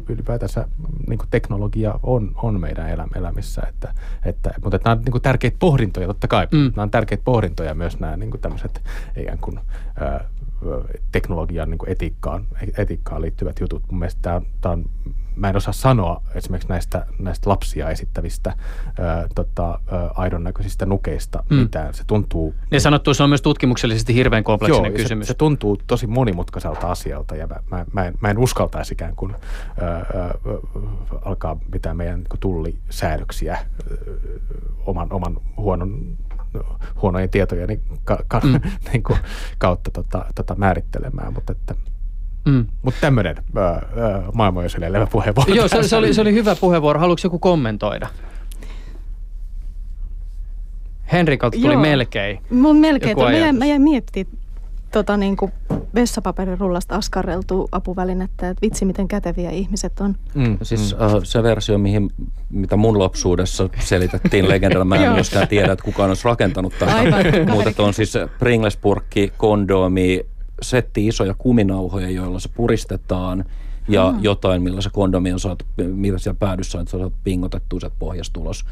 ylipäätänsä 0.09 0.69
niin 1.09 1.19
kuin 1.19 1.29
teknologia 1.31 2.01
on, 2.03 2.33
on 2.43 2.61
meidän 2.61 2.99
elämissä. 3.17 3.63
Että, 3.69 3.95
että, 4.25 4.55
mutta 4.63 4.77
että 4.77 4.89
nämä 4.89 4.99
on 4.99 5.05
niin 5.05 5.13
kuin 5.13 5.23
tärkeitä 5.23 5.57
pohdintoja 5.61 6.07
totta 6.07 6.29
kai. 6.29 6.49
Mm. 6.53 6.59
Nämä 6.77 6.83
on 6.83 6.91
tärkeitä 6.91 7.25
pohdintoja 7.25 7.75
myös 7.75 8.01
nämä 8.01 8.17
niin 8.17 8.31
kuin 8.31 8.41
tämmöiset 8.41 8.83
ikään 9.17 9.39
kuin, 9.39 9.61
teknologian 11.13 11.71
niin 11.71 11.79
kuin 11.79 11.91
etiikkaan, 11.91 12.47
etiikkaan 12.79 13.23
liittyvät 13.23 13.61
jutut. 13.61 13.83
Mun 13.91 13.99
mielestä 13.99 14.21
tämä 14.23 14.37
on, 14.37 14.47
tämä 14.61 14.73
on 14.73 14.85
mä 15.37 15.49
en 15.49 15.57
osaa 15.57 15.73
sanoa 15.73 16.23
esimerkiksi 16.35 16.69
näistä, 16.69 17.07
näistä 17.19 17.51
lapsia 17.51 17.91
esittävistä 17.91 18.57
ää, 18.99 19.29
tota, 19.35 19.69
ää, 19.69 20.11
aidon 20.15 20.45
näköisistä 20.45 20.87
nukeista 20.87 21.45
mm. 21.51 21.57
mitään. 21.57 21.95
Se 21.95 22.05
tuntuu... 22.07 22.55
Ne 22.71 22.81
sanottu, 22.81 23.15
se 23.15 23.23
on 23.23 23.29
myös 23.29 23.43
tutkimuksellisesti 23.43 24.15
hirveän 24.15 24.45
kompleksinen 24.45 24.93
joo, 24.93 24.97
kysymys. 24.97 25.27
Se, 25.27 25.33
se 25.33 25.39
tuntuu 25.39 25.79
tosi 25.87 26.07
monimutkaiselta 26.07 26.91
asialta 26.91 27.37
ja 27.37 27.47
mä, 27.47 27.57
mä, 27.71 27.85
mä, 27.93 28.05
en, 28.05 28.15
mä 28.21 28.31
en 28.31 28.39
uskaltaisi 28.39 28.95
ikään 28.95 29.17
kuin 29.17 29.35
ää, 29.81 29.91
ää, 29.91 30.35
alkaa 31.25 31.57
mitään 31.73 31.97
meidän 31.97 32.19
niin 32.19 32.41
tullisäädöksiä 32.41 33.53
ää, 33.53 33.65
oman, 34.87 35.13
oman 35.13 35.37
huonon 35.57 36.17
huonojen 37.03 37.31
tietojen 37.31 37.81
ka, 38.05 38.19
ka, 38.29 38.41
mm. 38.41 38.61
niin 38.93 39.03
kuin, 39.03 39.19
kautta 39.59 39.91
tota, 39.91 40.25
tota 40.35 40.55
määrittelemään, 40.55 41.33
mutta 41.33 41.53
että 41.53 41.75
Mm. 42.45 42.67
Mutta 42.83 43.01
tämmöinen 43.01 43.37
maailman 44.35 44.63
jos 44.63 44.79
levä 44.79 45.07
puheenvuoro. 45.07 45.55
Joo, 45.55 45.69
se, 45.69 45.83
se, 45.83 45.97
oli, 45.97 46.15
se 46.15 46.21
oli 46.21 46.35
hyvä 46.35 46.57
puheenvuoro. 46.57 47.01
Haluatko 47.01 47.27
joku 47.27 47.39
kommentoida? 47.39 48.09
Henrikalta 51.13 51.59
tuli 51.61 51.73
Joo. 51.73 51.83
melkein. 51.83 52.39
Mun 52.51 52.77
melkein. 52.77 53.19
Mä 53.19 53.33
jäin, 53.33 53.57
mä 53.57 53.67
jäin 53.67 53.83
miettimään 53.83 54.45
tota, 54.95 55.17
niin 55.17 55.37
kuin 55.37 55.53
vessapaperirullasta 55.95 56.95
askarreltu 56.95 57.69
apuvälinettä, 57.73 58.49
että 58.49 58.63
vitsi 58.63 58.85
miten 58.85 59.09
käteviä 59.09 59.51
ihmiset 59.51 60.01
on. 60.01 60.17
Mm, 60.35 60.59
siis 60.63 60.97
mm. 60.99 61.07
Uh, 61.07 61.21
se 61.25 61.43
versio, 61.43 61.79
mihin, 61.79 62.11
mitä 62.51 62.77
mun 62.77 62.99
lapsuudessa 62.99 63.69
selitettiin 63.79 64.49
legendalla, 64.49 64.85
mä 64.85 64.97
en 64.97 65.13
myöskään 65.21 65.49
tiedä, 65.49 65.73
että 65.73 65.85
kukaan 65.85 66.11
olisi 66.11 66.25
rakentanut 66.25 66.73
tätä. 66.79 66.93
Mutta 67.53 67.83
on 67.83 67.95
siis 67.95 68.15
Pringles-purkki, 68.39 69.33
kondoomi, 69.37 70.21
setti 70.63 71.07
isoja 71.07 71.35
kuminauhoja, 71.35 72.11
joilla 72.11 72.41
se 72.41 72.49
puristetaan 72.49 73.45
ja 73.89 74.13
mm. 74.13 74.19
jotain, 74.23 74.63
millä 74.63 74.81
se 74.81 74.91
kondomi 74.93 75.33
on 75.33 75.41
saatu, 75.41 75.65
mitä 75.77 76.19
siellä 76.19 76.39
päädyssä 76.39 76.79
on, 76.79 76.83
että 76.83 76.99
sä 76.99 77.11
pingotettua 77.25 77.81
sieltä 77.81 77.97
pohjasta 77.99 78.41
ulos. 78.41 78.65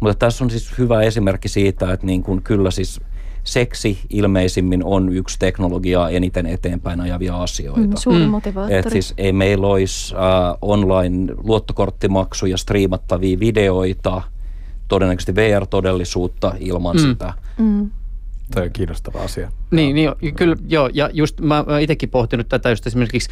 Mutta 0.00 0.14
tässä 0.14 0.44
on 0.44 0.50
siis 0.50 0.78
hyvä 0.78 1.02
esimerkki 1.02 1.48
siitä, 1.48 1.92
että 1.92 2.06
niin 2.06 2.22
kun 2.22 2.42
kyllä 2.42 2.70
siis 2.70 3.00
seksi 3.44 3.98
ilmeisimmin 4.10 4.84
on 4.84 5.12
yksi 5.12 5.38
teknologiaa 5.38 6.10
eniten 6.10 6.46
eteenpäin 6.46 7.00
ajavia 7.00 7.42
asioita. 7.42 7.80
Mm, 7.80 7.96
suuri 7.96 8.24
mm. 8.24 8.30
motivaattori. 8.30 8.78
Et 8.78 8.90
siis 8.90 9.14
ei 9.18 9.32
meillä 9.32 9.66
olisi 9.66 10.14
äh, 10.14 10.58
online 10.62 11.34
luottokorttimaksuja, 11.36 12.56
striimattavia 12.56 13.40
videoita, 13.40 14.22
todennäköisesti 14.88 15.34
VR-todellisuutta 15.34 16.54
ilman 16.60 16.96
mm. 16.96 17.02
sitä. 17.02 17.32
Mm. 17.58 17.90
Tämä 18.50 18.64
on 18.64 18.72
kiinnostava 18.72 19.22
asia. 19.22 19.52
Niin, 19.70 19.94
niin 19.94 20.34
kyllä 20.36 20.56
joo, 20.68 20.90
ja 20.92 21.10
just 21.12 21.40
mä, 21.40 21.64
mä 21.68 21.78
itsekin 21.78 22.08
pohtinut 22.08 22.48
tätä 22.48 22.70
just 22.70 22.86
esimerkiksi 22.86 23.30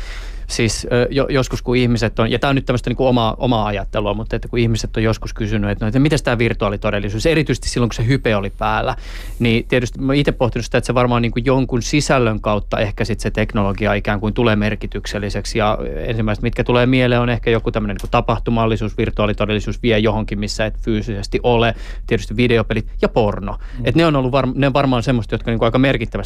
siis 0.48 0.86
jo, 1.10 1.26
joskus 1.30 1.62
kun 1.62 1.76
ihmiset 1.76 2.18
on, 2.18 2.30
ja 2.30 2.38
tämä 2.38 2.48
on 2.48 2.54
nyt 2.54 2.66
tämmöistä 2.66 2.90
niin 2.90 2.96
kuin 2.96 3.08
omaa, 3.08 3.34
omaa 3.38 3.66
ajattelua, 3.66 4.14
mutta 4.14 4.36
että 4.36 4.48
kun 4.48 4.58
ihmiset 4.58 4.96
on 4.96 5.02
joskus 5.02 5.34
kysynyt, 5.34 5.70
että, 5.70 5.84
no, 5.84 5.88
että 5.88 5.98
miten 5.98 6.18
tämä 6.24 6.38
virtuaalitodellisuus, 6.38 7.26
erityisesti 7.26 7.68
silloin 7.68 7.88
kun 7.88 7.94
se 7.94 8.06
hype 8.06 8.36
oli 8.36 8.50
päällä, 8.50 8.96
niin 9.38 9.66
tietysti 9.68 9.98
mä 9.98 10.14
itse 10.14 10.32
pohtinut 10.32 10.64
sitä, 10.64 10.78
että 10.78 10.86
se 10.86 10.94
varmaan 10.94 11.22
niin 11.22 11.32
kuin 11.32 11.44
jonkun 11.44 11.82
sisällön 11.82 12.40
kautta 12.40 12.78
ehkä 12.78 13.04
sitten 13.04 13.22
se 13.22 13.30
teknologia 13.30 13.94
ikään 13.94 14.20
kuin 14.20 14.34
tulee 14.34 14.56
merkitykselliseksi, 14.56 15.58
ja 15.58 15.78
ensimmäiset, 15.96 16.42
mitkä 16.42 16.64
tulee 16.64 16.86
mieleen, 16.86 17.20
on 17.20 17.28
ehkä 17.30 17.50
joku 17.50 17.70
tämmöinen 17.70 17.96
niin 18.02 18.10
tapahtumallisuus, 18.10 18.98
virtuaalitodellisuus 18.98 19.82
vie 19.82 19.98
johonkin, 19.98 20.38
missä 20.38 20.66
et 20.66 20.78
fyysisesti 20.80 21.40
ole, 21.42 21.74
tietysti 22.06 22.36
videopelit 22.36 22.86
ja 23.02 23.08
porno. 23.08 23.52
Mm. 23.52 23.84
Et 23.84 23.94
ne 23.94 24.06
on 24.06 24.16
ollut 24.16 24.32
var, 24.32 24.48
ne 24.54 24.66
on 24.66 24.72
varmaan 24.72 25.02
semmoista, 25.02 25.34
jotka 25.34 25.50
niin 25.50 25.58
kuin 25.58 25.66
aika 25.66 25.78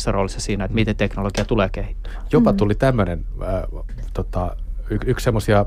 merkittävässä 0.02 0.12
roolissa 0.12 0.40
siinä, 0.40 0.64
että 0.64 0.74
miten 0.74 0.96
teknologia 0.96 1.44
tulee 1.44 1.68
kehittyä. 1.68 2.12
Jopa 2.32 2.52
tuli 2.52 2.74
tämmöinen 2.74 3.24
äh, 3.42 3.84
tota, 4.14 4.56
y- 4.90 4.98
yksi 5.06 5.24
semmoisia 5.24 5.66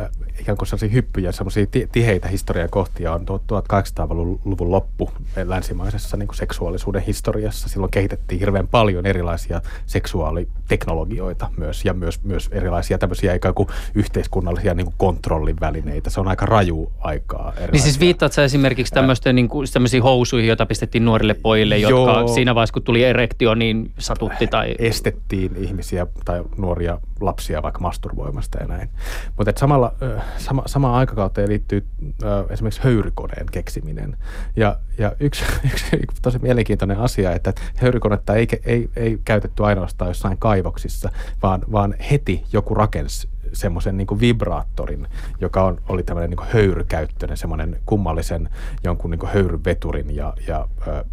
äh, 0.00 0.10
ikään 0.40 0.58
kuin 0.58 0.68
sellaisia 0.68 0.88
hyppyjä, 0.88 1.32
semmoisia 1.32 1.66
tiheitä 1.92 2.28
historian 2.28 2.70
kohtia 2.70 3.12
on 3.12 3.20
1800-luvun 3.20 4.70
loppu 4.70 5.10
länsimaisessa 5.44 6.16
niin 6.16 6.26
kuin 6.26 6.36
seksuaalisuuden 6.36 7.02
historiassa. 7.02 7.68
Silloin 7.68 7.90
kehitettiin 7.90 8.40
hirveän 8.40 8.68
paljon 8.68 9.06
erilaisia 9.06 9.60
seksuaaliteknologioita 9.86 11.50
myös 11.56 11.84
ja 11.84 11.94
myös, 11.94 12.22
myös 12.24 12.48
erilaisia 12.52 12.98
tämmöisiä 12.98 13.34
ikään 13.34 13.54
kuin 13.54 13.68
yhteiskunnallisia 13.94 14.74
niin 14.74 14.86
kuin 14.86 14.94
kontrollin 14.98 15.60
välineitä. 15.60 16.10
Se 16.10 16.20
on 16.20 16.28
aika 16.28 16.46
raju 16.46 16.92
aikaa. 16.98 17.48
Erilaisia. 17.48 17.72
Niin 17.72 17.82
siis 17.82 18.00
viittaat 18.00 18.32
sä 18.32 18.44
esimerkiksi 18.44 18.94
tämmöisten 18.94 19.34
niin 19.34 19.48
kuin, 19.48 19.66
housuihin, 20.02 20.48
joita 20.48 20.66
pistettiin 20.66 21.04
nuorille 21.04 21.34
pojille, 21.34 21.78
jotka 21.78 21.96
Joo. 21.96 22.28
siinä 22.28 22.54
vaiheessa 22.54 22.72
kun 22.72 22.82
tuli 22.82 23.04
erektio, 23.04 23.54
niin 23.54 23.92
satutti 23.98 24.46
tai... 24.46 24.74
Estettiin 24.78 25.56
ihmisiä 25.56 26.06
tai 26.24 26.42
nuoria 26.56 26.98
lapsia 27.20 27.62
vaikka 27.62 27.80
masturboimasta 28.36 28.58
ja 28.58 28.66
näin. 28.66 28.88
Mutta 29.36 29.52
samalla 29.56 29.94
sama, 30.38 30.62
samaan 30.66 30.94
aikakauteen 30.94 31.48
liittyy 31.48 31.86
esimerkiksi 32.50 32.84
höyrykoneen 32.84 33.46
keksiminen. 33.52 34.16
Ja, 34.56 34.76
ja 34.98 35.12
yksi, 35.20 35.44
yksi 36.02 36.22
tosi 36.22 36.38
mielenkiintoinen 36.38 36.98
asia, 36.98 37.32
että 37.32 37.52
höyrykonetta 37.76 38.34
ei, 38.34 38.46
ei, 38.64 38.90
ei 38.96 39.20
käytetty 39.24 39.64
ainoastaan 39.64 40.10
jossain 40.10 40.38
kaivoksissa, 40.38 41.10
vaan, 41.42 41.64
vaan 41.72 41.94
heti 42.10 42.44
joku 42.52 42.74
rakensi 42.74 43.28
semmoisen 43.52 43.96
niin 43.96 44.20
vibraattorin, 44.20 45.06
joka 45.40 45.64
on, 45.64 45.80
oli 45.88 46.02
tämmöinen 46.02 46.30
niin 46.30 46.48
höyrykäyttöinen, 46.52 47.36
semmoinen 47.36 47.76
kummallisen 47.86 48.48
jonkun 48.84 49.10
niin 49.10 49.28
höyryveturin 49.34 50.16
ja, 50.16 50.34
ja 50.48 50.68
äh, 50.88 51.04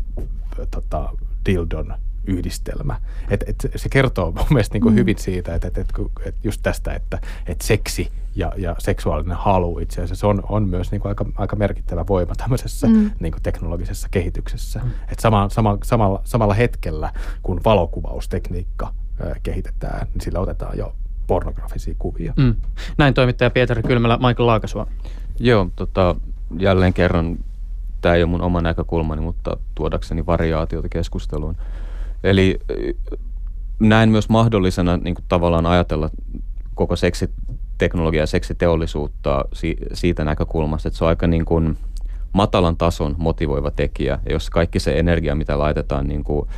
tota, 0.71 1.09
dildon 1.45 1.93
yhdistelmä. 2.27 2.99
Et, 3.29 3.43
et 3.47 3.67
se 3.75 3.89
kertoo 3.89 4.31
mun 4.31 4.45
mielestä 4.49 4.75
niin 4.75 4.81
kuin 4.81 4.93
mm. 4.93 4.97
hyvin 4.97 5.17
siitä, 5.17 5.55
että 5.55 5.67
et, 5.67 5.77
et, 5.77 5.87
et 6.25 6.35
just 6.43 6.59
tästä, 6.63 6.93
että 6.93 7.19
et 7.47 7.61
seksi 7.61 8.11
ja, 8.35 8.51
ja 8.57 8.75
seksuaalinen 8.79 9.37
halu 9.37 9.79
itse 9.79 10.01
asiassa 10.01 10.27
on, 10.27 10.43
on 10.49 10.67
myös 10.67 10.91
niin 10.91 11.01
kuin 11.01 11.09
aika, 11.09 11.25
aika 11.35 11.55
merkittävä 11.55 12.07
voima 12.07 12.35
tämmöisessä 12.35 12.87
mm. 12.87 13.11
niin 13.19 13.31
kuin 13.31 13.43
teknologisessa 13.43 14.07
kehityksessä. 14.11 14.79
Mm. 14.83 14.91
Et 15.11 15.19
sama, 15.19 15.49
sama, 15.49 15.77
samalla, 15.83 16.21
samalla 16.23 16.53
hetkellä, 16.53 17.11
kun 17.43 17.61
valokuvaustekniikka 17.65 18.93
ö, 19.21 19.35
kehitetään, 19.43 20.07
niin 20.13 20.21
sillä 20.21 20.39
otetaan 20.39 20.77
jo 20.77 20.95
pornografisia 21.27 21.95
kuvia. 21.99 22.33
Mm. 22.37 22.55
Näin 22.97 23.13
toimittaja 23.13 23.49
Pietari 23.49 23.83
Kylmälä, 23.83 24.17
Michael 24.17 24.47
Laakasua. 24.47 24.87
Joo, 25.39 25.69
tota, 25.75 26.15
jälleen 26.59 26.93
kerran 26.93 27.37
tämä 28.01 28.15
ei 28.15 28.23
ole 28.23 28.29
mun 28.29 28.41
oma 28.41 28.61
näkökulmani, 28.61 29.21
mutta 29.21 29.57
tuodakseni 29.75 30.25
variaatiota 30.25 30.89
keskusteluun. 30.89 31.55
Eli 32.23 32.59
näen 33.79 34.09
myös 34.09 34.29
mahdollisena 34.29 34.97
niin 34.97 35.15
kuin 35.15 35.25
tavallaan 35.27 35.65
ajatella 35.65 36.09
koko 36.75 36.95
seksiteknologiaa 36.95 38.23
ja 38.23 38.27
seksiteollisuutta 38.27 39.45
si- 39.53 39.77
siitä 39.93 40.23
näkökulmasta, 40.23 40.87
että 40.87 40.97
se 40.97 41.03
on 41.03 41.09
aika 41.09 41.27
niin 41.27 41.45
kuin 41.45 41.77
matalan 42.33 42.77
tason 42.77 43.15
motivoiva 43.17 43.71
tekijä. 43.71 44.19
Jos 44.29 44.49
kaikki 44.49 44.79
se 44.79 44.99
energia, 44.99 45.35
mitä 45.35 45.59
laitetaan 45.59 46.07
niin 46.07 46.23
kuin 46.23 46.49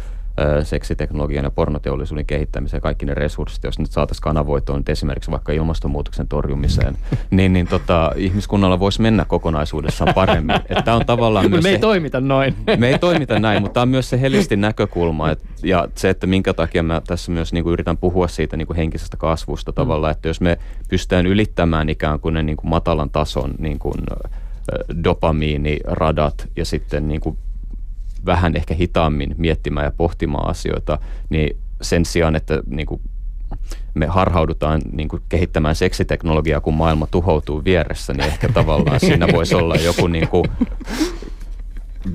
seksiteknologian 0.64 1.44
ja 1.44 1.52
pornoteollisuuden 1.52 2.26
kehittämiseen, 2.26 2.82
kaikki 2.82 3.06
ne 3.06 3.14
resurssit, 3.14 3.64
jos 3.64 3.80
nyt 3.80 3.92
saataisiin 3.92 4.24
kanavoitua 4.24 4.78
nyt 4.78 4.90
esimerkiksi 4.90 5.32
vaikka 5.32 5.52
ilmastonmuutoksen 5.52 6.28
torjumiseen, 6.28 6.98
niin, 7.32 7.54
niin 7.54 7.68
tota, 7.68 8.12
ihmiskunnalla 8.16 8.80
voisi 8.80 9.02
mennä 9.02 9.26
kokonaisuudessaan 9.26 10.14
paremmin. 10.14 10.56
Tämä 10.86 10.98
on 10.98 11.06
tavallaan 11.06 11.50
myös 11.50 11.64
me 11.64 11.70
ei 11.70 11.76
se, 11.76 11.82
toimita 11.82 12.22
noin. 12.22 12.56
Me 12.78 12.88
ei 12.88 13.00
toimita 13.00 13.40
näin, 13.40 13.62
mutta 13.62 13.74
tämä 13.74 13.82
on 13.82 13.90
myös 13.90 14.10
se 14.10 14.22
helistin 14.22 14.62
näkökulma 14.62 15.32
et, 15.32 15.44
ja 15.64 15.88
se, 15.96 16.10
että 16.10 16.28
minkä 16.28 16.54
takia 16.54 16.84
mä 16.84 17.02
tässä 17.08 17.32
myös 17.32 17.54
niin 17.54 17.64
kuin 17.64 17.74
yritän 17.74 17.98
puhua 17.98 18.28
siitä 18.28 18.58
niin 18.58 18.68
kuin 18.68 18.78
henkisestä 18.78 19.18
kasvusta 19.18 19.72
mm. 19.72 19.76
tavallaan, 19.76 20.12
että 20.12 20.28
jos 20.28 20.42
me 20.42 20.58
pystytään 20.90 21.26
ylittämään 21.26 21.90
ikään 21.90 22.20
kuin 22.20 22.34
ne 22.34 22.44
niin 22.44 22.58
kuin 22.58 22.70
matalan 22.70 23.10
tason 23.10 23.54
niin 23.60 23.80
kuin, 23.80 23.96
dopamiiniradat 25.04 26.48
ja 26.56 26.66
sitten 26.66 27.08
niin 27.08 27.22
kuin 27.22 27.38
vähän 28.26 28.56
ehkä 28.56 28.74
hitaammin 28.74 29.36
miettimään 29.38 29.86
ja 29.86 29.92
pohtimaan 29.98 30.50
asioita, 30.50 31.00
niin 31.30 31.58
sen 31.82 32.06
sijaan, 32.06 32.36
että 32.36 32.64
niin 32.68 32.86
kuin 32.86 33.02
me 33.94 34.06
harhaudutaan 34.06 34.82
niin 34.92 35.08
kuin 35.08 35.22
kehittämään 35.30 35.76
seksiteknologiaa, 35.76 36.62
kun 36.62 36.74
maailma 36.74 37.08
tuhoutuu 37.08 37.64
vieressä, 37.64 38.14
niin 38.14 38.28
ehkä 38.28 38.50
tavallaan 38.50 39.00
siinä 39.00 39.28
voisi 39.34 39.56
olla 39.62 39.76
joku 39.76 40.08
niin 40.08 40.28
kuin 40.28 40.46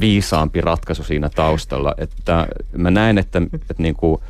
viisaampi 0.00 0.60
ratkaisu 0.60 1.02
siinä 1.02 1.28
taustalla. 1.28 1.94
Että 1.98 2.48
mä 2.76 2.90
näen, 2.90 3.18
että, 3.18 3.42
että 3.52 3.74
niin 3.78 3.94
kuin 3.94 4.22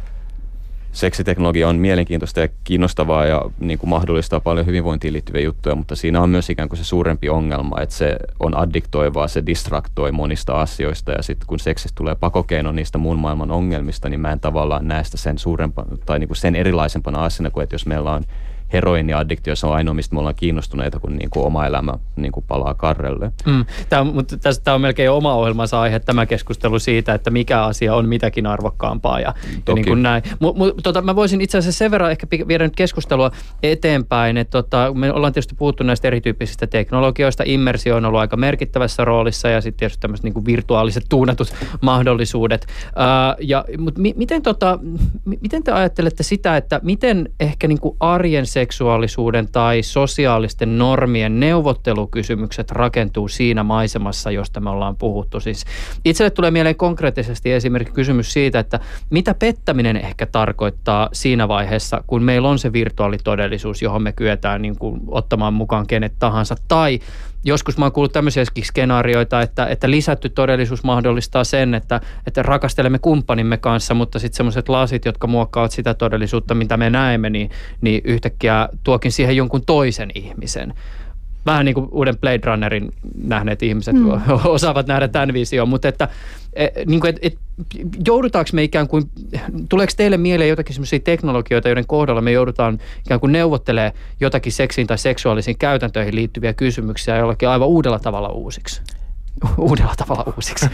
seksiteknologia 0.92 1.68
on 1.68 1.76
mielenkiintoista 1.76 2.40
ja 2.40 2.48
kiinnostavaa 2.64 3.26
ja 3.26 3.42
niin 3.60 3.78
kuin 3.78 3.90
mahdollistaa 3.90 4.40
paljon 4.40 4.66
hyvinvointiin 4.66 5.12
liittyviä 5.12 5.42
juttuja, 5.42 5.74
mutta 5.74 5.96
siinä 5.96 6.20
on 6.20 6.30
myös 6.30 6.50
ikään 6.50 6.68
kuin 6.68 6.78
se 6.78 6.84
suurempi 6.84 7.28
ongelma, 7.28 7.80
että 7.80 7.94
se 7.94 8.16
on 8.40 8.56
addiktoivaa, 8.56 9.28
se 9.28 9.46
distraktoi 9.46 10.12
monista 10.12 10.60
asioista 10.60 11.12
ja 11.12 11.22
sitten 11.22 11.46
kun 11.46 11.60
seksistä 11.60 11.96
tulee 11.96 12.14
pakokeino 12.14 12.72
niistä 12.72 12.98
muun 12.98 13.18
maailman 13.18 13.50
ongelmista, 13.50 14.08
niin 14.08 14.20
mä 14.20 14.32
en 14.32 14.40
tavallaan 14.40 14.88
näe 14.88 15.04
sitä 15.04 15.16
sen 15.16 15.38
suurempana 15.38 15.96
tai 16.06 16.18
niin 16.18 16.28
kuin 16.28 16.36
sen 16.36 16.56
erilaisempana 16.56 17.24
asiana 17.24 17.50
kuin 17.50 17.64
että 17.64 17.74
jos 17.74 17.86
meillä 17.86 18.12
on 18.12 18.24
heroiniaddiktio, 18.72 19.56
se 19.56 19.66
on 19.66 19.74
ainoa, 19.74 19.94
mistä 19.94 20.14
me 20.14 20.18
ollaan 20.18 20.34
kiinnostuneita, 20.34 21.00
kun 21.00 21.16
niin 21.16 21.30
kuin 21.30 21.46
oma 21.46 21.66
elämä 21.66 21.92
niin 22.16 22.32
kuin 22.32 22.44
palaa 22.48 22.74
karrelle. 22.74 23.32
Mm. 23.46 23.64
Tämä, 23.88 24.02
on, 24.02 24.14
mutta 24.14 24.36
tästä 24.36 24.74
on 24.74 24.80
melkein 24.80 25.10
oma 25.10 25.34
ohjelmansa 25.34 25.80
aihe, 25.80 25.98
tämä 25.98 26.26
keskustelu 26.26 26.78
siitä, 26.78 27.14
että 27.14 27.30
mikä 27.30 27.64
asia 27.64 27.94
on 27.94 28.08
mitäkin 28.08 28.46
arvokkaampaa 28.46 29.20
ja, 29.20 29.34
ja 29.68 29.74
niin 29.74 29.86
kuin 29.86 30.02
näin. 30.02 30.22
M- 30.40 30.46
m- 30.46 30.82
tota, 30.82 31.02
mä 31.02 31.16
voisin 31.16 31.40
itse 31.40 31.58
asiassa 31.58 31.78
sen 31.78 31.90
verran 31.90 32.10
ehkä 32.10 32.26
viedä 32.48 32.64
nyt 32.64 32.76
keskustelua 32.76 33.30
eteenpäin, 33.62 34.36
että 34.36 34.62
tota, 34.62 34.92
me 34.94 35.12
ollaan 35.12 35.32
tietysti 35.32 35.54
puhuttu 35.54 35.84
näistä 35.84 36.08
erityyppisistä 36.08 36.66
teknologioista, 36.66 37.42
immersio 37.46 37.96
on 37.96 38.04
ollut 38.04 38.20
aika 38.20 38.36
merkittävässä 38.36 39.04
roolissa 39.04 39.48
ja 39.48 39.60
sitten 39.60 39.78
tietysti 39.78 40.00
tämmöiset 40.00 40.24
niin 40.24 40.34
kuin 40.34 40.44
virtuaaliset 40.44 41.04
tuunatut 41.08 41.54
mahdollisuudet. 41.80 42.66
Uh, 42.86 43.36
ja, 43.40 43.64
mutta 43.78 44.00
mi- 44.00 44.14
miten, 44.16 44.42
tota, 44.42 44.78
miten 45.24 45.62
te 45.62 45.72
ajattelette 45.72 46.22
sitä, 46.22 46.56
että 46.56 46.80
miten 46.82 47.28
ehkä 47.40 47.68
niin 47.68 47.80
kuin 47.80 47.96
arjen 48.00 48.46
se 48.46 48.59
seksuaalisuuden 48.60 49.48
tai 49.52 49.82
sosiaalisten 49.82 50.78
normien 50.78 51.40
neuvottelukysymykset 51.40 52.70
rakentuu 52.70 53.28
siinä 53.28 53.62
maisemassa, 53.62 54.30
josta 54.30 54.60
me 54.60 54.70
ollaan 54.70 54.96
puhuttu. 54.96 55.40
Siis 55.40 55.64
itselle 56.04 56.30
tulee 56.30 56.50
mieleen 56.50 56.76
konkreettisesti 56.76 57.52
esimerkiksi 57.52 57.94
kysymys 57.94 58.32
siitä, 58.32 58.58
että 58.58 58.80
mitä 59.10 59.34
pettäminen 59.34 59.96
ehkä 59.96 60.26
tarkoittaa 60.26 61.08
siinä 61.12 61.48
vaiheessa, 61.48 62.04
kun 62.06 62.22
meillä 62.22 62.48
on 62.48 62.58
se 62.58 62.72
virtuaalitodellisuus, 62.72 63.82
johon 63.82 64.02
me 64.02 64.12
kyetään 64.12 64.62
niin 64.62 64.78
kuin 64.78 65.00
ottamaan 65.06 65.54
mukaan 65.54 65.86
kenet 65.86 66.12
tahansa, 66.18 66.56
tai 66.68 66.98
joskus 67.44 67.78
mä 67.78 67.84
oon 67.84 67.92
kuullut 67.92 68.12
tämmöisiäkin 68.12 68.64
skenaarioita, 68.64 69.42
että, 69.42 69.66
että 69.66 69.90
lisätty 69.90 70.28
todellisuus 70.28 70.84
mahdollistaa 70.84 71.44
sen, 71.44 71.74
että, 71.74 72.00
että 72.26 72.42
rakastelemme 72.42 72.98
kumppanimme 72.98 73.56
kanssa, 73.56 73.94
mutta 73.94 74.18
sitten 74.18 74.36
semmoiset 74.36 74.68
lasit, 74.68 75.04
jotka 75.04 75.26
muokkaavat 75.26 75.72
sitä 75.72 75.94
todellisuutta, 75.94 76.54
mitä 76.54 76.76
me 76.76 76.90
näemme, 76.90 77.30
niin, 77.30 77.50
niin 77.80 78.00
yhtäkkiä 78.04 78.68
tuokin 78.84 79.12
siihen 79.12 79.36
jonkun 79.36 79.64
toisen 79.66 80.10
ihmisen 80.14 80.74
vähän 81.46 81.64
niin 81.64 81.74
kuin 81.74 81.88
uuden 81.90 82.18
Blade 82.18 82.40
Runnerin 82.44 82.92
nähneet 83.24 83.62
ihmiset 83.62 83.94
mm. 83.94 84.10
osaavat 84.44 84.86
nähdä 84.86 85.08
tämän 85.08 85.32
vision, 85.32 85.68
mutta 85.68 85.88
että 85.88 86.08
niin 86.86 87.00
kuin, 87.00 87.10
et, 87.10 87.18
et, 87.22 87.38
joudutaanko 88.06 88.50
me 88.52 88.62
ikään 88.62 88.88
kuin, 88.88 89.10
tuleeko 89.68 89.92
teille 89.96 90.16
mieleen 90.16 90.50
jotakin 90.50 90.74
sellaisia 90.74 91.00
teknologioita, 91.00 91.68
joiden 91.68 91.86
kohdalla 91.86 92.20
me 92.20 92.32
joudutaan 92.32 92.78
ikään 93.06 93.20
kuin 93.20 93.32
neuvottelemaan 93.32 93.92
jotakin 94.20 94.52
seksiin 94.52 94.86
tai 94.86 94.98
seksuaalisiin 94.98 95.58
käytäntöihin 95.58 96.14
liittyviä 96.14 96.52
kysymyksiä 96.52 97.16
jollakin 97.16 97.48
aivan 97.48 97.68
uudella 97.68 97.98
tavalla 97.98 98.28
uusiksi? 98.28 98.82
uudella 99.58 99.94
tavalla 99.96 100.32
uusiksi. 100.36 100.66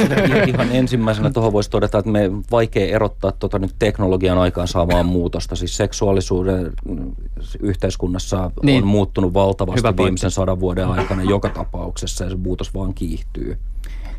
Ihan 0.48 0.72
ensimmäisenä 0.72 1.30
tuohon 1.30 1.52
voisi 1.52 1.70
todeta, 1.70 1.98
että 1.98 2.10
me 2.10 2.30
vaikea 2.50 2.86
erottaa 2.86 3.32
tuota 3.32 3.58
nyt 3.58 3.74
teknologian 3.78 4.38
aikaan 4.38 4.68
saamaa 4.68 5.02
muutosta. 5.02 5.56
Siis 5.56 5.76
seksuaalisuuden 5.76 6.72
yhteiskunnassa 7.60 8.50
niin. 8.62 8.82
on 8.82 8.88
muuttunut 8.88 9.34
valtavasti 9.34 9.96
viimeisen 9.96 10.30
sadan 10.30 10.60
vuoden 10.60 10.88
aikana 10.88 11.22
joka 11.22 11.48
tapauksessa 11.48 12.24
ja 12.24 12.30
se 12.30 12.36
muutos 12.36 12.74
vaan 12.74 12.94
kiihtyy. 12.94 13.58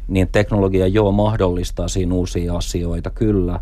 Niin 0.08 0.28
teknologia 0.32 0.88
joo 0.88 1.12
mahdollistaa 1.12 1.88
siinä 1.88 2.16
uusia 2.16 2.56
asioita, 2.56 3.10
kyllä. 3.10 3.60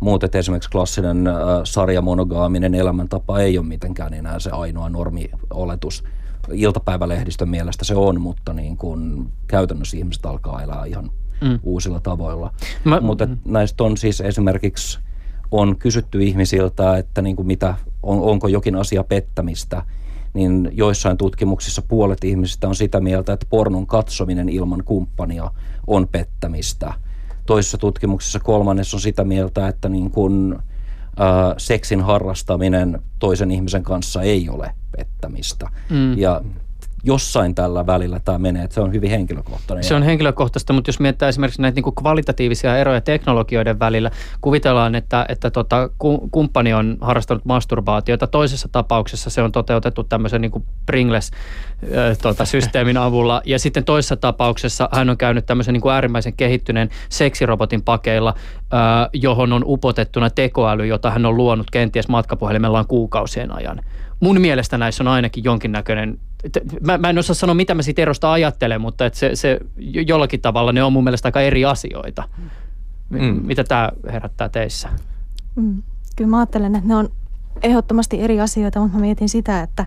Muuten 0.00 0.30
esimerkiksi 0.34 0.70
klassinen 0.70 1.26
äh, 1.26 1.34
sarjamonogaaminen 1.64 2.74
elämäntapa 2.74 3.38
ei 3.38 3.58
ole 3.58 3.66
mitenkään 3.66 4.14
enää 4.14 4.38
se 4.38 4.50
ainoa 4.50 4.88
normioletus 4.88 6.04
iltapäivälehdistön 6.52 7.48
mielestä 7.48 7.84
se 7.84 7.94
on, 7.94 8.20
mutta 8.20 8.52
niin 8.52 8.76
kuin 8.76 9.28
käytännössä 9.46 9.96
ihmiset 9.96 10.26
alkaa 10.26 10.62
elää 10.62 10.84
ihan 10.84 11.10
mm. 11.40 11.58
uusilla 11.62 12.00
tavoilla. 12.00 12.52
Mä, 12.84 13.00
mutta 13.00 13.26
mm. 13.26 13.38
näistä 13.44 13.84
on 13.84 13.96
siis 13.96 14.20
esimerkiksi 14.20 14.98
on 15.50 15.76
kysytty 15.76 16.22
ihmisiltä, 16.22 16.96
että 16.96 17.22
niin 17.22 17.36
kuin 17.36 17.46
mitä, 17.46 17.74
on, 18.02 18.20
onko 18.20 18.48
jokin 18.48 18.76
asia 18.76 19.04
pettämistä, 19.04 19.82
niin 20.34 20.70
joissain 20.72 21.16
tutkimuksissa 21.16 21.82
puolet 21.82 22.24
ihmisistä 22.24 22.68
on 22.68 22.74
sitä 22.74 23.00
mieltä, 23.00 23.32
että 23.32 23.46
pornon 23.50 23.86
katsominen 23.86 24.48
ilman 24.48 24.84
kumppania 24.84 25.50
on 25.86 26.08
pettämistä. 26.08 26.94
Toisissa 27.46 27.78
tutkimuksissa 27.78 28.40
kolmannes 28.40 28.94
on 28.94 29.00
sitä 29.00 29.24
mieltä, 29.24 29.68
että 29.68 29.88
niin 29.88 30.10
kuin, 30.10 30.56
äh, 31.20 31.54
seksin 31.56 32.00
harrastaminen 32.00 33.02
toisen 33.18 33.50
ihmisen 33.50 33.82
kanssa 33.82 34.22
ei 34.22 34.48
ole 34.48 34.74
pettämistä. 34.96 35.68
Mm. 35.90 36.18
Ja 36.18 36.42
jossain 37.04 37.54
tällä 37.54 37.86
välillä 37.86 38.20
tämä 38.24 38.38
menee, 38.38 38.64
että 38.64 38.74
se 38.74 38.80
on 38.80 38.92
hyvin 38.92 39.10
henkilökohtainen. 39.10 39.84
Se 39.84 39.94
on 39.94 40.02
henkilökohtaista, 40.02 40.72
mutta 40.72 40.88
jos 40.88 41.00
mietitään 41.00 41.28
esimerkiksi 41.28 41.62
näitä 41.62 41.74
niin 41.74 41.82
kuin 41.82 41.94
kvalitatiivisia 41.94 42.76
eroja 42.76 43.00
teknologioiden 43.00 43.78
välillä, 43.78 44.10
kuvitellaan, 44.40 44.94
että, 44.94 45.26
että 45.28 45.50
tota, 45.50 45.90
kumppani 46.30 46.74
on 46.74 46.98
harrastanut 47.00 47.44
masturbaatiota. 47.44 48.26
Toisessa 48.26 48.68
tapauksessa 48.72 49.30
se 49.30 49.42
on 49.42 49.52
toteutettu 49.52 50.04
tämmöisen 50.04 50.40
niin 50.40 50.50
kuin 50.50 50.64
Pringles 50.86 51.30
tota, 52.22 52.44
systeemin 52.44 52.96
avulla. 52.96 53.42
Ja 53.44 53.58
sitten 53.58 53.84
toisessa 53.84 54.16
tapauksessa 54.16 54.88
hän 54.92 55.10
on 55.10 55.16
käynyt 55.16 55.46
tämmöisen 55.46 55.72
niin 55.72 55.82
kuin 55.82 55.92
äärimmäisen 55.92 56.32
kehittyneen 56.32 56.88
seksirobotin 57.08 57.82
pakeilla, 57.82 58.34
johon 59.12 59.52
on 59.52 59.62
upotettuna 59.66 60.30
tekoäly, 60.30 60.86
jota 60.86 61.10
hän 61.10 61.26
on 61.26 61.36
luonut 61.36 61.70
kenties 61.70 62.08
matkapuhelimellaan 62.08 62.86
kuukausien 62.86 63.52
ajan 63.56 63.80
mun 64.20 64.40
mielestä 64.40 64.78
näissä 64.78 65.02
on 65.02 65.08
ainakin 65.08 65.44
jonkinnäköinen, 65.44 66.18
mä, 66.80 66.98
mä 66.98 67.10
en 67.10 67.18
osaa 67.18 67.34
sanoa 67.34 67.54
mitä 67.54 67.74
mä 67.74 67.82
siitä 67.82 68.02
erosta 68.02 68.32
ajattelen, 68.32 68.80
mutta 68.80 69.06
että 69.06 69.18
se, 69.18 69.30
se 69.34 69.60
jollakin 70.06 70.40
tavalla 70.40 70.72
ne 70.72 70.82
on 70.82 70.92
mun 70.92 71.04
mielestä 71.04 71.28
aika 71.28 71.40
eri 71.40 71.64
asioita. 71.64 72.28
Mm. 73.10 73.40
Mitä 73.42 73.64
tämä 73.64 73.90
herättää 74.12 74.48
teissä? 74.48 74.88
Mm. 75.56 75.82
Kyllä 76.16 76.30
mä 76.30 76.38
ajattelen, 76.38 76.74
että 76.74 76.88
ne 76.88 76.94
on 76.94 77.08
ehdottomasti 77.62 78.20
eri 78.20 78.40
asioita, 78.40 78.80
mutta 78.80 78.96
mä 78.96 79.00
mietin 79.00 79.28
sitä, 79.28 79.62
että 79.62 79.86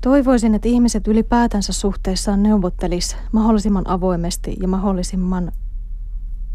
toivoisin, 0.00 0.54
että 0.54 0.68
ihmiset 0.68 1.08
ylipäätänsä 1.08 1.72
suhteessaan 1.72 2.42
neuvottelis 2.42 3.16
mahdollisimman 3.32 3.88
avoimesti 3.88 4.56
ja 4.60 4.68
mahdollisimman 4.68 5.52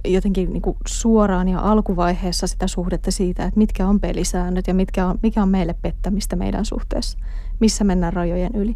jotenkin 0.05 0.53
niin 0.53 0.62
kuin 0.62 0.78
suoraan 0.88 1.49
ja 1.49 1.60
alkuvaiheessa 1.60 2.47
sitä 2.47 2.68
suhdetta 2.68 3.12
siitä, 3.12 3.45
että 3.45 3.58
mitkä 3.58 3.88
on 3.88 3.99
pelisäännöt 3.99 4.68
ja 4.68 4.74
mitkä 4.74 5.08
on, 5.08 5.20
mikä 5.24 5.41
on 5.43 5.49
meille 5.49 5.76
pettämistä 5.82 6.36
meidän 6.36 6.66
suhteessa, 6.66 7.18
missä 7.60 7.84
mennään 7.84 8.14
rajojen 8.14 8.55
yli. 8.55 8.76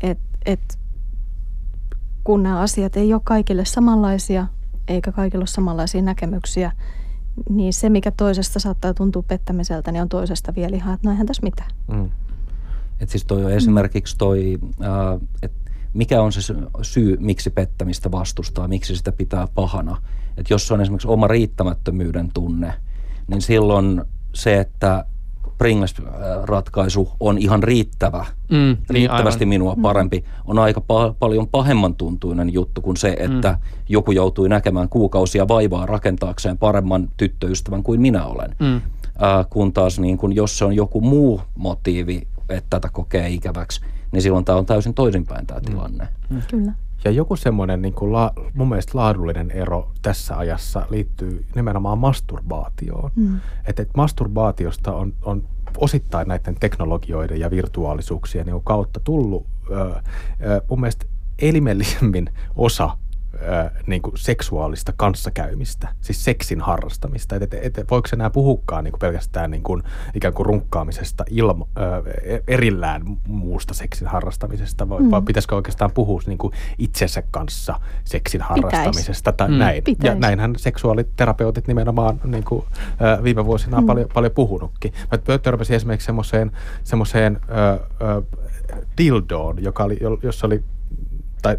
Et, 0.00 0.18
et, 0.46 0.78
kun 2.24 2.42
nämä 2.42 2.60
asiat 2.60 2.96
ei 2.96 3.14
ole 3.14 3.20
kaikille 3.24 3.64
samanlaisia, 3.64 4.46
eikä 4.88 5.12
kaikilla 5.12 5.42
ole 5.42 5.46
samanlaisia 5.46 6.02
näkemyksiä, 6.02 6.72
niin 7.50 7.72
se, 7.72 7.88
mikä 7.88 8.10
toisesta 8.10 8.60
saattaa 8.60 8.94
tuntua 8.94 9.22
pettämiseltä, 9.22 9.92
niin 9.92 10.02
on 10.02 10.08
toisesta 10.08 10.54
vielä 10.54 10.76
ihan, 10.76 10.94
että 10.94 11.08
no 11.08 11.12
eihän 11.12 11.26
tässä 11.26 11.42
mitään. 11.42 11.70
Mm. 11.88 12.10
Et 13.00 13.08
siis 13.08 13.24
toi 13.24 13.44
on 13.44 13.52
esimerkiksi 13.52 14.18
toi, 14.18 14.58
äh, 14.82 15.20
että 15.42 15.70
mikä 15.94 16.22
on 16.22 16.32
se 16.32 16.54
syy, 16.82 17.16
miksi 17.20 17.50
pettämistä 17.50 18.10
vastustaa, 18.10 18.68
miksi 18.68 18.96
sitä 18.96 19.12
pitää 19.12 19.48
pahana. 19.54 20.02
Että 20.36 20.54
jos 20.54 20.72
on 20.72 20.80
esimerkiksi 20.80 21.08
oma 21.08 21.26
riittämättömyyden 21.26 22.30
tunne, 22.34 22.74
niin 23.26 23.42
silloin 23.42 24.02
se, 24.34 24.60
että 24.60 25.04
Pringles-ratkaisu 25.58 27.08
on 27.20 27.38
ihan 27.38 27.62
riittävä, 27.62 28.26
mm, 28.50 28.76
riittävästi 28.90 29.38
niin 29.38 29.48
minua 29.48 29.74
mm. 29.74 29.82
parempi, 29.82 30.24
on 30.44 30.58
aika 30.58 30.80
pa- 30.80 31.14
paljon 31.18 31.48
pahemman 31.48 31.94
tuntuinen 31.94 32.52
juttu 32.52 32.80
kuin 32.80 32.96
se, 32.96 33.16
että 33.18 33.50
mm. 33.50 33.58
joku 33.88 34.12
joutui 34.12 34.48
näkemään 34.48 34.88
kuukausia 34.88 35.48
vaivaa 35.48 35.86
rakentaakseen 35.86 36.58
paremman 36.58 37.08
tyttöystävän 37.16 37.82
kuin 37.82 38.00
minä 38.00 38.24
olen. 38.24 38.56
Mm. 38.58 38.74
Äh, 38.76 39.46
kun 39.50 39.72
taas 39.72 40.00
niin 40.00 40.18
kun, 40.18 40.34
jos 40.34 40.58
se 40.58 40.64
on 40.64 40.76
joku 40.76 41.00
muu 41.00 41.40
motiivi, 41.54 42.22
että 42.48 42.70
tätä 42.70 42.88
kokee 42.92 43.28
ikäväksi, 43.28 43.80
niin 44.12 44.22
silloin 44.22 44.44
tämä 44.44 44.58
on 44.58 44.66
täysin 44.66 44.94
toisinpäin 44.94 45.46
tämä 45.46 45.60
mm. 45.60 45.66
tilanne. 45.66 46.08
Mm. 46.30 46.42
Kyllä. 46.50 46.72
Ja 47.04 47.10
joku 47.10 47.36
semmoinen 47.36 47.82
niin 47.82 47.94
kuin 47.94 48.12
la, 48.12 48.32
mun 48.54 48.68
mielestä 48.68 48.98
laadullinen 48.98 49.50
ero 49.50 49.90
tässä 50.02 50.38
ajassa 50.38 50.86
liittyy 50.90 51.44
nimenomaan 51.54 51.98
masturbaatioon. 51.98 53.10
Mm. 53.16 53.40
Että 53.66 53.82
et 53.82 53.90
masturbaatiosta 53.96 54.92
on, 54.92 55.12
on 55.22 55.42
osittain 55.78 56.28
näiden 56.28 56.54
teknologioiden 56.60 57.40
ja 57.40 57.50
virtuaalisuuksien 57.50 58.46
niin 58.46 58.62
kautta 58.64 59.00
tullut 59.00 59.46
ö, 59.70 59.74
ö, 59.80 60.00
mun 60.70 60.80
mielestä 60.80 61.06
elimellisemmin 61.38 62.30
osa 62.56 62.96
äh, 63.52 63.70
niin 63.86 64.02
kuin 64.02 64.18
seksuaalista 64.18 64.92
kanssakäymistä, 64.96 65.88
siis 66.00 66.24
seksin 66.24 66.60
harrastamista. 66.60 67.36
Et, 67.36 67.54
et, 67.54 67.78
et, 67.78 67.90
voiko 67.90 68.08
enää 68.12 68.30
puhukaan 68.30 68.84
niin 68.84 68.92
kuin 68.92 69.00
pelkästään 69.00 69.50
niin 69.50 69.62
kuin, 69.62 69.82
ikään 70.14 70.34
kuin 70.34 70.46
runkkaamisesta 70.46 71.24
ilma, 71.30 71.66
äh, 71.78 72.42
erillään 72.48 73.02
muusta 73.28 73.74
seksin 73.74 74.08
harrastamisesta, 74.08 74.88
vai, 74.88 75.00
mm. 75.00 75.10
vai 75.10 75.22
pitäisikö 75.22 75.54
oikeastaan 75.54 75.90
puhua 75.90 76.20
niin 76.26 76.38
kuin 76.38 76.52
itsensä 76.78 77.22
kanssa 77.30 77.80
seksin 78.04 78.40
harrastamisesta 78.40 79.32
Pitäis. 79.32 79.36
tai 79.36 79.48
mm. 79.48 79.58
näin. 79.58 79.84
Pitäis. 79.84 80.14
Ja 80.14 80.20
näinhän 80.20 80.54
seksuaaliterapeutit 80.56 81.68
nimenomaan 81.68 82.20
niin 82.24 82.44
kuin, 82.44 82.64
äh, 82.88 83.22
viime 83.22 83.44
vuosina 83.44 83.76
on 83.76 83.84
mm. 83.84 83.86
paljon, 83.86 84.08
paljon 84.14 84.32
puhunutkin. 84.32 84.92
Mä 85.12 85.38
törmäsin 85.38 85.76
esimerkiksi 85.76 86.06
semmoiseen, 86.06 86.52
semmoiseen 86.84 87.40
dildoon, 88.98 89.62
joka 89.62 89.84
oli, 89.84 89.98
jossa 90.22 90.46
oli 90.46 90.64
tai 91.42 91.58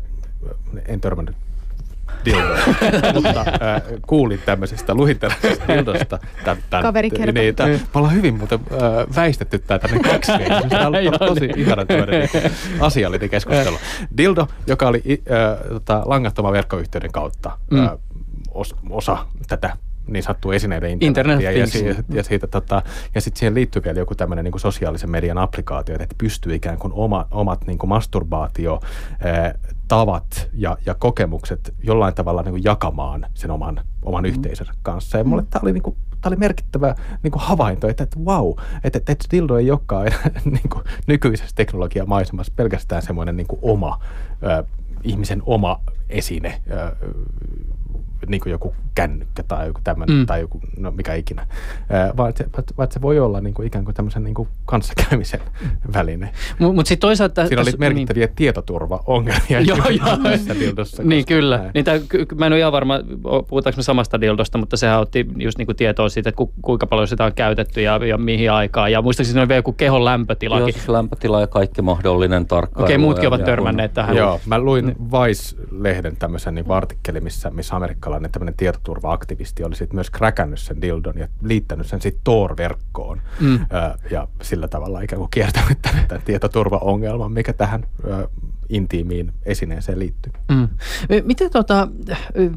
en 0.88 1.02
törmännyt 1.02 1.36
dildoa. 2.26 2.58
Mutta 3.14 3.40
äh, 3.40 3.82
kuulin 4.08 4.40
tämmöisestä, 4.46 4.94
luin 4.94 5.20
tämmöisestä 5.20 5.74
dildosta. 5.74 6.20
Tän, 6.44 6.58
tän, 6.70 6.82
Kaveri 6.82 7.10
kertoo. 7.10 7.42
Niin, 7.42 7.56
tämän, 7.56 7.74
me 7.74 7.80
ollaan 7.94 8.14
hyvin 8.14 8.38
muuten 8.38 8.60
äh, 8.72 9.16
väistetty 9.16 9.60
tämä 9.60 9.80
tänne 9.80 10.00
kaksi 10.00 10.32
Tämä 10.70 10.88
on 10.88 10.96
ollut 10.96 11.20
tosi 11.20 11.50
ihana 11.56 11.86
tämmöinen 11.86 12.30
niin 12.34 12.52
asiallinen 12.80 13.30
keskustelu. 13.30 13.78
Dildo, 14.18 14.48
joka 14.68 14.88
oli 14.88 15.04
äh, 15.08 15.70
tota, 15.70 16.02
langattoman 16.06 16.54
verkkoyhteyden 16.54 17.12
kautta 17.12 17.58
mm. 17.72 17.86
äh, 17.86 17.92
os, 18.52 18.76
osa 18.90 19.26
tätä 19.48 19.78
niin 20.08 20.24
sattuu 20.24 20.52
esineiden 20.52 20.92
internetiä. 20.92 21.52
Internet 21.52 21.74
ja, 21.74 21.80
siitä, 21.80 22.04
ja, 22.14 22.24
siitä, 22.24 22.48
tota, 22.48 22.82
ja 23.16 23.22
sitten 23.22 23.40
siihen 23.40 23.54
liittyy 23.54 23.84
vielä 23.84 24.00
joku 24.00 24.16
tämmöinen 24.16 24.46
niin 24.46 24.60
sosiaalisen 24.60 25.12
median 25.12 25.38
applikaatio, 25.38 25.96
että 26.00 26.16
pystyy 26.18 26.56
ikään 26.56 26.78
kuin 26.78 26.94
oma, 26.94 27.28
omat 27.32 27.68
niin 27.68 27.78
kuin 27.78 27.90
masturbaatio 27.90 28.80
tavat 29.88 30.50
ja, 30.54 30.78
ja 30.86 30.96
kokemukset 30.96 31.74
jollain 31.84 32.14
tavalla 32.14 32.42
niin 32.42 32.52
kuin 32.52 32.64
jakamaan 32.64 33.26
sen 33.34 33.52
oman, 33.52 33.82
oman 34.04 34.24
mm. 34.24 34.30
yhteisönsä 34.30 34.74
kanssa. 34.82 35.18
Ja 35.18 35.24
mulle 35.24 35.46
tämä 35.50 35.62
oli, 35.64 35.74
niin 35.74 35.84
kuin, 35.84 35.96
oli 36.26 36.36
merkittävä 36.36 36.96
niin 37.24 37.32
kuin 37.32 37.42
havainto, 37.42 37.88
että, 37.88 38.04
että 38.04 38.20
wow, 38.20 38.54
että, 38.84 39.00
että, 39.00 39.26
dildo 39.32 39.58
ei 39.58 39.72
olekaan 39.72 40.06
niin 40.46 40.70
kuin, 40.70 40.84
nykyisessä 41.08 41.56
teknologiamaisemassa 41.56 42.54
pelkästään 42.56 43.02
semmoinen 43.02 43.38
niin 43.38 43.48
kuin 43.48 43.60
oma, 43.62 44.00
ö, 44.44 44.64
ihmisen 45.04 45.42
oma 45.46 45.80
esine, 46.10 46.62
niin 48.28 48.42
kuin 48.42 48.52
joku 48.52 48.76
kännykkä 48.96 49.44
tai 49.44 49.68
joku 49.68 49.82
tämmöinen, 49.84 50.18
mm. 50.18 50.26
tai 50.26 50.40
joku, 50.40 50.62
no 50.78 50.92
mikä 50.92 51.14
ikinä, 51.14 51.48
vaan 52.18 52.30
että 52.30 52.44
se, 52.44 52.50
vaan 52.78 52.92
se 52.92 53.02
voi 53.02 53.20
olla 53.20 53.42
niin 53.42 53.54
kuin 53.54 53.68
ikään 53.68 53.86
kuin 53.86 53.96
tämmöisen 53.96 54.24
niin 54.24 54.34
kuin 54.34 54.50
kanssakäymisen 54.66 55.40
väline. 55.94 56.32
Mutta 56.60 56.76
mut 56.76 56.86
sitten 56.86 57.08
toisaalta... 57.08 57.48
Siinä 57.48 57.62
oli 57.62 57.72
merkittäviä 57.78 58.26
niin. 58.26 58.36
tietoturvaongelmia. 58.36 59.60
joo, 59.62 59.78
joo. 59.78 60.60
dildossa. 60.60 61.04
niin 61.04 61.26
kyllä. 61.26 61.72
Niin 61.74 61.86
tää, 61.86 62.00
mä 62.36 62.46
en 62.46 62.54
ole 62.54 62.60
ihan 62.60 62.72
varma, 62.72 63.00
puhutaanko 63.48 63.78
me 63.78 63.84
samasta 63.84 64.22
dildosta, 64.22 64.58
mutta 64.58 64.78
sehän 64.78 65.00
otti 65.00 65.26
just 65.38 65.58
niin 65.58 65.66
kuin 65.66 65.76
tietoa 65.76 66.10
siitä, 66.10 66.30
että 66.30 66.38
ku, 66.38 66.54
kuinka 66.62 66.88
paljon 66.88 67.08
sitä 67.08 67.26
on 67.26 67.34
käytetty 67.34 67.82
ja, 67.82 68.06
ja 68.06 68.18
mihin 68.18 68.52
aikaan. 68.52 68.92
Ja 68.92 69.02
muistaakseni 69.02 69.32
siinä 69.32 69.42
oli 69.42 69.48
vielä 69.48 69.60
joku 69.60 69.74
kehon 69.74 70.06
lämpötilakin. 70.06 70.76
Joo, 70.88 70.94
lämpötila 70.94 71.42
ja 71.42 71.48
kaikki 71.48 71.82
mahdollinen 71.82 72.46
tarkkailu. 72.48 72.86
Okei, 72.86 72.96
okay, 72.96 73.02
muutkin 73.02 73.28
ovat 73.28 73.44
törmänneet 73.44 73.94
tähän. 73.94 74.16
Joo, 74.16 74.40
mä 74.46 74.60
luin 74.60 74.86
niin. 74.86 74.98
Vice-lehden 75.96 76.18
tämmöisen 76.18 76.56
niin 76.56 76.72
artikkeli, 76.72 77.22
missä, 77.22 77.50
missä 77.50 77.76
amerikkalainen 77.76 78.32
tämmöinen 78.32 78.56
tietoturva-aktivisti 78.58 79.64
oli 79.64 79.76
sitten 79.76 79.96
myös 79.96 80.10
kräkännyt 80.10 80.60
sen 80.60 80.82
dildon 80.82 81.18
ja 81.18 81.28
liittänyt 81.42 81.88
sen 81.88 82.02
sitten 82.02 82.22
Tor-verkkoon 82.24 83.22
mm. 83.40 83.60
ja 84.12 84.28
sillä 84.42 84.68
tavalla 84.68 85.02
ikään 85.02 85.20
kuin 85.20 85.32
kiertänyt 85.32 85.82
tämän, 85.82 86.08
tämän 86.08 86.24
tietoturvaongelman, 86.26 87.32
mikä 87.32 87.54
tähän 87.54 87.86
intiimiin 88.70 89.32
esineeseen 89.46 90.00
liittyy. 90.00 90.34
Mm. 90.52 90.68
Miten 91.24 91.52
tota, 91.52 91.88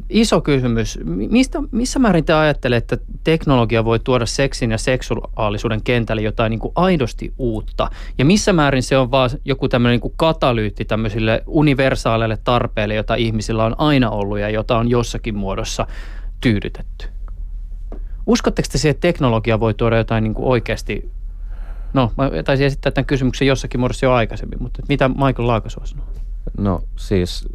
iso 0.09 0.41
kysymys, 0.41 0.99
mistä, 1.05 1.59
missä 1.71 1.99
määrin 1.99 2.25
te 2.25 2.33
ajattelette, 2.33 2.95
että 2.95 3.07
teknologia 3.23 3.85
voi 3.85 3.99
tuoda 3.99 4.25
seksin 4.25 4.71
ja 4.71 4.77
seksuaalisuuden 4.77 5.83
kentälle 5.83 6.21
jotain 6.21 6.49
niin 6.49 6.59
kuin 6.59 6.73
aidosti 6.75 7.33
uutta? 7.37 7.89
Ja 8.17 8.25
missä 8.25 8.53
määrin 8.53 8.83
se 8.83 8.97
on 8.97 9.11
vaan 9.11 9.29
joku 9.45 9.69
tämmöinen 9.69 9.93
niin 9.93 10.01
kuin 10.01 10.13
katalyytti 10.17 10.85
tämmöisille 10.85 11.43
universaaleille 11.47 12.37
tarpeille, 12.43 12.95
jota 12.95 13.15
ihmisillä 13.15 13.65
on 13.65 13.75
aina 13.77 14.09
ollut 14.09 14.39
ja 14.39 14.49
jota 14.49 14.77
on 14.77 14.89
jossakin 14.89 15.35
muodossa 15.35 15.87
tyydytetty? 16.41 17.05
Uskotteko 18.25 18.67
te 18.71 18.77
siihen, 18.77 18.91
että 18.91 19.07
teknologia 19.07 19.59
voi 19.59 19.73
tuoda 19.73 19.97
jotain 19.97 20.23
niin 20.23 20.33
kuin 20.33 20.47
oikeasti 20.47 21.11
No, 21.93 22.11
mä 22.17 22.43
taisin 22.43 22.65
esittää 22.65 22.91
tämän 22.91 23.05
kysymyksen 23.05 23.47
jossakin 23.47 23.79
muodossa 23.79 24.05
jo 24.05 24.13
aikaisemmin, 24.13 24.63
mutta 24.63 24.81
mitä 24.89 25.07
Michael 25.07 25.47
Laakasua 25.47 25.85
sanoo? 25.85 26.05
No 26.57 26.81
siis 26.95 27.47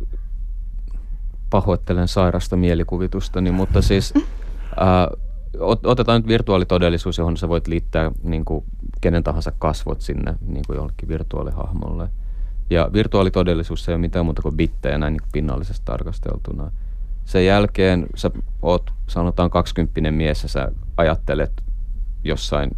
pahoittelen 1.50 2.08
sairasta 2.08 2.56
mielikuvitusta, 2.56 3.40
niin, 3.40 3.54
mutta 3.54 3.82
siis 3.82 4.14
ää, 4.76 5.08
otetaan 5.84 6.20
nyt 6.20 6.28
virtuaalitodellisuus, 6.28 7.18
johon 7.18 7.36
sä 7.36 7.48
voit 7.48 7.66
liittää 7.66 8.10
niin 8.22 8.44
kuin, 8.44 8.64
kenen 9.00 9.24
tahansa 9.24 9.52
kasvot 9.58 10.00
sinne 10.00 10.34
niin 10.46 10.62
kuin 10.66 10.76
jollekin 10.76 11.08
virtuaalihahmolle. 11.08 12.08
Ja 12.70 12.90
virtuaalitodellisuus 12.92 13.88
ei 13.88 13.94
ole 13.94 14.00
mitään 14.00 14.24
muuta 14.24 14.42
kuin 14.42 14.56
bittejä 14.56 14.98
näin 14.98 15.12
niin 15.12 15.28
pinnallisesti 15.32 15.82
tarkasteltuna. 15.84 16.72
Sen 17.24 17.46
jälkeen 17.46 18.06
sä 18.14 18.30
oot, 18.62 18.90
sanotaan 19.06 19.50
20 19.50 20.10
mies 20.10 20.42
ja 20.42 20.48
sä 20.48 20.72
ajattelet 20.96 21.52
jossain 22.24 22.70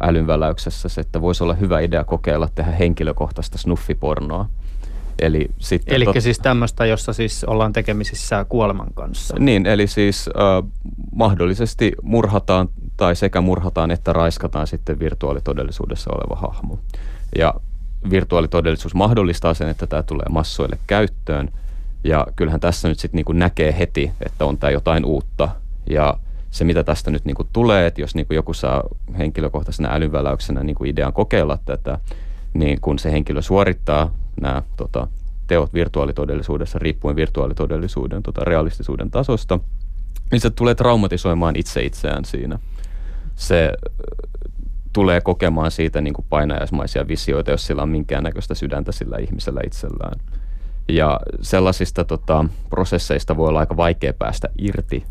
älynväläyksessä 0.00 0.88
se, 0.88 1.00
että 1.00 1.20
voisi 1.20 1.44
olla 1.44 1.54
hyvä 1.54 1.80
idea 1.80 2.04
kokeilla 2.04 2.48
tehdä 2.54 2.70
henkilökohtaista 2.70 3.58
snuffipornoa. 3.58 4.48
Eli, 5.18 5.50
sitten 5.58 5.94
eli 5.94 6.04
tot... 6.04 6.20
siis 6.20 6.38
tämmöistä, 6.38 6.86
jossa 6.86 7.12
siis 7.12 7.44
ollaan 7.44 7.72
tekemisissä 7.72 8.46
kuoleman 8.48 8.88
kanssa. 8.94 9.36
Niin, 9.38 9.66
eli 9.66 9.86
siis 9.86 10.28
äh, 10.28 10.70
mahdollisesti 11.12 11.92
murhataan 12.02 12.68
tai 12.96 13.16
sekä 13.16 13.40
murhataan 13.40 13.90
että 13.90 14.12
raiskataan 14.12 14.66
sitten 14.66 14.98
virtuaalitodellisuudessa 14.98 16.10
oleva 16.10 16.40
hahmo. 16.40 16.78
Ja 17.38 17.54
virtuaalitodellisuus 18.10 18.94
mahdollistaa 18.94 19.54
sen, 19.54 19.68
että 19.68 19.86
tämä 19.86 20.02
tulee 20.02 20.26
massoille 20.30 20.78
käyttöön. 20.86 21.48
Ja 22.04 22.26
kyllähän 22.36 22.60
tässä 22.60 22.88
nyt 22.88 22.98
sitten 22.98 23.16
niinku 23.16 23.32
näkee 23.32 23.78
heti, 23.78 24.12
että 24.26 24.44
on 24.44 24.58
tämä 24.58 24.70
jotain 24.70 25.04
uutta. 25.04 25.48
Ja 25.90 26.18
se, 26.50 26.64
mitä 26.64 26.84
tästä 26.84 27.10
nyt 27.10 27.24
niin 27.24 27.34
kuin 27.34 27.48
tulee, 27.52 27.86
että 27.86 28.00
jos 28.00 28.14
niin 28.14 28.26
kuin 28.26 28.36
joku 28.36 28.54
saa 28.54 28.82
henkilökohtaisena 29.18 29.92
älyväläyksenä 29.92 30.62
niin 30.62 30.76
kuin 30.76 30.90
idean 30.90 31.12
kokeilla 31.12 31.58
tätä, 31.64 31.98
niin 32.54 32.80
kun 32.80 32.98
se 32.98 33.12
henkilö 33.12 33.42
suorittaa 33.42 34.14
nämä 34.40 34.62
tota, 34.76 35.06
teot 35.46 35.74
virtuaalitodellisuudessa 35.74 36.78
riippuen 36.78 37.16
virtuaalitodellisuuden 37.16 38.22
tota, 38.22 38.44
realistisuuden 38.44 39.10
tasosta, 39.10 39.60
niin 40.30 40.40
se 40.40 40.50
tulee 40.50 40.74
traumatisoimaan 40.74 41.56
itse 41.56 41.82
itseään 41.82 42.24
siinä. 42.24 42.58
Se 43.34 43.72
tulee 44.92 45.20
kokemaan 45.20 45.70
siitä 45.70 46.00
niin 46.00 46.14
kuin 46.14 46.26
painajaismaisia 46.30 47.08
visioita, 47.08 47.50
jos 47.50 47.66
sillä 47.66 47.82
on 47.82 47.88
minkäännäköistä 47.88 48.54
sydäntä 48.54 48.92
sillä 48.92 49.16
ihmisellä 49.18 49.60
itsellään. 49.66 50.20
Ja 50.88 51.20
sellaisista 51.40 52.04
tota, 52.04 52.44
prosesseista 52.70 53.36
voi 53.36 53.48
olla 53.48 53.60
aika 53.60 53.76
vaikea 53.76 54.12
päästä 54.12 54.48
irti, 54.58 55.04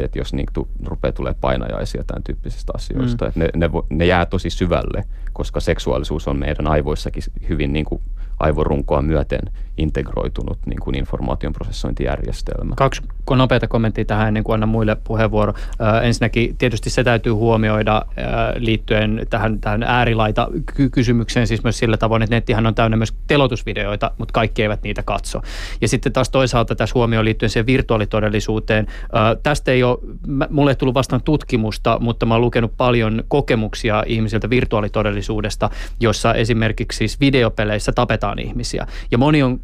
että 0.00 0.18
jos 0.18 0.32
niin, 0.32 0.46
tu, 0.52 0.68
rupeaa 0.84 1.12
tulee 1.12 1.34
painajaisia 1.40 2.04
tämän 2.04 2.22
tyyppisistä 2.22 2.72
asioista. 2.76 3.24
Mm. 3.24 3.28
Että 3.28 3.40
ne, 3.40 3.48
ne, 3.54 3.70
ne 3.90 4.06
jää 4.06 4.26
tosi 4.26 4.50
syvälle, 4.50 5.04
koska 5.32 5.60
seksuaalisuus 5.60 6.28
on 6.28 6.38
meidän 6.38 6.68
aivoissakin 6.68 7.22
hyvin 7.48 7.72
niin 7.72 7.84
kuin 7.84 8.02
aivorunkoa 8.42 9.02
myöten 9.02 9.40
integroitunut 9.78 10.58
niin 10.66 10.80
kuin 10.80 10.94
informaation 10.94 11.52
prosessointijärjestelmä. 11.52 12.74
Kaksi 12.76 13.02
nopeita 13.30 13.68
kommenttia 13.68 14.04
tähän 14.04 14.28
ennen 14.28 14.44
kuin 14.44 14.54
annan 14.54 14.68
muille 14.68 14.96
puheenvuoro. 15.04 15.54
Äh, 15.80 16.06
ensinnäkin 16.06 16.56
tietysti 16.56 16.90
se 16.90 17.04
täytyy 17.04 17.32
huomioida 17.32 17.96
äh, 17.96 18.24
liittyen 18.56 19.26
tähän, 19.30 19.60
tähän 19.60 19.82
äärilaita 19.82 20.48
kysymykseen, 20.92 21.46
siis 21.46 21.64
myös 21.64 21.78
sillä 21.78 21.96
tavoin, 21.96 22.22
että 22.22 22.36
nettihän 22.36 22.66
on 22.66 22.74
täynnä 22.74 22.96
myös 22.96 23.16
telotusvideoita, 23.26 24.10
mutta 24.18 24.32
kaikki 24.32 24.62
eivät 24.62 24.82
niitä 24.82 25.02
katso. 25.02 25.42
Ja 25.80 25.88
sitten 25.88 26.12
taas 26.12 26.30
toisaalta 26.30 26.74
tässä 26.74 26.94
huomioon 26.94 27.24
liittyen 27.24 27.50
siihen 27.50 27.66
virtuaalitodellisuuteen. 27.66 28.86
Äh, 28.86 29.36
tästä 29.42 29.72
ei 29.72 29.82
ole, 29.82 29.98
mulle 30.50 30.70
ei 30.70 30.76
tullut 30.76 30.94
vastaan 30.94 31.22
tutkimusta, 31.22 31.98
mutta 32.00 32.26
mä 32.26 32.34
oon 32.34 32.40
lukenut 32.40 32.72
paljon 32.76 33.24
kokemuksia 33.28 34.04
ihmisiltä 34.06 34.50
virtuaalitodellisuudesta, 34.50 35.70
jossa 36.00 36.34
esimerkiksi 36.34 36.98
siis 36.98 37.20
videopeleissä 37.20 37.92
tapetaan 37.92 38.31
ihmisiä. 38.38 38.86
Ja 39.10 39.18
moni 39.18 39.42
on 39.42 39.60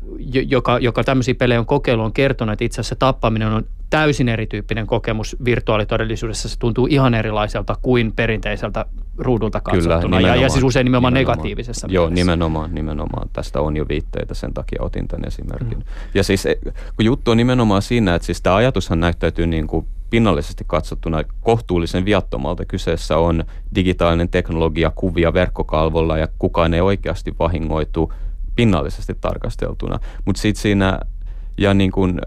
joka, 0.48 0.78
joka 0.78 1.04
tämmöisiä 1.04 1.34
pelejä 1.34 1.60
on 1.60 1.66
kokeillut, 1.66 2.06
on 2.06 2.12
kertonut, 2.12 2.52
että 2.52 2.64
itse 2.64 2.80
asiassa 2.80 2.96
tappaminen 2.96 3.48
on 3.48 3.64
täysin 3.90 4.28
erityyppinen 4.28 4.86
kokemus 4.86 5.36
virtuaalitodellisuudessa. 5.44 6.48
Se 6.48 6.58
tuntuu 6.58 6.86
ihan 6.90 7.14
erilaiselta 7.14 7.76
kuin 7.82 8.12
perinteiseltä 8.12 8.84
ruudulta 9.18 9.60
katsottuna. 9.60 10.16
Kyllä, 10.16 10.20
ja, 10.20 10.42
ja 10.42 10.48
siis 10.48 10.64
usein 10.64 10.84
nimenomaan, 10.84 11.14
nimenomaan. 11.14 11.38
negatiivisessa 11.38 11.86
Joo, 11.90 12.04
mielessä. 12.04 12.22
nimenomaan, 12.22 12.74
nimenomaan. 12.74 13.28
Tästä 13.32 13.60
on 13.60 13.76
jo 13.76 13.88
viitteitä, 13.88 14.34
sen 14.34 14.54
takia 14.54 14.82
otin 14.82 15.08
tämän 15.08 15.28
esimerkin. 15.28 15.78
Mm. 15.78 15.84
Ja 16.14 16.22
siis 16.22 16.46
e, 16.46 16.58
kun 16.96 17.04
juttu 17.04 17.30
on 17.30 17.36
nimenomaan 17.36 17.82
siinä, 17.82 18.14
että 18.14 18.26
siis 18.26 18.42
tämä 18.42 18.56
ajatushan 18.56 19.00
näyttäytyy 19.00 19.46
niin 19.46 19.66
kuin 19.66 19.86
pinnallisesti 20.10 20.64
katsottuna 20.66 21.24
kohtuullisen 21.40 22.04
viattomalta. 22.04 22.64
Kyseessä 22.64 23.18
on 23.18 23.44
digitaalinen 23.74 24.28
teknologia, 24.28 24.92
kuvia 24.94 25.32
verkkokalvolla 25.32 26.18
ja 26.18 26.28
kukaan 26.38 26.74
ei 26.74 26.80
oikeasti 26.80 27.34
vahingoitu 27.38 28.12
pinnallisesti 28.58 29.14
tarkasteltuna. 29.20 29.98
Mutta 30.24 30.42
sitten 30.42 30.62
siinä, 30.62 31.00
ja 31.58 31.74
niin 31.74 31.92
kun, 31.92 32.20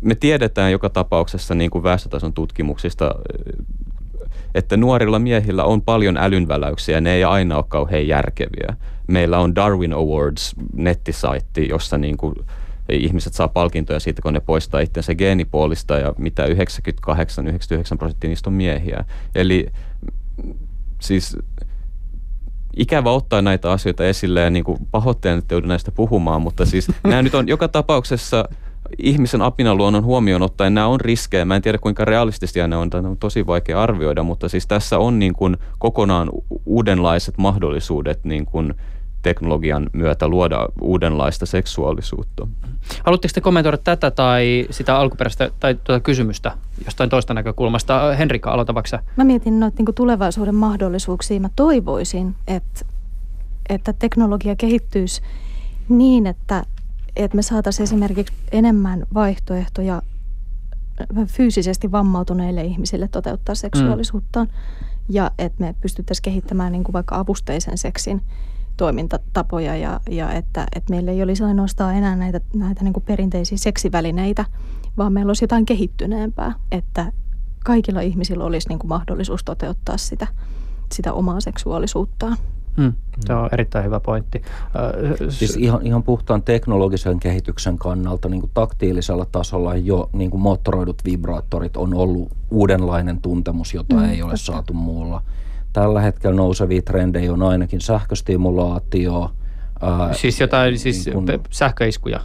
me 0.00 0.14
tiedetään 0.14 0.72
joka 0.72 0.90
tapauksessa 0.90 1.54
niin 1.54 1.70
kuin 1.70 1.82
väestötason 1.82 2.32
tutkimuksista, 2.32 3.14
että 4.54 4.76
nuorilla 4.76 5.18
miehillä 5.18 5.64
on 5.64 5.82
paljon 5.82 6.16
älynväläyksiä 6.16 6.96
ja 6.96 7.00
ne 7.00 7.12
ei 7.12 7.24
aina 7.24 7.56
ole 7.56 7.64
kauhean 7.68 8.08
järkeviä. 8.08 8.76
Meillä 9.06 9.38
on 9.38 9.54
Darwin 9.54 9.92
Awards 9.92 10.54
nettisaitti, 10.72 11.68
jossa 11.68 11.98
niin 11.98 12.16
kuin 12.16 12.34
ihmiset 12.88 13.32
saa 13.32 13.48
palkintoja 13.48 14.00
siitä, 14.00 14.22
kun 14.22 14.32
ne 14.32 14.40
poistaa 14.40 14.80
itsensä 14.80 15.14
geenipuolista 15.14 15.98
ja 15.98 16.14
mitä 16.18 16.46
98-99 16.46 16.50
prosenttia 17.98 18.28
niistä 18.28 18.50
on 18.50 18.54
miehiä. 18.54 19.04
Eli 19.34 19.66
siis 21.00 21.36
ikävä 22.78 23.10
ottaa 23.10 23.42
näitä 23.42 23.72
asioita 23.72 24.04
esille 24.04 24.40
ja 24.40 24.50
niin 24.50 24.64
kuin 24.64 24.78
pahoittelen, 24.90 25.38
että 25.38 25.54
joudun 25.54 25.68
näistä 25.68 25.92
puhumaan, 25.92 26.42
mutta 26.42 26.66
siis 26.66 26.88
nämä 27.04 27.22
nyt 27.22 27.34
on 27.34 27.48
joka 27.48 27.68
tapauksessa 27.68 28.44
ihmisen 28.98 29.42
apinaluonnon 29.42 30.04
huomioon 30.04 30.42
ottaen 30.42 30.74
nämä 30.74 30.86
on 30.86 31.00
riskejä. 31.00 31.44
Mä 31.44 31.56
en 31.56 31.62
tiedä 31.62 31.78
kuinka 31.78 32.04
realistisia 32.04 32.68
ne 32.68 32.76
on, 32.76 32.90
tämä 32.90 33.08
on 33.08 33.18
tosi 33.18 33.46
vaikea 33.46 33.82
arvioida, 33.82 34.22
mutta 34.22 34.48
siis 34.48 34.66
tässä 34.66 34.98
on 34.98 35.18
niin 35.18 35.32
kuin 35.32 35.56
kokonaan 35.78 36.30
uudenlaiset 36.66 37.38
mahdollisuudet 37.38 38.24
niin 38.24 38.46
kuin 38.46 38.74
teknologian 39.28 39.90
myötä 39.92 40.28
luoda 40.28 40.68
uudenlaista 40.80 41.46
seksuaalisuutta. 41.46 42.46
Haluatteko 43.04 43.32
te 43.34 43.40
kommentoida 43.40 43.78
tätä 43.78 44.10
tai 44.10 44.66
sitä 44.70 44.96
alkuperäistä 44.96 45.50
tai 45.60 45.74
tuota 45.74 46.00
kysymystä 46.00 46.52
jostain 46.84 47.10
toista 47.10 47.34
näkökulmasta? 47.34 48.14
Henrikka, 48.18 48.50
aloitavaksi 48.50 48.96
Mä 49.16 49.24
mietin 49.24 49.60
noita 49.60 49.82
niin 49.82 49.94
tulevaisuuden 49.94 50.54
mahdollisuuksia. 50.54 51.40
Mä 51.40 51.48
toivoisin, 51.56 52.34
että, 52.46 52.84
että 53.68 53.92
teknologia 53.92 54.56
kehittyisi 54.56 55.22
niin, 55.88 56.26
että, 56.26 56.64
että 57.16 57.36
me 57.36 57.42
saataisiin 57.42 57.84
esimerkiksi 57.84 58.34
enemmän 58.52 59.06
vaihtoehtoja 59.14 60.02
fyysisesti 61.26 61.92
vammautuneille 61.92 62.62
ihmisille 62.64 63.08
toteuttaa 63.08 63.54
seksuaalisuuttaan. 63.54 64.46
Mm. 64.46 64.52
Ja 65.08 65.30
että 65.38 65.60
me 65.60 65.74
pystyttäisiin 65.80 66.22
kehittämään 66.22 66.72
niin 66.72 66.84
kuin 66.84 66.92
vaikka 66.92 67.18
avusteisen 67.18 67.78
seksin 67.78 68.22
toimintatapoja 68.78 69.76
ja, 69.76 70.00
ja 70.10 70.32
että, 70.32 70.66
että 70.76 70.90
meillä 70.90 71.10
ei 71.10 71.22
olisi 71.22 71.44
ainoastaan 71.44 71.96
enää 71.96 72.16
näitä, 72.16 72.40
näitä 72.54 72.84
niin 72.84 72.92
kuin 72.92 73.04
perinteisiä 73.04 73.58
seksivälineitä, 73.58 74.44
vaan 74.96 75.12
meillä 75.12 75.30
olisi 75.30 75.44
jotain 75.44 75.66
kehittyneempää, 75.66 76.54
että 76.72 77.12
kaikilla 77.64 78.00
ihmisillä 78.00 78.44
olisi 78.44 78.68
niin 78.68 78.78
kuin 78.78 78.88
mahdollisuus 78.88 79.44
toteuttaa 79.44 79.96
sitä, 79.96 80.26
sitä 80.92 81.12
omaa 81.12 81.40
seksuaalisuuttaan. 81.40 82.36
Hmm. 82.76 82.92
Se 83.26 83.34
on 83.34 83.48
erittäin 83.52 83.84
hyvä 83.84 84.00
pointti. 84.00 84.42
Siis 85.28 85.56
ihan, 85.56 85.86
ihan 85.86 86.02
puhtaan 86.02 86.42
teknologisen 86.42 87.20
kehityksen 87.20 87.78
kannalta 87.78 88.28
niin 88.28 88.40
kuin 88.40 88.50
taktiilisella 88.54 89.26
tasolla 89.32 89.76
jo 89.76 90.10
niin 90.12 90.30
kuin 90.30 90.40
moottoroidut 90.40 91.04
vibraattorit 91.04 91.76
on 91.76 91.94
ollut 91.94 92.32
uudenlainen 92.50 93.20
tuntemus, 93.22 93.74
jota 93.74 93.96
mm, 93.96 94.04
ei 94.04 94.22
ole 94.22 94.32
totta. 94.32 94.46
saatu 94.46 94.72
muulla 94.72 95.22
tällä 95.72 96.00
hetkellä 96.00 96.36
nousevia 96.36 96.82
trendejä 96.82 97.32
on 97.32 97.42
ainakin 97.42 97.80
sähköstimulaatio. 97.80 99.30
Ää, 99.82 100.12
siis 100.12 100.40
jotain 100.40 100.78
siis 100.78 101.06
niin 101.06 101.14
kun, 101.14 101.26
sähköiskuja? 101.50 102.20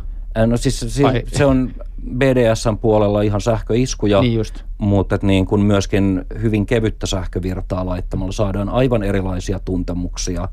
No 0.47 0.57
siis, 0.57 0.79
siis 0.79 1.07
se 1.27 1.45
on 1.45 1.73
BDSn 2.17 2.77
puolella 2.77 3.21
ihan 3.21 3.41
sähköiskuja, 3.41 4.21
niin 4.21 4.33
just. 4.33 4.63
mutta 4.77 5.15
että 5.15 5.27
niin 5.27 5.45
kuin 5.45 5.61
myöskin 5.61 6.25
hyvin 6.41 6.65
kevyttä 6.65 7.07
sähkövirtaa 7.07 7.85
laittamalla 7.85 8.31
saadaan 8.31 8.69
aivan 8.69 9.03
erilaisia 9.03 9.59
tuntemuksia 9.65 10.47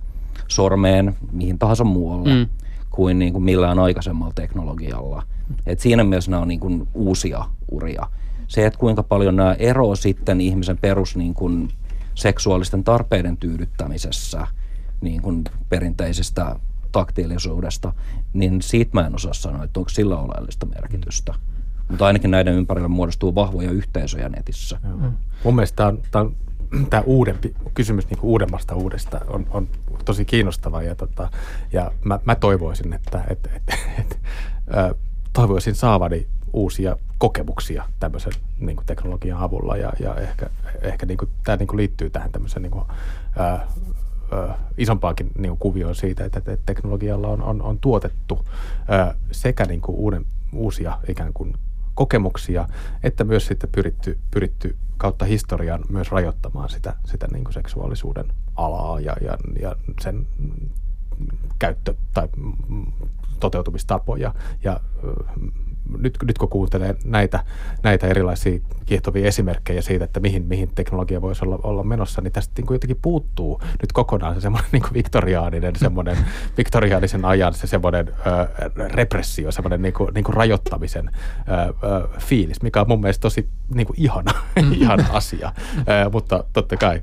sormeen, 0.49 1.17
mihin 1.33 1.59
tahansa 1.59 1.85
muualle, 1.85 2.35
mm. 2.35 2.47
kuin, 2.91 3.19
niin 3.19 3.33
kuin 3.33 3.43
millään 3.43 3.79
aikaisemmalla 3.79 4.33
teknologialla. 4.35 5.23
Et 5.67 5.81
siinä 5.81 6.05
mielessä 6.05 6.31
nämä 6.31 6.43
on 6.43 6.49
niin 6.49 6.61
kuin 6.61 6.89
uusia 6.95 7.45
uria. 7.71 8.07
Se, 8.49 8.67
että 8.67 8.79
kuinka 8.79 9.03
paljon 9.03 9.37
nämä 9.37 9.55
eroavat 9.59 9.99
sitten 9.99 10.41
ihmisen 10.41 10.79
perus 10.79 11.17
niin 11.17 11.35
kuin 11.35 11.69
seksuaalisten 12.21 12.85
tarpeiden 12.85 13.37
tyydyttämisessä 13.37 14.47
niin 15.01 15.23
kuin 15.23 15.45
perinteisestä 15.69 16.57
taktiilisuudesta, 16.93 17.93
niin 18.33 18.63
siitä 18.63 18.91
mä 18.95 19.07
en 19.07 19.15
osaa 19.15 19.33
sanoa, 19.33 19.65
että 19.65 19.81
onko 19.81 19.89
sillä 19.89 20.19
oleellista 20.19 20.67
merkitystä. 20.67 21.35
Mutta 21.89 22.07
ainakin 22.07 22.31
näiden 22.31 22.55
ympärillä 22.55 22.89
muodostuu 22.89 23.35
vahvoja 23.35 23.71
yhteisöjä 23.71 24.29
netissä. 24.29 24.81
Mm. 24.83 25.13
Mun 25.45 25.55
mielestä 25.55 25.77
tämä 25.77 25.89
on, 25.89 26.03
tämä 26.11 26.31
tämä 26.91 27.03
uudempi 27.07 27.55
kysymys 27.75 28.11
niin 28.11 28.19
uudemmasta 28.23 28.75
uudesta 28.75 29.21
on, 29.27 29.47
on 29.51 29.69
tosi 30.05 30.25
kiinnostava 30.25 30.83
ja, 30.83 30.95
tota, 30.95 31.31
ja 31.73 31.91
mä, 32.05 32.21
mä 32.25 32.35
toivoisin, 32.35 32.93
että 32.93 33.25
et, 33.31 33.51
et, 33.57 33.63
et, 33.99 33.99
et, 33.99 34.21
toivoisin 35.33 35.75
saavani 35.75 36.27
uusia 36.53 36.97
kokemuksia 37.19 37.85
tämmöisen 38.01 38.33
niin 38.59 38.77
kuin 38.77 38.87
teknologian 38.87 39.39
avulla 39.39 39.77
ja, 39.77 39.93
ja 40.01 40.15
ehkä, 40.15 40.51
ehkä 40.81 41.07
niin 41.07 41.19
kuin, 41.19 41.31
tämä 41.45 41.57
niin 41.57 41.67
kuin 41.67 41.77
liittyy 41.77 42.11
tähän 42.11 42.33
tämmöisen 42.33 42.63
niin 42.63 42.71
kuin, 42.71 42.85
ää, 43.39 43.67
ää, 44.33 44.59
isompaankin 44.79 45.31
niin 45.39 45.51
kuin 45.51 45.59
kuvioon 45.59 45.95
siitä, 45.95 46.25
että, 46.25 46.39
että 46.39 46.57
teknologialla 46.67 47.29
on, 47.29 47.43
on, 47.43 47.63
on 47.63 47.79
tuotettu 47.79 48.47
ää, 48.89 49.15
sekä 49.31 49.65
niin 49.65 49.81
kuin 49.81 49.97
uuden, 49.97 50.27
uusia 50.53 50.99
ikään 51.09 51.33
kuin 51.33 51.55
kokemuksia, 51.95 52.69
että 53.03 53.25
myös 53.25 53.47
sitten 53.47 53.71
pyritty, 53.73 54.19
pyritty 54.31 54.77
kautta 54.97 55.25
historian 55.25 55.85
myös 55.89 56.11
rajoittamaan 56.11 56.69
sitä, 56.69 56.97
sitä 57.05 57.27
niin 57.33 57.45
kuin 57.45 57.55
seksuaalisuuden 57.55 58.33
alaa 58.57 59.01
ja, 59.01 59.17
ja, 59.21 59.37
ja 59.61 59.77
sen 60.01 60.27
käyttö- 61.59 61.95
tai 62.15 62.29
toteutumistapoja. 63.41 64.35
Ja 64.65 64.81
nyt, 65.99 66.19
nyt 66.27 66.39
kun 66.39 66.49
kuuntelee 66.49 66.97
näitä, 67.05 67.45
näitä 67.83 68.07
erilaisia 68.07 68.61
kiehtovia 68.87 69.27
esimerkkejä 69.27 69.83
siitä, 69.83 70.05
että 70.05 70.21
mihin, 70.21 70.45
mihin 70.45 70.71
teknologia 70.75 71.23
voisi 71.23 71.45
olla, 71.45 71.59
olla 71.63 71.83
menossa, 71.83 72.23
niin 72.23 72.33
tästä 72.33 72.53
niin 72.57 72.67
kuin 72.67 72.75
jotenkin 72.75 72.99
puuttuu 73.03 73.61
nyt 73.83 73.93
kokonaan 73.93 74.35
se 74.35 74.41
semmoinen 74.41 74.71
niin 74.73 74.83
viktoriaaninen, 74.95 75.77
semmoinen 75.77 76.17
viktoriaanisen 76.59 77.25
ajan 77.25 77.55
se 77.55 77.67
semmoinen 77.67 78.09
ö, 78.09 78.89
repressio, 78.89 79.53
semmoinen 79.53 79.83
niin 79.83 79.95
kuin, 79.95 80.15
niin 80.15 80.25
kuin 80.25 80.35
rajoittamisen 80.35 81.11
ö, 81.49 81.53
ö, 81.53 82.09
fiilis, 82.19 82.63
mikä 82.63 82.81
on 82.81 82.89
mun 82.89 83.01
mielestä 83.01 83.23
tosi 83.23 83.49
niin 83.75 83.87
kuin 83.87 84.01
ihana, 84.01 84.33
ihana 84.81 85.05
asia. 85.13 85.53
Ö, 85.79 86.11
mutta 86.13 86.45
totta 86.53 86.77
kai 86.77 87.03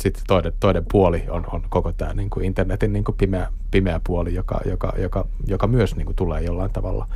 sitten 0.00 0.22
toinen, 0.26 0.52
toinen 0.60 0.84
puoli 0.92 1.24
on, 1.28 1.44
on 1.52 1.62
koko 1.68 1.92
tämä 1.92 2.14
niin 2.14 2.30
kuin 2.30 2.44
internetin 2.44 2.92
niin 2.92 3.04
kuin 3.04 3.16
pimeä, 3.16 3.48
pimeä 3.70 4.00
puoli, 4.06 4.34
joka, 4.34 4.60
joka, 4.64 4.92
joka, 4.98 5.26
joka 5.46 5.66
myös 5.66 5.96
niin 5.96 6.06
kuin 6.06 6.16
tulee 6.16 6.42
jollain 6.42 6.70
tavalla 6.70 7.08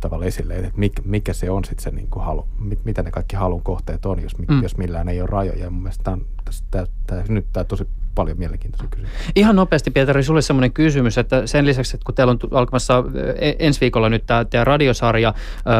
tavalla 0.00 0.24
esille, 0.24 0.56
että 0.56 0.72
mikä, 0.76 1.02
mikä 1.04 1.32
se 1.32 1.50
on 1.50 1.64
sitten 1.64 1.82
se 1.82 1.90
niin 1.90 2.08
kuin 2.10 2.24
halu, 2.24 2.46
mit, 2.58 2.84
mitä 2.84 3.02
ne 3.02 3.10
kaikki 3.10 3.36
halun 3.36 3.62
kohteet 3.62 4.06
on, 4.06 4.22
jos, 4.22 4.38
mm. 4.38 4.62
jos 4.62 4.76
millään 4.76 5.08
ei 5.08 5.20
ole 5.20 5.30
rajoja. 5.30 5.64
Ja 5.64 5.70
mun 5.70 5.82
mielestä 5.82 6.04
tämä 6.04 6.14
on, 6.14 6.26
Tämä, 6.70 6.86
tämä 7.06 7.22
nyt 7.28 7.46
tämä 7.52 7.64
tosi 7.64 7.86
paljon 8.18 8.38
mielenkiintoisia 8.38 8.88
kysymyksiä. 8.88 9.32
Ihan 9.36 9.56
nopeasti, 9.56 9.90
Pietari, 9.90 10.22
sulle 10.22 10.42
semmoinen 10.42 10.72
kysymys, 10.72 11.18
että 11.18 11.46
sen 11.46 11.66
lisäksi, 11.66 11.96
että 11.96 12.04
kun 12.04 12.14
teillä 12.14 12.30
on 12.30 12.38
alkamassa 12.52 13.04
e, 13.38 13.52
ensi 13.58 13.80
viikolla 13.80 14.08
nyt 14.08 14.26
tämä 14.26 14.44
teidän 14.44 14.66
radiosarja 14.66 15.34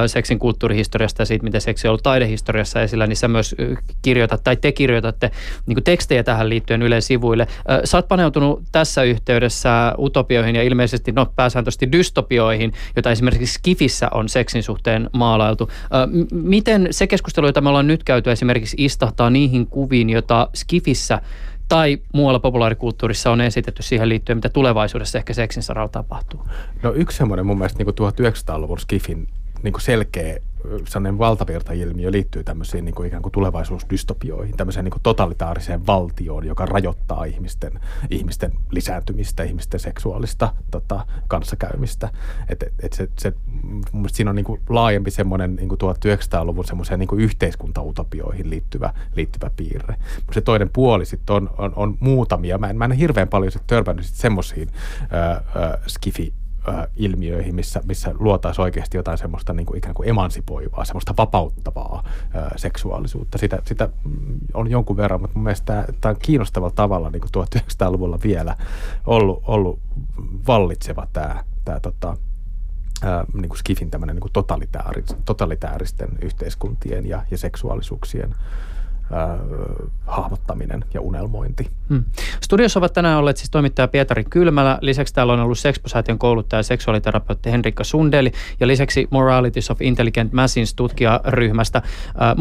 seksin 0.07 0.39
kulttuurihistoriasta 0.39 1.23
ja 1.23 1.27
siitä, 1.27 1.45
miten 1.45 1.61
seksi 1.61 1.87
on 1.87 1.91
ollut 1.91 2.03
taidehistoriassa 2.03 2.83
esillä, 2.83 3.07
niin 3.07 3.17
sä 3.17 3.29
myös 3.29 3.55
kirjoitat, 4.03 4.45
tai 4.45 4.57
te 4.57 4.73
kirjoitatte 4.73 5.31
niin 5.67 5.85
tekstejä 5.85 6.23
tähän 6.23 6.49
liittyen 6.49 6.83
Ylen 6.83 7.03
sivuille. 7.03 7.47
Sä 7.85 7.99
oot 7.99 8.09
paneutunut 8.09 8.63
tässä 8.73 9.03
yhteydessä 9.03 9.95
utopioihin 9.99 10.57
ja 10.57 10.63
ilmeisesti 10.63 11.13
no, 11.13 11.27
pääsääntöisesti 11.37 11.93
dystopioihin, 11.93 12.73
joita 12.97 13.11
esimerkiksi 13.11 13.55
Skifissä 13.55 14.09
on 14.15 14.29
seksin 14.29 14.63
suhteen 14.63 15.11
maalailtu. 15.13 15.71
Miten 16.33 16.89
se 16.91 17.07
keskustelu, 17.07 17.47
jota 17.47 17.61
me 17.61 17.69
ollaan 17.69 17.87
nyt 17.87 18.05
käyty 18.05 18.31
esimerkiksi 18.31 18.77
istahtaa 18.81 19.31
niihin 19.31 19.67
kuviin, 19.67 20.11
joita 20.11 20.49
Skifissä 20.55 21.21
tai 21.69 21.99
muualla 22.13 22.41
populaarikulttuurissa 22.41 23.31
on 23.31 23.41
esitetty 23.41 23.83
siihen 23.83 24.09
liittyen, 24.09 24.37
mitä 24.37 24.49
tulevaisuudessa 24.49 25.19
ehkä 25.19 25.33
seksin 25.33 25.63
saralla 25.63 25.89
tapahtuu? 25.89 26.49
No 26.83 26.93
yksi 26.93 27.17
semmoinen 27.17 27.47
mun 27.47 27.59
mielestä 27.59 27.85
niin 27.85 27.95
1900-luvun 27.95 28.79
skifin 28.79 29.29
niin 29.63 29.75
selkeä 29.79 30.37
sellainen 30.87 31.19
valtavirtailmiö 31.19 32.13
liittyy 32.13 32.45
tämmöisiin 32.45 32.85
niin 32.85 32.95
kuin 32.95 33.07
ikään 33.07 33.23
kuin 33.23 33.33
tulevaisuusdystopioihin, 33.33 34.57
tämmöiseen 34.57 34.85
niin 34.85 34.93
kuin 34.93 35.03
totalitaariseen 35.03 35.87
valtioon, 35.87 36.47
joka 36.47 36.67
rajoittaa 36.67 37.25
ihmisten, 37.25 37.81
ihmisten 38.11 38.53
lisääntymistä, 38.71 39.43
ihmisten 39.43 39.81
seksuaalista 39.81 40.55
tota, 40.71 41.07
kanssakäymistä. 41.29 42.09
Et, 42.49 42.65
et 42.83 42.93
se, 42.93 43.09
se, 43.19 43.33
mun 43.93 44.09
siinä 44.09 44.31
on 44.31 44.37
niin 44.37 44.45
kuin 44.45 44.61
laajempi 44.69 45.11
semmoinen 45.11 45.57
niin 45.57 45.69
kuin 45.69 45.79
1900-luvun 45.81 46.65
semmoiseen 46.65 47.01
niin 47.01 47.09
kuin 47.09 47.21
yhteiskuntautopioihin 47.21 48.51
liittyvä, 48.51 48.95
liittyvä 49.17 49.51
piirre. 49.57 49.97
Mutta 50.17 50.35
se 50.35 50.41
toinen 50.41 50.71
puoli 50.71 51.07
sitten 51.07 51.37
on, 51.37 51.51
on, 51.59 51.73
on 51.77 51.97
muutamia. 52.01 52.59
Mä 52.59 52.71
en, 52.71 52.77
mä 52.79 52.85
en 52.85 52.93
hirveän 52.93 53.29
paljon 53.29 53.53
sit 53.53 53.67
törmännyt 53.67 54.07
sit 54.07 54.17
semmoisiin 54.17 54.69
skifi 55.87 56.33
ilmiöihin, 56.97 57.55
missä, 57.55 57.81
missä 57.87 58.15
luotaisiin 58.19 58.63
oikeasti 58.63 58.97
jotain 58.97 59.19
semmoista 59.19 59.53
niin 59.53 59.67
kuin 59.67 59.79
ikään 59.79 59.95
kuin 59.95 60.09
emansipoivaa, 60.09 60.85
semmoista 60.85 61.15
vapauttavaa 61.19 62.05
ää, 62.35 62.53
seksuaalisuutta. 62.57 63.39
Sitä, 63.39 63.63
sitä 63.65 63.89
on 64.55 64.71
jonkun 64.71 64.97
verran, 64.97 65.21
mutta 65.21 65.37
mun 65.37 65.45
mielestä 65.45 65.85
tämä, 66.01 66.11
on 66.11 66.17
kiinnostavalla 66.23 66.75
tavalla 66.75 67.11
niin 67.11 67.21
kuin 67.21 67.47
1900-luvulla 67.47 68.19
vielä 68.23 68.57
ollut, 69.07 69.43
ollut 69.47 69.79
vallitseva 70.47 71.07
tämä, 71.13 71.45
tämä 71.65 71.81
tota, 71.81 72.17
ää, 73.03 73.25
niin 73.35 73.49
kuin 73.49 73.59
Skifin 73.59 73.91
tämmöinen 73.91 74.17
niin 74.17 74.31
kuin 74.33 74.47
totalitääristen 75.25 76.09
yhteiskuntien 76.23 77.07
ja, 77.07 77.25
ja 77.31 77.39
seksuaalisuuksien 77.39 78.35
hahmottaminen 80.07 80.85
ja 80.95 81.01
unelmointi. 81.01 81.71
Hmm. 81.89 82.05
Studiossa 82.41 82.81
ovat 82.81 82.93
tänään 82.93 83.19
olleet 83.19 83.37
siis 83.37 83.51
toimittaja 83.51 83.89
Pietari 83.89 84.25
Kylmälä, 84.25 84.79
lisäksi 84.81 85.15
täällä 85.15 85.33
on 85.33 85.41
ollut 85.41 85.59
Sexposäätiön 85.59 86.19
kouluttaja 86.19 86.63
seksuaaliterapeutti 86.63 87.51
Henrikka 87.51 87.85
Sundeli 87.85 88.33
ja 88.61 88.67
lisäksi 88.67 89.09
Moralities 89.11 89.71
of 89.71 89.83
Intelligent 89.83 90.33
Machines 90.33 90.75
tutkijaryhmästä 90.75 91.83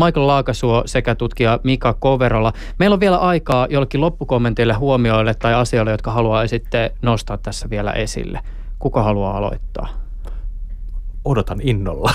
Michael 0.06 0.28
Laakasuo 0.28 0.84
sekä 0.86 1.16
tutkija 1.16 1.60
Mika 1.64 1.94
Koverola. 1.94 2.54
Meillä 2.80 2.94
on 2.94 3.00
vielä 3.00 3.18
aikaa 3.18 3.68
jollekin 3.70 4.02
loppukommenteille, 4.02 4.74
huomioille 4.74 5.34
tai 5.34 5.54
asioille, 5.54 5.92
jotka 5.92 6.12
haluaa 6.12 6.48
sitten 6.48 6.92
nostaa 7.02 7.38
tässä 7.38 7.70
vielä 7.70 7.92
esille. 7.92 8.40
Kuka 8.80 9.04
haluaa 9.04 9.38
aloittaa? 9.38 10.07
Odotan 11.28 11.60
innolla. 11.64 12.14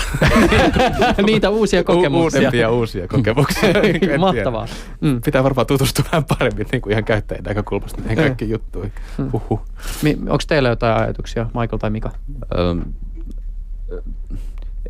Niitä 1.25 1.49
uusia 1.49 1.83
kokemuksia. 1.83 2.39
Uudempia 2.39 2.71
uusia 2.71 3.07
kokemuksia. 3.07 3.69
Mahtavaa. 4.19 4.67
Mm. 5.01 5.21
Pitää 5.25 5.43
varmaan 5.43 5.67
tutustua 5.67 6.05
vähän 6.11 6.25
paremmin 6.25 6.67
niin 6.71 6.81
kuin 6.81 6.91
ihan 6.91 7.03
käyttäjän 7.03 7.43
näkökulmasta 7.43 8.01
näihin 8.01 8.17
kaikkiin 8.17 8.51
juttuihin. 8.51 8.93
Mm. 9.17 9.25
Onko 10.21 10.43
teillä 10.47 10.69
jotain 10.69 11.01
ajatuksia, 11.01 11.45
Michael 11.45 11.77
tai 11.79 11.89
Mika? 11.89 12.11
Öm, 12.59 12.81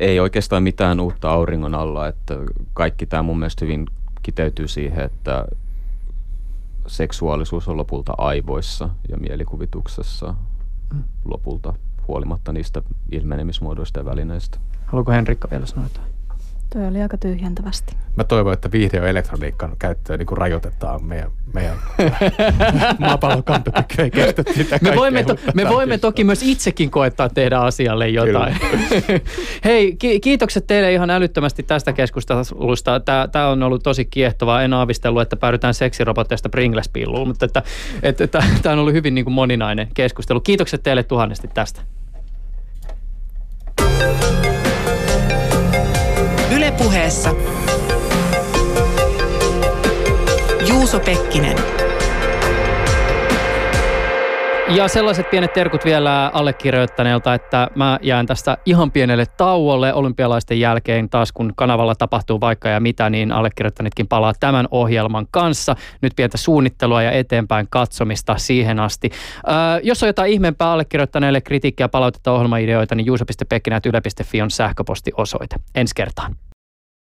ei 0.00 0.20
oikeastaan 0.20 0.62
mitään 0.62 1.00
uutta 1.00 1.30
auringon 1.30 1.74
alla. 1.74 2.08
Että 2.08 2.34
kaikki 2.72 3.06
tämä 3.06 3.22
mun 3.22 3.38
mielestä 3.38 3.64
hyvin 3.64 3.86
kiteytyy 4.22 4.68
siihen, 4.68 5.04
että 5.04 5.44
seksuaalisuus 6.86 7.68
on 7.68 7.76
lopulta 7.76 8.14
aivoissa 8.18 8.88
ja 9.08 9.16
mielikuvituksessa 9.16 10.34
mm. 10.94 11.02
lopulta 11.24 11.74
huolimatta 12.08 12.52
niistä 12.52 12.82
ilmenemismuodoista 13.12 14.00
ja 14.00 14.04
välineistä. 14.04 14.58
Haluatko 14.86 15.12
Henrikka 15.12 15.50
vielä 15.50 15.66
sanoa 15.66 15.84
jotain? 15.84 16.13
Toi 16.74 16.86
oli 16.86 17.02
aika 17.02 17.16
tyhjentävästi. 17.16 17.96
Mä 18.16 18.24
toivon, 18.24 18.52
että 18.52 18.72
viihde- 18.72 18.96
ja 18.96 19.08
elektroniikan 19.08 19.76
käyttöä 19.78 20.16
niin 20.16 20.26
kuin 20.26 20.38
rajoitetaan 20.38 21.04
meidän, 21.04 21.30
meidän 21.52 21.76
maapallon 22.98 23.44
kantokyky 23.44 24.02
ei 24.02 24.10
kestä 24.10 24.42
sitä 24.54 24.78
Me 24.82 24.96
voimme, 24.96 25.24
to, 25.24 25.36
me 25.54 25.68
voimme 25.68 25.98
toki 25.98 26.24
myös 26.24 26.42
itsekin 26.42 26.90
koettaa 26.90 27.28
tehdä 27.28 27.58
asialle 27.58 28.08
jotain. 28.08 28.56
Hei, 29.64 29.96
ki- 29.96 30.20
kiitokset 30.20 30.66
teille 30.66 30.92
ihan 30.92 31.10
älyttömästi 31.10 31.62
tästä 31.62 31.92
keskustelusta. 31.92 33.00
Tämä, 33.00 33.48
on 33.48 33.62
ollut 33.62 33.82
tosi 33.82 34.04
kiehtovaa. 34.04 34.62
En 34.62 34.74
aavistellut, 34.74 35.22
että 35.22 35.36
päädytään 35.36 35.74
seksirobotteista 35.74 36.48
pringles 36.48 36.90
mutta 37.26 37.44
että, 37.46 37.62
että, 38.02 38.24
että, 38.24 38.42
tämä 38.62 38.72
on 38.72 38.78
ollut 38.78 38.94
hyvin 38.94 39.14
niin 39.14 39.24
kuin 39.24 39.34
moninainen 39.34 39.88
keskustelu. 39.94 40.40
Kiitokset 40.40 40.82
teille 40.82 41.02
tuhannesti 41.02 41.48
tästä. 41.54 41.80
Ylepuheessa 46.74 47.34
Juuso 50.68 51.00
Pekkinen. 51.00 51.56
Ja 54.68 54.88
sellaiset 54.88 55.30
pienet 55.30 55.52
terkut 55.52 55.84
vielä 55.84 56.30
allekirjoittaneelta, 56.34 57.34
että 57.34 57.68
mä 57.74 57.98
jään 58.02 58.26
tästä 58.26 58.58
ihan 58.66 58.90
pienelle 58.90 59.26
tauolle 59.26 59.94
olympialaisten 59.94 60.60
jälkeen 60.60 61.10
taas, 61.10 61.32
kun 61.32 61.52
kanavalla 61.56 61.94
tapahtuu 61.94 62.40
vaikka 62.40 62.68
ja 62.68 62.80
mitä, 62.80 63.10
niin 63.10 63.32
allekirjoittanetkin 63.32 64.08
palaa 64.08 64.32
tämän 64.40 64.68
ohjelman 64.70 65.26
kanssa. 65.30 65.76
Nyt 66.00 66.12
pientä 66.16 66.38
suunnittelua 66.38 67.02
ja 67.02 67.10
eteenpäin 67.10 67.66
katsomista 67.70 68.38
siihen 68.38 68.80
asti. 68.80 69.10
Öö, 69.48 69.80
jos 69.82 70.02
on 70.02 70.06
jotain 70.06 70.32
ihmeempää 70.32 70.72
allekirjoittaneille 70.72 71.40
kritiikkiä, 71.40 71.88
palautetta, 71.88 72.32
ohjelmaideoita, 72.32 72.94
niin 72.94 73.06
juuso.pekkinä.yle.fi 73.06 74.42
on 74.42 74.50
sähköpostiosoite. 74.50 75.56
Ensi 75.74 75.94
kertaan. 75.94 76.36